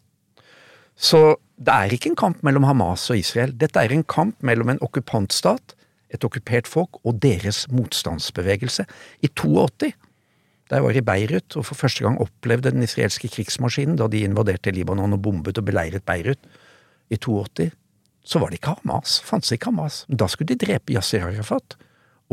Så 0.95 1.35
det 1.59 1.73
er 1.73 1.93
ikke 1.95 2.11
en 2.11 2.19
kamp 2.19 2.43
mellom 2.43 2.67
Hamas 2.67 3.09
og 3.09 3.19
Israel. 3.19 3.55
Dette 3.55 3.79
er 3.79 3.91
en 3.91 4.03
kamp 4.03 4.37
mellom 4.43 4.69
en 4.71 4.81
okkupantstat, 4.83 5.74
et 6.15 6.25
okkupert 6.27 6.69
folk, 6.69 6.99
og 7.03 7.21
deres 7.23 7.65
motstandsbevegelse. 7.71 8.85
I 9.23 9.29
82, 9.31 9.93
da 10.69 10.79
jeg 10.79 10.85
var 10.87 10.97
i 10.97 11.03
Beirut 11.05 11.57
og 11.59 11.67
for 11.67 11.77
første 11.77 12.05
gang 12.05 12.17
opplevde 12.23 12.71
den 12.73 12.85
israelske 12.85 13.29
krigsmaskinen 13.29 13.99
da 13.99 14.07
de 14.09 14.23
invaderte 14.25 14.73
Libanon 14.73 15.13
og 15.13 15.21
bombet 15.21 15.59
og 15.61 15.67
beleiret 15.67 16.05
Beirut 16.07 16.41
i 17.13 17.19
82, 17.21 17.69
så 18.25 18.41
var 18.41 18.49
det 18.49 18.59
ikke 18.59 18.73
Hamas. 18.79 19.19
Fantes 19.21 19.53
ikke 19.53 19.69
Hamas. 19.69 20.03
Men 20.09 20.17
Da 20.17 20.27
skulle 20.27 20.49
de 20.49 20.65
drepe 20.65 20.95
Yasir 20.95 21.27
Arafat 21.27 21.77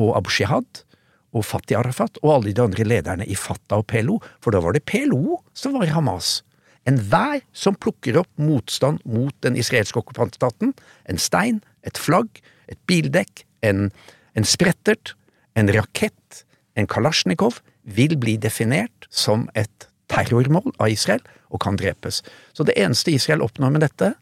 og 0.01 0.17
Abu 0.17 0.31
Shihad 0.33 0.85
og 1.33 1.45
Fatih 1.45 1.79
Arafat 1.79 2.17
og 2.23 2.35
alle 2.37 2.53
de 2.53 2.63
andre 2.65 2.85
lederne 2.85 3.27
i 3.29 3.37
Fatah 3.37 3.81
og 3.81 3.87
PLO, 3.87 4.19
for 4.41 4.53
da 4.53 4.61
var 4.65 4.73
det 4.73 4.85
PLO 4.89 5.43
som 5.53 5.77
var 5.77 5.85
i 5.85 5.93
Hamas. 5.93 6.41
Enhver 6.89 7.45
som 7.53 7.77
plukker 7.79 8.19
opp 8.19 8.31
motstand 8.41 9.05
mot 9.05 9.35
den 9.45 9.57
israelske 9.57 10.01
okkupantstaten, 10.01 10.73
en 11.09 11.19
stein, 11.21 11.61
et 11.87 11.99
flagg, 11.99 12.41
et 12.69 12.81
bildekk, 12.91 13.45
en, 13.67 13.91
en 14.35 14.49
sprettert, 14.49 15.15
en 15.59 15.71
rakett, 15.73 16.45
en 16.79 16.89
kalasjnikov, 16.89 17.61
vil 17.83 18.15
bli 18.21 18.37
definert 18.41 19.09
som 19.11 19.49
et 19.59 19.89
terrormål 20.13 20.75
av 20.79 20.93
Israel 20.93 21.23
og 21.53 21.63
kan 21.65 21.79
drepes. 21.81 22.23
Så 22.57 22.67
det 22.67 22.77
eneste 22.81 23.15
Israel 23.15 23.45
oppnår 23.45 23.75
med 23.75 23.85
dette, 23.85 24.13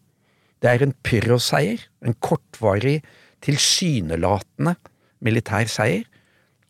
det 0.60 0.70
er 0.70 0.84
en 0.84 0.94
pyroseier, 1.06 1.80
en 2.04 2.16
kortvarig, 2.20 3.00
tilsynelatende 3.44 4.74
militær 5.24 5.68
seier, 5.72 6.04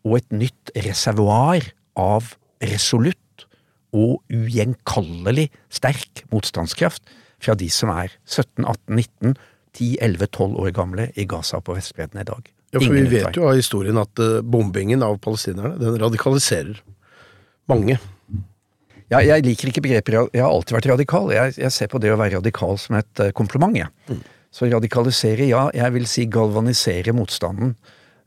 og 0.07 0.21
et 0.21 0.33
nytt 0.33 0.71
reservoar 0.87 1.67
av 1.99 2.33
resolutt 2.63 3.45
og 3.91 4.21
ugjenkallelig 4.31 5.49
sterk 5.73 6.23
motstandskraft 6.31 7.03
fra 7.41 7.57
de 7.57 7.67
som 7.73 7.91
er 7.93 8.13
17, 8.25 8.63
18, 8.63 8.95
19, 8.95 9.35
10, 9.75 9.97
11, 10.01 10.31
12 10.31 10.57
år 10.63 10.73
gamle 10.75 11.09
i 11.19 11.27
Gaza 11.29 11.59
på 11.59 11.75
Vestbredden 11.75 12.21
i 12.21 12.27
dag. 12.27 12.47
Ja, 12.71 12.79
for 12.79 12.95
Ingen 12.95 13.09
Vi 13.11 13.17
vet 13.19 13.35
jo 13.35 13.47
av 13.49 13.57
historien 13.59 13.97
at 13.99 14.19
eh, 14.23 14.39
bombingen 14.41 15.03
av 15.03 15.17
palestinerne, 15.23 15.75
den 15.81 15.97
radikaliserer 15.99 16.79
mange. 17.71 17.97
Ja, 19.11 19.19
jeg 19.19 19.43
liker 19.43 19.67
ikke 19.67 19.83
begrepet 19.83 20.15
Jeg 20.31 20.39
har 20.43 20.51
alltid 20.51 20.77
vært 20.77 20.87
radikal. 20.93 21.31
Jeg, 21.35 21.57
jeg 21.59 21.71
ser 21.75 21.89
på 21.91 21.99
det 21.99 22.13
å 22.13 22.19
være 22.19 22.37
radikal 22.39 22.77
som 22.79 22.95
et 22.95 23.19
eh, 23.19 23.33
kompliment, 23.35 23.75
jeg. 23.75 23.91
Så 24.51 24.67
radikalisere, 24.71 25.47
ja. 25.51 25.65
Jeg 25.75 25.91
vil 25.95 26.07
si 26.07 26.25
galvanisere 26.31 27.11
motstanden. 27.15 27.75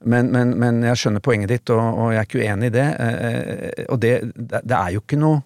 Men, 0.04 0.28
men, 0.32 0.52
men 0.60 0.82
jeg 0.84 1.00
skjønner 1.00 1.24
poenget 1.24 1.48
ditt, 1.48 1.72
og, 1.72 1.80
og 1.80 2.12
jeg 2.12 2.20
er 2.20 2.28
ikke 2.28 2.42
uenig 2.44 2.68
i 2.68 2.74
det. 2.76 2.86
eh, 3.00 3.84
Og 3.88 4.00
det, 4.04 4.12
det 4.36 4.60
det 4.64 4.76
er 4.76 4.92
jo 4.98 5.00
ikke 5.04 5.20
noe 5.24 5.40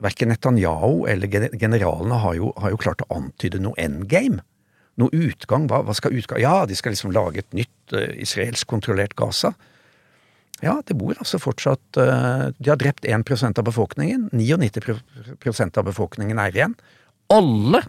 Verken 0.00 0.30
Netanyahu 0.30 1.08
eller 1.10 1.26
generalene 1.58 2.20
har 2.22 2.36
jo, 2.38 2.52
har 2.62 2.70
jo 2.70 2.78
klart 2.78 3.00
å 3.02 3.08
antyde 3.16 3.58
noe 3.58 3.74
endgame. 3.82 4.44
Noe 4.98 5.14
utgang. 5.14 5.68
Hva, 5.70 5.82
hva 5.86 5.94
skal 5.96 6.16
utgang 6.18 6.42
Ja, 6.42 6.62
de 6.66 6.76
skal 6.78 6.94
liksom 6.94 7.14
lage 7.14 7.44
et 7.44 7.56
nytt 7.56 7.94
uh, 7.94 8.08
israelsk 8.18 8.68
kontrollert 8.70 9.16
Gaza. 9.18 9.54
Ja, 10.58 10.80
det 10.86 10.96
bor 10.98 11.14
altså 11.14 11.38
fortsatt 11.38 12.00
uh, 12.00 12.50
De 12.58 12.70
har 12.72 12.80
drept 12.80 13.06
1% 13.06 13.60
av 13.60 13.68
befolkningen. 13.68 14.28
99% 14.34 15.78
av 15.78 15.86
befolkningen 15.86 16.42
er 16.42 16.56
igjen. 16.56 16.74
Alle 17.30 17.84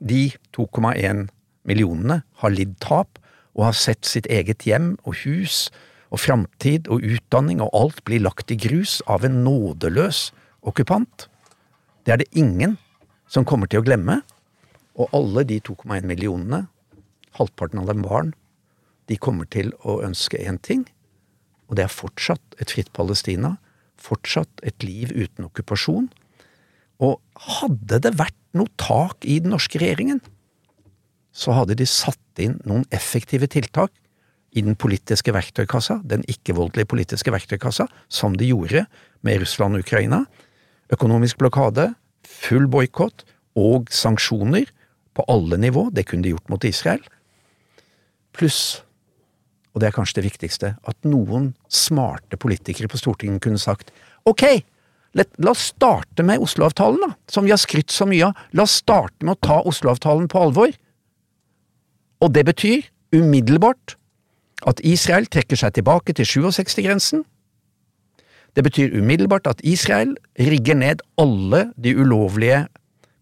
de 0.00 0.30
2,1 0.56 1.28
millionene 1.68 2.22
har 2.42 2.54
lidd 2.54 2.74
tap 2.82 3.20
og 3.54 3.68
har 3.68 3.76
sett 3.76 4.08
sitt 4.08 4.26
eget 4.32 4.64
hjem 4.66 4.94
og 5.04 5.20
hus 5.22 5.68
og 6.10 6.22
framtid 6.22 6.88
og 6.90 7.04
utdanning 7.06 7.60
og 7.62 7.74
alt 7.76 8.02
bli 8.08 8.18
lagt 8.22 8.50
i 8.50 8.58
grus 8.58 8.98
av 9.10 9.26
en 9.26 9.42
nådeløs 9.44 10.30
okkupant. 10.66 11.28
Det 12.04 12.14
er 12.14 12.22
det 12.22 12.30
ingen 12.32 12.78
som 13.30 13.46
kommer 13.46 13.70
til 13.70 13.82
å 13.82 13.86
glemme. 13.86 14.20
Og 15.00 15.08
alle 15.16 15.46
de 15.48 15.60
2,1 15.64 16.04
millionene, 16.08 16.66
halvparten 17.38 17.80
av 17.80 17.88
dem 17.88 18.04
barn, 18.04 18.34
de 19.08 19.16
kommer 19.16 19.48
til 19.50 19.72
å 19.80 20.00
ønske 20.04 20.38
én 20.38 20.60
ting, 20.62 20.84
og 21.70 21.78
det 21.78 21.86
er 21.86 21.94
fortsatt 21.94 22.58
et 22.60 22.74
fritt 22.74 22.90
Palestina, 22.94 23.56
fortsatt 24.00 24.62
et 24.66 24.82
liv 24.84 25.12
uten 25.14 25.46
okkupasjon. 25.46 26.08
Og 27.00 27.20
hadde 27.60 28.00
det 28.04 28.12
vært 28.18 28.36
noe 28.56 28.70
tak 28.80 29.24
i 29.24 29.38
den 29.42 29.54
norske 29.54 29.80
regjeringen, 29.80 30.20
så 31.30 31.54
hadde 31.54 31.76
de 31.78 31.86
satt 31.86 32.42
inn 32.42 32.58
noen 32.66 32.84
effektive 32.94 33.46
tiltak 33.50 33.92
i 34.50 34.64
den 34.66 34.74
politiske 34.74 35.30
verktøykassa, 35.32 36.00
den 36.02 36.24
ikke-voldelige 36.30 36.90
politiske 36.90 37.30
verktøykassa, 37.30 37.86
som 38.10 38.34
de 38.34 38.50
gjorde 38.50 38.84
med 39.22 39.44
Russland 39.44 39.78
og 39.78 39.86
Ukraina. 39.86 40.24
Økonomisk 40.90 41.38
blokade, 41.38 41.92
full 42.26 42.66
boikott 42.70 43.22
og 43.58 43.92
sanksjoner 43.94 44.66
på 45.16 45.24
alle 45.28 45.58
nivå, 45.60 45.88
det 45.92 46.06
kunne 46.08 46.24
de 46.26 46.34
gjort 46.34 46.52
mot 46.52 46.64
Israel. 46.64 47.02
Pluss 48.36 48.80
og 49.70 49.82
det 49.82 49.90
er 49.90 49.94
kanskje 49.94 50.18
det 50.18 50.26
viktigste, 50.26 50.74
at 50.82 51.06
noen 51.06 51.52
smarte 51.70 52.38
politikere 52.40 52.90
på 52.90 52.98
Stortinget 52.98 53.42
kunne 53.44 53.60
sagt 53.60 53.92
ok, 54.28 54.44
la, 55.14 55.26
la 55.38 55.54
oss 55.54 55.70
starte 55.72 56.26
med 56.26 56.42
Oslo-avtalen, 56.42 57.04
da, 57.04 57.14
som 57.30 57.46
vi 57.46 57.54
har 57.54 57.60
skrytt 57.60 57.94
så 57.94 58.06
mye 58.10 58.30
av. 58.30 58.40
La 58.56 58.66
oss 58.66 58.80
starte 58.82 59.22
med 59.22 59.36
å 59.36 59.46
ta 59.46 59.60
Oslo-avtalen 59.70 60.26
på 60.30 60.42
alvor. 60.42 60.74
Og 62.20 62.34
det 62.34 62.44
betyr 62.50 62.90
umiddelbart 63.14 63.96
at 64.68 64.82
Israel 64.84 65.28
trekker 65.30 65.56
seg 65.56 65.78
tilbake 65.78 66.14
til 66.18 66.26
67-grensen. 66.28 67.22
Det 68.58 68.66
betyr 68.66 68.92
umiddelbart 68.98 69.46
at 69.46 69.62
Israel 69.62 70.16
rigger 70.34 70.76
ned 70.76 71.04
alle 71.20 71.68
de 71.78 71.94
ulovlige 71.94 72.64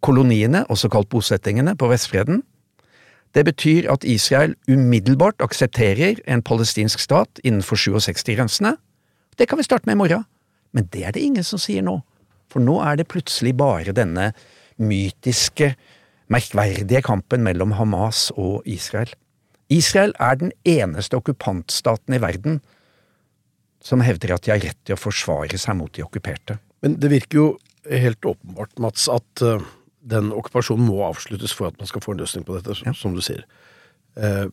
koloniene, 0.04 0.64
også 0.68 0.90
kalt 0.92 1.10
bosettingene, 1.12 1.74
på 1.76 1.88
Vestfreden. 1.90 2.42
Det 3.36 3.44
betyr 3.44 3.90
at 3.92 4.06
Israel 4.08 4.54
umiddelbart 4.68 5.42
aksepterer 5.44 6.20
en 6.26 6.42
palestinsk 6.42 7.02
stat 7.02 7.40
innenfor 7.44 7.76
67-grensene. 7.76 8.76
Det 9.38 9.48
kan 9.48 9.58
vi 9.58 9.66
starte 9.66 9.86
med 9.86 9.98
i 9.98 10.02
morgen. 10.02 10.24
Men 10.72 10.88
det 10.92 11.04
er 11.04 11.12
det 11.12 11.22
ingen 11.24 11.44
som 11.44 11.60
sier 11.60 11.84
nå. 11.84 12.00
For 12.52 12.64
nå 12.64 12.78
er 12.84 12.98
det 12.98 13.08
plutselig 13.12 13.54
bare 13.58 13.94
denne 13.96 14.32
mytiske, 14.80 15.74
merkverdige 16.28 17.02
kampen 17.04 17.44
mellom 17.44 17.74
Hamas 17.76 18.28
og 18.36 18.66
Israel. 18.68 19.10
Israel 19.68 20.14
er 20.20 20.36
den 20.40 20.52
eneste 20.64 21.16
okkupantstaten 21.16 22.16
i 22.16 22.20
verden 22.22 22.60
som 23.84 24.02
hevder 24.04 24.34
at 24.34 24.44
de 24.44 24.52
har 24.52 24.62
rett 24.64 24.78
til 24.84 24.96
å 24.96 25.00
forsvare 25.00 25.60
seg 25.60 25.76
mot 25.78 25.92
de 25.94 26.04
okkuperte. 26.04 26.58
Men 26.84 26.96
det 27.00 27.10
virker 27.12 27.38
jo 27.38 27.48
helt 27.88 28.24
åpenbart, 28.26 28.74
Mats, 28.82 29.06
at 29.12 29.42
eh, 29.44 29.64
den 30.08 30.30
okkupasjonen 30.34 30.88
må 30.88 31.02
avsluttes 31.06 31.52
for 31.56 31.70
at 31.70 31.78
man 31.80 31.90
skal 31.90 32.04
få 32.04 32.14
en 32.14 32.22
løsning 32.22 32.46
på 32.48 32.56
dette, 32.56 32.76
som, 32.78 32.88
Ja. 32.88 32.96
som 32.96 33.14
du 33.14 33.20
sier. 33.24 33.44
Eh, 34.16 34.48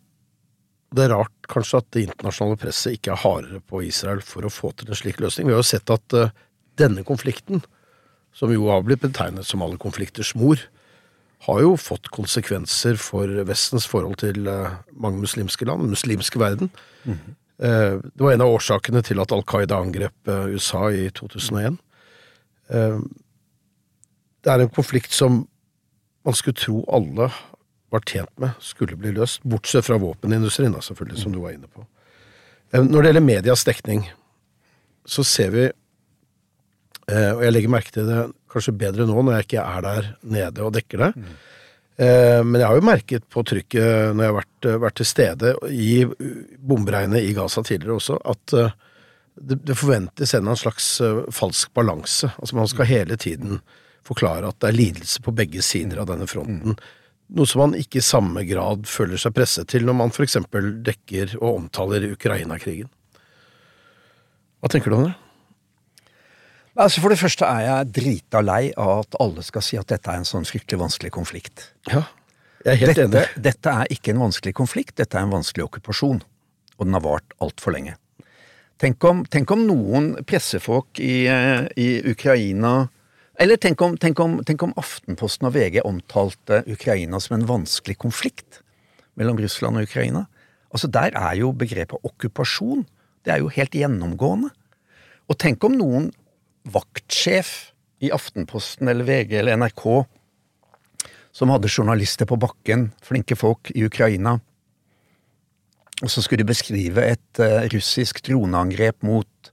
Det 0.96 1.04
er 1.04 1.10
rart 1.12 1.48
kanskje 1.50 1.80
at 1.82 1.88
det 1.92 2.04
internasjonale 2.06 2.58
presset 2.62 2.94
ikke 2.96 3.12
er 3.12 3.20
hardere 3.20 3.60
på 3.60 3.82
Israel 3.84 4.22
for 4.22 4.46
å 4.46 4.52
få 4.54 4.70
til 4.78 4.88
en 4.88 4.96
slik 4.96 5.18
løsning. 5.20 5.48
Vi 5.48 5.52
har 5.52 5.60
jo 5.60 5.68
sett 5.68 5.90
at 5.92 6.14
uh, 6.14 6.30
denne 6.78 7.04
konflikten, 7.04 7.64
som 8.32 8.54
jo 8.54 8.70
har 8.70 8.86
blitt 8.86 9.02
betegnet 9.02 9.44
som 9.44 9.62
alle 9.66 9.82
konflikters 9.82 10.32
mor, 10.36 10.62
har 11.50 11.60
jo 11.60 11.74
fått 11.76 12.08
konsekvenser 12.16 12.96
for 13.02 13.28
Vestens 13.50 13.90
forhold 13.92 14.22
til 14.22 14.48
uh, 14.48 14.78
mange 14.94 15.20
muslimske 15.20 15.66
land, 15.68 15.84
den 15.84 15.98
muslimske 15.98 16.40
verden. 16.40 16.70
Mm 17.04 17.18
-hmm. 17.18 17.34
det 18.16 18.24
var 18.24 18.32
en 18.32 18.42
av 18.42 18.54
årsakene 18.56 19.02
til 19.02 19.20
at 19.20 19.32
Al 19.32 19.44
Qaida 19.44 19.76
angrep 19.76 20.28
USA 20.28 20.92
i 20.92 21.10
2001. 21.10 21.78
det 24.46 24.54
er 24.54 24.62
en 24.62 24.74
konflikt 24.74 25.14
som 25.14 25.44
man 26.26 26.38
skulle 26.38 26.58
tro 26.58 26.84
alle 26.94 27.30
var 27.94 28.04
tjent 28.06 28.32
med, 28.42 28.54
skulle 28.62 28.98
bli 29.00 29.14
løst. 29.16 29.44
Bortsett 29.46 29.88
fra 29.88 29.98
våpenindustrien, 30.02 30.74
da, 30.74 30.84
selvfølgelig, 30.86 31.22
som 31.22 31.34
du 31.34 31.42
var 31.42 31.56
inne 31.56 31.70
på. 31.70 31.86
Eh, 32.72 32.84
når 32.84 33.02
det 33.02 33.12
gjelder 33.12 33.26
medias 33.26 33.66
dekning, 33.68 34.06
så 35.06 35.26
ser 35.26 35.52
vi, 35.54 35.66
eh, 35.70 37.32
og 37.32 37.44
jeg 37.46 37.56
legger 37.56 37.74
merke 37.74 37.94
til 37.94 38.10
det 38.10 38.24
kanskje 38.54 38.78
bedre 38.78 39.06
nå 39.10 39.18
når 39.20 39.38
jeg 39.38 39.48
ikke 39.48 39.66
er 39.66 39.86
der 39.86 40.10
nede 40.36 40.64
og 40.64 40.74
dekker 40.78 41.02
det, 41.02 41.10
mm. 41.20 41.32
men 42.48 42.56
jeg 42.56 42.68
har 42.70 42.78
jo 42.78 42.86
merket 42.88 43.26
på 43.32 43.42
trykket 43.44 44.16
når 44.16 44.24
jeg 44.24 44.32
har 44.32 44.38
vært, 44.38 44.68
vært 44.80 44.96
til 44.96 45.08
stede 45.10 45.52
i 45.76 45.90
bomberegnet 46.72 47.28
i 47.28 47.34
Gaza 47.36 47.64
tidligere 47.68 47.98
også, 48.00 48.16
at 48.32 48.56
det, 49.36 49.76
forventes 49.76 50.34
en 50.40 50.48
slags 50.56 50.88
falsk 51.36 51.74
balanse. 51.76 52.32
Altså 52.40 52.56
Man 52.56 52.72
skal 52.72 52.88
hele 52.88 53.20
tiden 53.20 53.60
forklare 54.06 54.52
at 54.52 54.60
det 54.62 54.70
er 54.70 54.78
lidelse 54.78 55.24
på 55.26 55.34
begge 55.36 55.64
sider 55.66 56.04
av 56.04 56.10
denne 56.12 56.28
fronten. 56.30 56.78
Noe 57.36 57.50
som 57.50 57.64
man 57.64 57.78
ikke 57.78 58.00
i 58.02 58.06
samme 58.06 58.44
grad 58.46 58.86
føler 58.90 59.18
seg 59.22 59.34
presset 59.34 59.72
til 59.72 59.86
når 59.88 59.98
man 59.98 60.14
eksempel 60.14 60.76
dekker 60.86 61.38
og 61.40 61.62
omtaler 61.64 62.06
Ukraina-krigen. 62.12 62.92
Hva 64.62 64.72
tenker 64.72 64.94
du 64.94 64.98
om 65.00 65.08
det? 65.08 65.16
Altså 66.76 67.00
For 67.00 67.14
det 67.14 67.22
første 67.22 67.48
er 67.48 67.64
jeg 67.64 67.92
drita 67.96 68.42
lei 68.44 68.70
av 68.76 69.06
at 69.06 69.18
alle 69.24 69.44
skal 69.48 69.64
si 69.64 69.78
at 69.80 69.90
dette 69.90 70.12
er 70.12 70.20
en 70.20 70.28
sånn 70.28 70.48
fryktelig 70.48 70.82
vanskelig 70.82 71.12
konflikt. 71.16 71.70
Ja, 71.88 72.04
jeg 72.66 72.74
er 72.74 72.82
helt 72.82 72.98
dette, 73.00 73.22
enig. 73.22 73.44
Dette 73.46 73.76
er 73.82 73.94
ikke 73.96 74.12
en 74.12 74.24
vanskelig 74.26 74.56
konflikt, 74.58 74.98
dette 75.00 75.18
er 75.18 75.24
en 75.24 75.34
vanskelig 75.38 75.70
okkupasjon. 75.70 76.20
Og 76.76 76.84
den 76.84 76.98
har 76.98 77.06
vart 77.06 77.38
altfor 77.40 77.78
lenge. 77.78 77.96
Tenk 78.82 79.04
om, 79.08 79.22
tenk 79.32 79.54
om, 79.56 79.64
noen 79.70 80.10
pressefolk 80.28 81.00
i, 81.00 81.28
eh, 81.32 81.64
i 81.80 81.88
Ukraina 82.12 82.90
eller 83.40 83.60
tenk 83.62 83.82
om, 83.82 83.98
tenk, 84.00 84.20
om, 84.20 84.38
tenk 84.48 84.64
om, 84.64 84.74
Aftenposten 84.80 85.48
og 85.50 85.56
VG 85.58 85.82
omtalte 85.84 86.64
Ukraina 86.72 87.20
som 87.20 87.38
en 87.38 87.48
vanskelig 87.50 87.98
konflikt 88.02 88.62
mellom 89.20 89.40
Russland 89.40 89.80
og 89.80 89.90
Ukraina. 89.90 90.26
Altså 90.72 90.88
Der 90.92 91.16
er 91.16 91.36
jo 91.40 91.52
begrepet 91.56 92.04
okkupasjon 92.04 92.86
det 93.26 93.34
er 93.34 93.42
jo 93.42 93.52
helt 93.52 93.74
gjennomgående. 93.74 94.52
Og 95.26 95.38
tenk 95.42 95.64
om 95.66 95.78
noen 95.80 96.12
vaktsjef 96.70 97.72
i 98.06 98.12
Aftenposten 98.14 98.90
eller 98.92 99.08
VG 99.08 99.40
eller 99.40 99.58
NRK 99.58 99.86
som 101.36 101.52
hadde 101.52 101.72
journalister 101.72 102.30
på 102.30 102.38
bakken, 102.40 102.92
flinke 103.04 103.36
folk 103.36 103.72
i 103.74 103.84
Ukraina, 103.90 104.38
og 106.04 106.12
så 106.12 106.22
skulle 106.22 106.44
de 106.44 106.52
beskrive 106.52 107.04
et 107.08 107.40
uh, 107.40 107.66
russisk 107.72 108.22
droneangrep 108.28 109.04
mot 109.08 109.52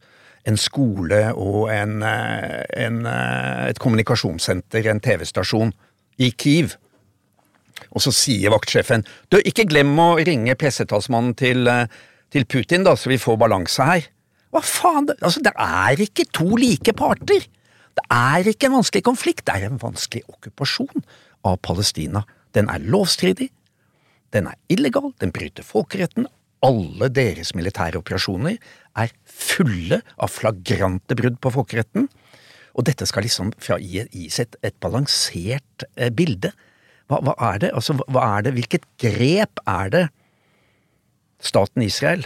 en 0.49 0.59
skole 0.59 1.21
og 1.39 1.71
en, 1.73 2.03
eh, 2.03 2.63
en, 2.87 3.07
eh, 3.07 3.69
et 3.71 3.79
kommunikasjonssenter, 3.79 4.89
en 4.91 5.01
TV-stasjon, 5.01 5.73
i 6.19 6.31
Kiev. 6.31 6.77
Og 7.93 8.03
så 8.03 8.13
sier 8.13 8.53
vaktsjefen 8.53 9.05
du, 9.31 9.39
ikke 9.39 9.69
glem 9.69 9.95
å 9.99 10.17
ringe 10.19 10.55
pressetalsmannen 10.59 11.37
til, 11.37 11.67
eh, 11.69 11.87
til 12.31 12.45
Putin, 12.45 12.85
da, 12.85 12.95
så 12.95 13.09
vi 13.09 13.19
får 13.19 13.39
balanse 13.39 13.85
her. 13.85 14.09
Hva 14.53 14.61
faen, 14.61 15.09
altså 15.23 15.43
det 15.43 15.53
er 15.57 15.97
ikke 15.97 16.31
to 16.33 16.57
like 16.57 16.93
parter! 16.93 17.47
Det 17.93 18.05
er 18.11 18.49
ikke 18.49 18.71
en 18.71 18.79
vanskelig 18.81 19.03
konflikt, 19.05 19.45
det 19.45 19.55
er 19.55 19.67
en 19.67 19.79
vanskelig 19.79 20.23
okkupasjon 20.29 21.05
av 21.45 21.59
Palestina. 21.61 22.25
Den 22.55 22.71
er 22.73 22.79
lovstridig, 22.79 23.51
den 24.33 24.47
er 24.47 24.57
illegal, 24.73 25.13
den 25.21 25.33
bryter 25.33 25.63
folkeretten, 25.63 26.27
alle 26.63 27.09
deres 27.11 27.53
militære 27.59 27.99
operasjoner 28.01 28.59
er 29.03 29.15
fulle 29.27 30.01
av 30.17 30.31
flagrante 30.31 31.17
brudd 31.19 31.41
på 31.43 31.53
folkeretten. 31.57 32.07
Og 32.73 32.87
dette 32.89 33.07
skal 33.09 33.27
liksom 33.27 33.51
gis 33.83 34.39
et, 34.41 34.55
et 34.63 34.77
balansert 34.81 35.87
eh, 35.97 36.13
bilde. 36.15 36.53
Hva, 37.11 37.21
hva, 37.21 37.35
er 37.51 37.65
det? 37.67 37.73
Altså, 37.77 37.99
hva 38.07 38.29
er 38.39 38.47
det? 38.47 38.55
Hvilket 38.57 38.87
grep 39.03 39.61
er 39.69 39.93
det 39.93 40.07
staten 41.43 41.83
Israel 41.85 42.25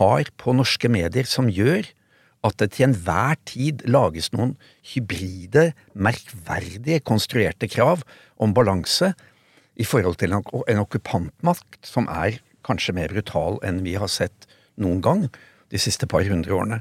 har 0.00 0.28
på 0.38 0.54
norske 0.54 0.90
medier 0.90 1.26
som 1.26 1.48
gjør 1.50 1.86
at 2.46 2.56
det 2.60 2.70
til 2.74 2.88
enhver 2.88 3.36
tid 3.48 3.82
lages 3.88 4.30
noen 4.32 4.54
hybride, 4.92 5.70
merkverdige, 5.92 7.02
konstruerte 7.04 7.68
krav 7.68 8.04
om 8.40 8.54
balanse 8.56 9.12
i 9.80 9.86
forhold 9.86 10.16
til 10.20 10.34
en, 10.36 10.44
en 10.44 10.82
okkupantmakt 10.82 11.80
som 11.86 12.08
er 12.12 12.40
kanskje 12.70 12.96
mer 12.96 13.12
brutal 13.12 13.58
enn 13.66 13.82
vi 13.84 13.98
har 14.00 14.10
sett 14.10 14.48
noen 14.80 15.02
gang 15.04 15.26
de 15.70 15.78
siste 15.78 16.08
par 16.10 16.24
hundre 16.26 16.56
årene. 16.56 16.80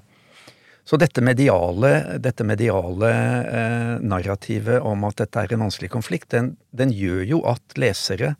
Så 0.89 0.97
dette 0.97 1.21
mediale, 1.21 2.17
dette 2.17 2.45
mediale 2.47 3.09
eh, 3.13 3.95
narrativet 4.01 4.81
om 4.81 5.03
at 5.05 5.19
dette 5.21 5.43
er 5.43 5.53
en 5.53 5.67
vanskelig 5.67 5.91
konflikt, 5.93 6.31
den, 6.33 6.55
den, 6.73 6.89
gjør 6.89 7.21
jo 7.29 7.41
at 7.51 7.75
lesere, 7.77 8.33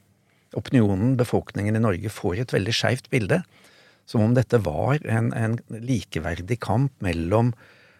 opinionen, 0.57 1.13
befolkningen 1.19 1.77
i 1.77 1.83
Norge, 1.83 2.09
får 2.09 2.41
et 2.41 2.55
veldig 2.55 2.73
skeivt 2.73 3.11
bilde. 3.13 3.43
Som 4.09 4.23
om 4.25 4.33
dette 4.33 4.57
var 4.65 4.97
en, 5.05 5.29
en 5.37 5.59
likeverdig 5.69 6.57
kamp 6.65 6.89
mellom, 7.05 7.53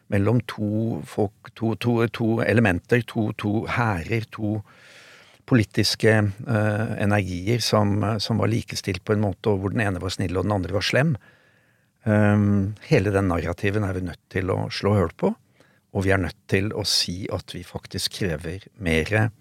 mellom 0.10 0.42
to, 0.50 0.98
folk, 1.06 1.54
to, 1.54 1.76
to, 1.78 2.00
to 2.18 2.40
elementer, 2.42 3.06
to 3.06 3.54
hærer, 3.70 4.26
to, 4.34 4.64
politiske 5.50 6.14
uh, 6.30 6.94
energier 7.02 7.62
som, 7.66 7.98
som, 8.22 8.40
var 8.42 8.52
likestilt 8.52 9.04
på 9.06 9.16
en 9.16 9.24
måte, 9.24 9.52
og 9.52 9.64
hvor 9.64 9.74
den 9.74 9.84
ene 9.84 10.02
var 10.02 10.14
snill 10.14 10.38
og 10.38 10.46
den 10.46 10.56
andre 10.56 10.76
var 10.78 10.86
slem. 10.86 11.16
Um, 12.06 12.76
hele 12.88 13.12
den 13.16 13.28
narrativen 13.32 13.86
er 13.88 13.98
vi 13.98 14.06
nødt 14.06 14.22
til 14.32 14.54
å 14.54 14.62
slå 14.74 14.96
høl 15.00 15.14
på, 15.18 15.34
og 15.90 16.06
vi 16.06 16.14
er 16.14 16.22
nødt 16.22 16.38
til 16.52 16.70
å 16.78 16.86
si 16.88 17.24
at 17.34 17.56
vi 17.56 17.66
faktisk 17.66 18.20
krever 18.22 18.68
mer 18.78 19.32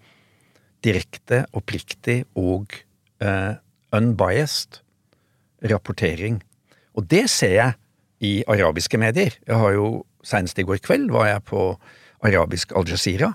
direkte, 0.85 1.43
oppriktig 1.53 2.23
og 2.39 2.73
uh, 3.23 3.53
unbiased 3.95 4.81
rapportering. 5.69 6.41
Og 6.97 7.07
det 7.11 7.27
ser 7.31 7.55
jeg 7.55 7.77
i 8.25 8.33
arabiske 8.49 8.99
medier. 8.99 9.35
Jeg 9.47 9.59
har 9.61 9.75
jo 9.77 9.89
Senest 10.19 10.59
i 10.59 10.65
går 10.67 10.81
kveld 10.83 11.13
var 11.15 11.29
jeg 11.29 11.43
på 11.47 11.61
arabisk 12.27 12.73
Al 12.75 12.89
Jazeera 12.91 13.29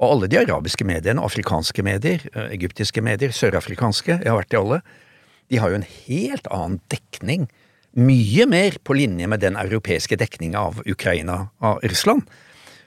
og 0.00 0.10
alle 0.10 0.30
de 0.30 0.40
arabiske 0.40 0.86
mediene, 0.86 1.22
afrikanske 1.22 1.84
medier, 1.86 2.24
eh, 2.34 2.50
egyptiske 2.56 3.02
medier, 3.04 3.34
sørafrikanske, 3.34 4.18
jeg 4.24 4.30
har 4.30 4.40
vært 4.40 4.56
i 4.56 4.60
alle, 4.60 4.80
de 5.50 5.60
har 5.60 5.70
jo 5.70 5.78
en 5.78 5.86
helt 6.06 6.48
annen 6.50 6.80
dekning. 6.90 7.46
Mye 7.94 8.46
mer 8.50 8.78
på 8.82 8.96
linje 8.96 9.28
med 9.30 9.40
den 9.40 9.56
europeiske 9.60 10.16
dekninga 10.18 10.58
av 10.58 10.82
Ukraina 10.86 11.50
av 11.62 11.78
Russland. 11.84 12.26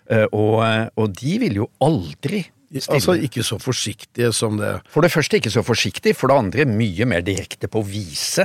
Eh, 0.10 0.26
og, 0.32 0.64
eh, 0.66 0.90
og, 0.96 1.16
de 1.16 1.38
vil 1.40 1.64
jo 1.64 1.72
aldri 1.84 2.46
stille 2.68 2.98
Altså 2.98 3.16
ikke 3.24 3.44
så 3.48 3.58
forsiktige 3.60 4.34
som 4.36 4.58
det 4.60 4.82
For 4.92 5.02
det 5.02 5.12
første 5.12 5.38
ikke 5.40 5.52
så 5.52 5.64
forsiktig, 5.64 6.16
for 6.16 6.28
det 6.28 6.36
andre 6.36 6.66
mye 6.68 7.06
mer 7.08 7.22
direkte 7.24 7.68
på 7.72 7.80
å 7.80 7.88
vise 7.88 8.44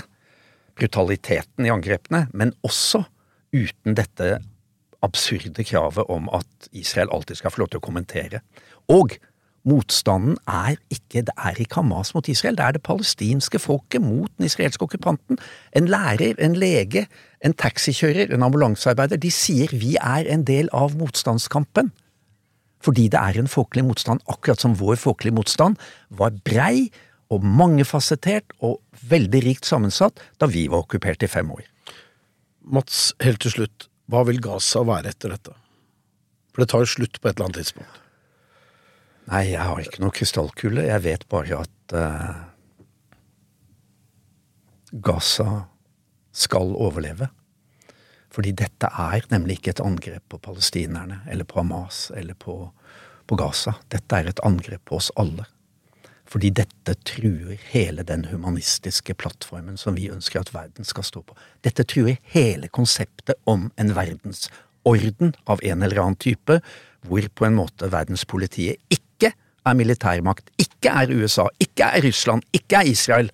brutaliteten 0.78 1.66
i 1.66 1.70
angrepene, 1.70 2.28
men 2.32 2.54
også 2.62 3.02
uten 3.52 3.94
dette 3.98 4.38
absurde 5.02 5.64
kravet 5.66 6.08
om 6.08 6.28
at 6.32 6.70
Israel 6.72 7.10
alltid 7.12 7.40
skal 7.40 7.52
få 7.52 7.64
lov 7.64 7.72
til 7.72 7.82
å 7.82 7.84
kommentere. 7.84 8.42
Og 8.92 9.16
motstanden 9.68 10.36
er 10.50 10.78
ikke 10.90 11.22
det 11.26 11.34
er 11.38 11.58
ikke 11.62 11.80
Hamas 11.80 12.12
mot 12.14 12.28
Israel, 12.28 12.56
det 12.58 12.64
er 12.64 12.76
det 12.76 12.82
palestinske 12.86 13.60
folket 13.62 14.02
mot 14.02 14.30
den 14.38 14.48
israelske 14.48 14.86
okkupanten. 14.86 15.38
En 15.76 15.90
lærer, 15.90 16.34
en 16.38 16.56
lege, 16.58 17.06
en 17.44 17.54
taxikjører, 17.54 18.34
en 18.34 18.46
ambulansearbeider, 18.46 19.20
de 19.22 19.30
sier 19.30 19.70
vi 19.74 19.96
er 20.00 20.26
en 20.30 20.46
del 20.46 20.70
av 20.74 20.96
motstandskampen. 20.98 21.92
Fordi 22.82 23.06
det 23.14 23.18
er 23.18 23.38
en 23.38 23.50
folkelig 23.50 23.84
motstand, 23.86 24.22
akkurat 24.26 24.60
som 24.62 24.74
vår 24.78 24.98
folkelige 24.98 25.36
motstand 25.36 25.78
var 26.10 26.34
brei 26.44 26.90
og 27.32 27.46
mangefasettert 27.46 28.50
og 28.60 28.80
veldig 29.08 29.44
rikt 29.46 29.68
sammensatt 29.68 30.18
da 30.42 30.48
vi 30.50 30.66
var 30.70 30.82
okkupert 30.82 31.22
i 31.22 31.30
fem 31.30 31.50
år. 31.54 31.62
Mats, 32.62 33.12
helt 33.22 33.40
til 33.42 33.54
slutt, 33.54 33.86
hva 34.12 34.26
vil 34.28 34.42
Gaza 34.44 34.82
være 34.84 35.12
etter 35.14 35.32
dette? 35.32 35.54
For 36.52 36.62
det 36.62 36.68
tar 36.68 36.82
jo 36.84 36.90
slutt 36.92 37.16
på 37.18 37.30
et 37.30 37.36
eller 37.36 37.48
annet 37.48 37.62
tidspunkt. 37.62 38.00
Nei, 39.30 39.44
jeg 39.52 39.62
har 39.62 39.80
ikke 39.80 40.02
noe 40.02 40.12
krystallkule. 40.12 40.84
Jeg 40.84 41.04
vet 41.06 41.24
bare 41.32 41.62
at 41.62 41.94
uh, 41.96 42.42
Gaza 44.92 45.46
skal 46.36 46.74
overleve. 46.76 47.30
Fordi 48.32 48.52
dette 48.56 48.88
er 48.88 49.24
nemlig 49.32 49.60
ikke 49.60 49.74
et 49.74 49.84
angrep 49.84 50.24
på 50.32 50.40
palestinerne 50.44 51.22
eller 51.30 51.48
på 51.48 51.60
Hamas 51.60 52.06
eller 52.16 52.36
på, 52.36 52.56
på 53.28 53.38
Gaza. 53.40 53.78
Dette 53.92 54.18
er 54.18 54.28
et 54.28 54.44
angrep 54.44 54.84
på 54.88 54.98
oss 55.00 55.12
alle. 55.20 55.48
Fordi 56.32 56.48
dette 56.56 56.94
truer 57.04 57.60
hele 57.74 58.06
den 58.08 58.24
humanistiske 58.30 59.12
plattformen 59.20 59.76
som 59.80 59.98
vi 59.98 60.08
ønsker 60.12 60.40
at 60.40 60.54
verden 60.54 60.88
skal 60.88 61.04
stå 61.04 61.20
på. 61.26 61.36
Dette 61.60 61.84
truer 61.84 62.16
hele 62.32 62.70
konseptet 62.72 63.36
om 63.44 63.68
en 63.76 63.92
verdensorden 63.92 65.34
av 65.44 65.60
en 65.60 65.84
eller 65.84 66.00
annen 66.00 66.16
type, 66.16 66.56
hvor 67.04 67.28
på 67.36 67.48
en 67.48 67.58
måte 67.58 67.90
verdenspolitiet 67.92 68.80
ikke 68.88 69.34
er 69.68 69.78
militærmakt, 69.78 70.48
ikke 70.56 70.94
er 71.02 71.12
USA, 71.12 71.50
ikke 71.60 71.90
er 71.98 72.06
Russland, 72.06 72.46
ikke 72.56 72.80
er 72.80 72.90
Israel, 72.90 73.28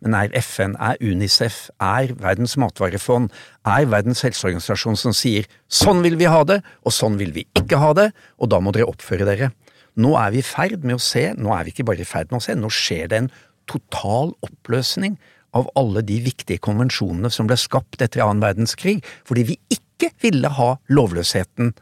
men 0.00 0.16
er 0.16 0.32
FN, 0.40 0.78
er 0.80 0.96
Unicef, 1.04 1.66
er 1.76 2.14
Verdens 2.22 2.56
matvarefond, 2.56 3.28
er 3.68 3.88
Verdens 3.92 4.24
helseorganisasjon 4.24 4.96
som 4.96 5.12
sier 5.12 5.44
sånn 5.68 6.00
vil 6.06 6.16
vi 6.16 6.30
ha 6.30 6.40
det, 6.48 6.62
og 6.88 6.96
sånn 6.96 7.20
vil 7.20 7.34
vi 7.36 7.44
ikke 7.58 7.82
ha 7.82 7.92
det, 7.98 8.08
og 8.40 8.48
da 8.48 8.62
må 8.64 8.72
dere 8.72 8.88
oppføre 8.88 9.28
dere. 9.28 9.52
Nå 10.00 10.14
er 10.16 10.32
vi 10.34 10.40
i 10.40 10.46
ferd 10.46 10.86
med 10.86 10.96
å 10.96 11.02
se, 11.02 11.30
nå 11.36 11.52
er 11.54 11.66
vi 11.66 11.74
ikke 11.74 11.86
bare 11.90 12.04
i 12.04 12.08
ferd 12.08 12.30
med 12.30 12.40
å 12.40 12.44
se, 12.44 12.56
nå 12.56 12.70
skjer 12.72 13.10
det 13.10 13.20
en 13.20 13.30
total 13.70 14.32
oppløsning 14.46 15.18
av 15.56 15.68
alle 15.78 16.02
de 16.06 16.20
viktige 16.24 16.62
konvensjonene 16.62 17.30
som 17.32 17.48
ble 17.50 17.58
skapt 17.58 18.02
etter 18.02 18.22
annen 18.24 18.42
verdenskrig, 18.44 19.00
fordi 19.26 19.46
vi 19.50 19.58
ikke 19.74 20.12
ville 20.22 20.50
ha 20.56 20.70
lovløsheten 20.92 21.74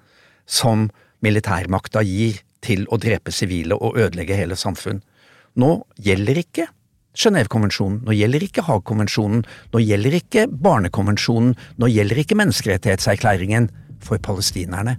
som 0.49 0.89
militærmakta 1.25 2.03
gir 2.07 2.41
til 2.65 2.87
å 2.91 2.99
drepe 3.01 3.33
sivile 3.35 3.77
og 3.77 3.99
ødelegge 4.01 4.39
hele 4.39 4.59
samfunn. 4.59 5.03
Nå 5.59 5.71
gjelder 6.03 6.43
ikke 6.43 6.69
Genévekonvensjonen, 7.19 8.03
nå 8.07 8.15
gjelder 8.15 8.45
ikke 8.47 8.63
Haagkonvensjonen, 8.69 9.41
nå 9.73 9.81
gjelder 9.83 10.15
ikke 10.21 10.45
Barnekonvensjonen, 10.63 11.57
nå 11.81 11.89
gjelder 11.91 12.21
ikke 12.23 12.37
menneskerettighetserklæringen 12.39 13.67
for 14.05 14.23
palestinerne. 14.23 14.95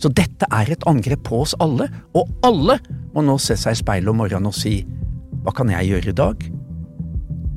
Så 0.00 0.10
dette 0.12 0.48
er 0.50 0.72
et 0.74 0.86
angrep 0.90 1.22
på 1.28 1.42
oss 1.44 1.54
alle, 1.62 1.88
og 2.16 2.30
alle 2.46 2.78
må 3.14 3.22
nå 3.24 3.38
se 3.42 3.56
seg 3.58 3.76
i 3.76 3.80
speilet 3.82 4.10
om 4.10 4.20
morgenen 4.22 4.50
og 4.50 4.56
si 4.56 4.80
hva 5.44 5.52
kan 5.54 5.70
jeg 5.72 5.90
gjøre 5.90 6.10
i 6.10 6.16
dag 6.16 6.46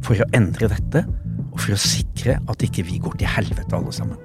for 0.05 0.19
å 0.19 0.29
endre 0.38 0.69
dette, 0.71 1.03
og 1.51 1.59
for 1.59 1.73
å 1.73 1.79
sikre 1.81 2.38
at 2.51 2.63
ikke 2.63 2.85
vi 2.88 2.99
går 3.03 3.17
til 3.19 3.31
helvete 3.31 3.75
alle 3.75 3.93
sammen. 3.95 4.19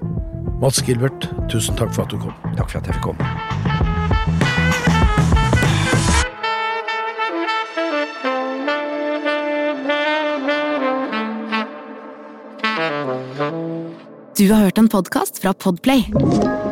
Mats 0.63 0.83
Gilbert, 0.87 1.27
tusen 1.51 1.79
takk 1.79 1.95
for 1.95 2.05
at 2.05 2.13
du 2.13 2.19
kom. 2.23 2.35
Takk 2.59 2.69
for 2.71 2.79
at 2.83 2.87
jeg 2.87 2.99
fikk 2.99 3.07
komme. 3.11 3.27
Du 14.39 14.49
har 14.51 14.65
hørt 14.65 14.79
en 14.79 14.89
podkast 14.91 15.43
fra 15.43 15.53
Podplay. 15.55 16.72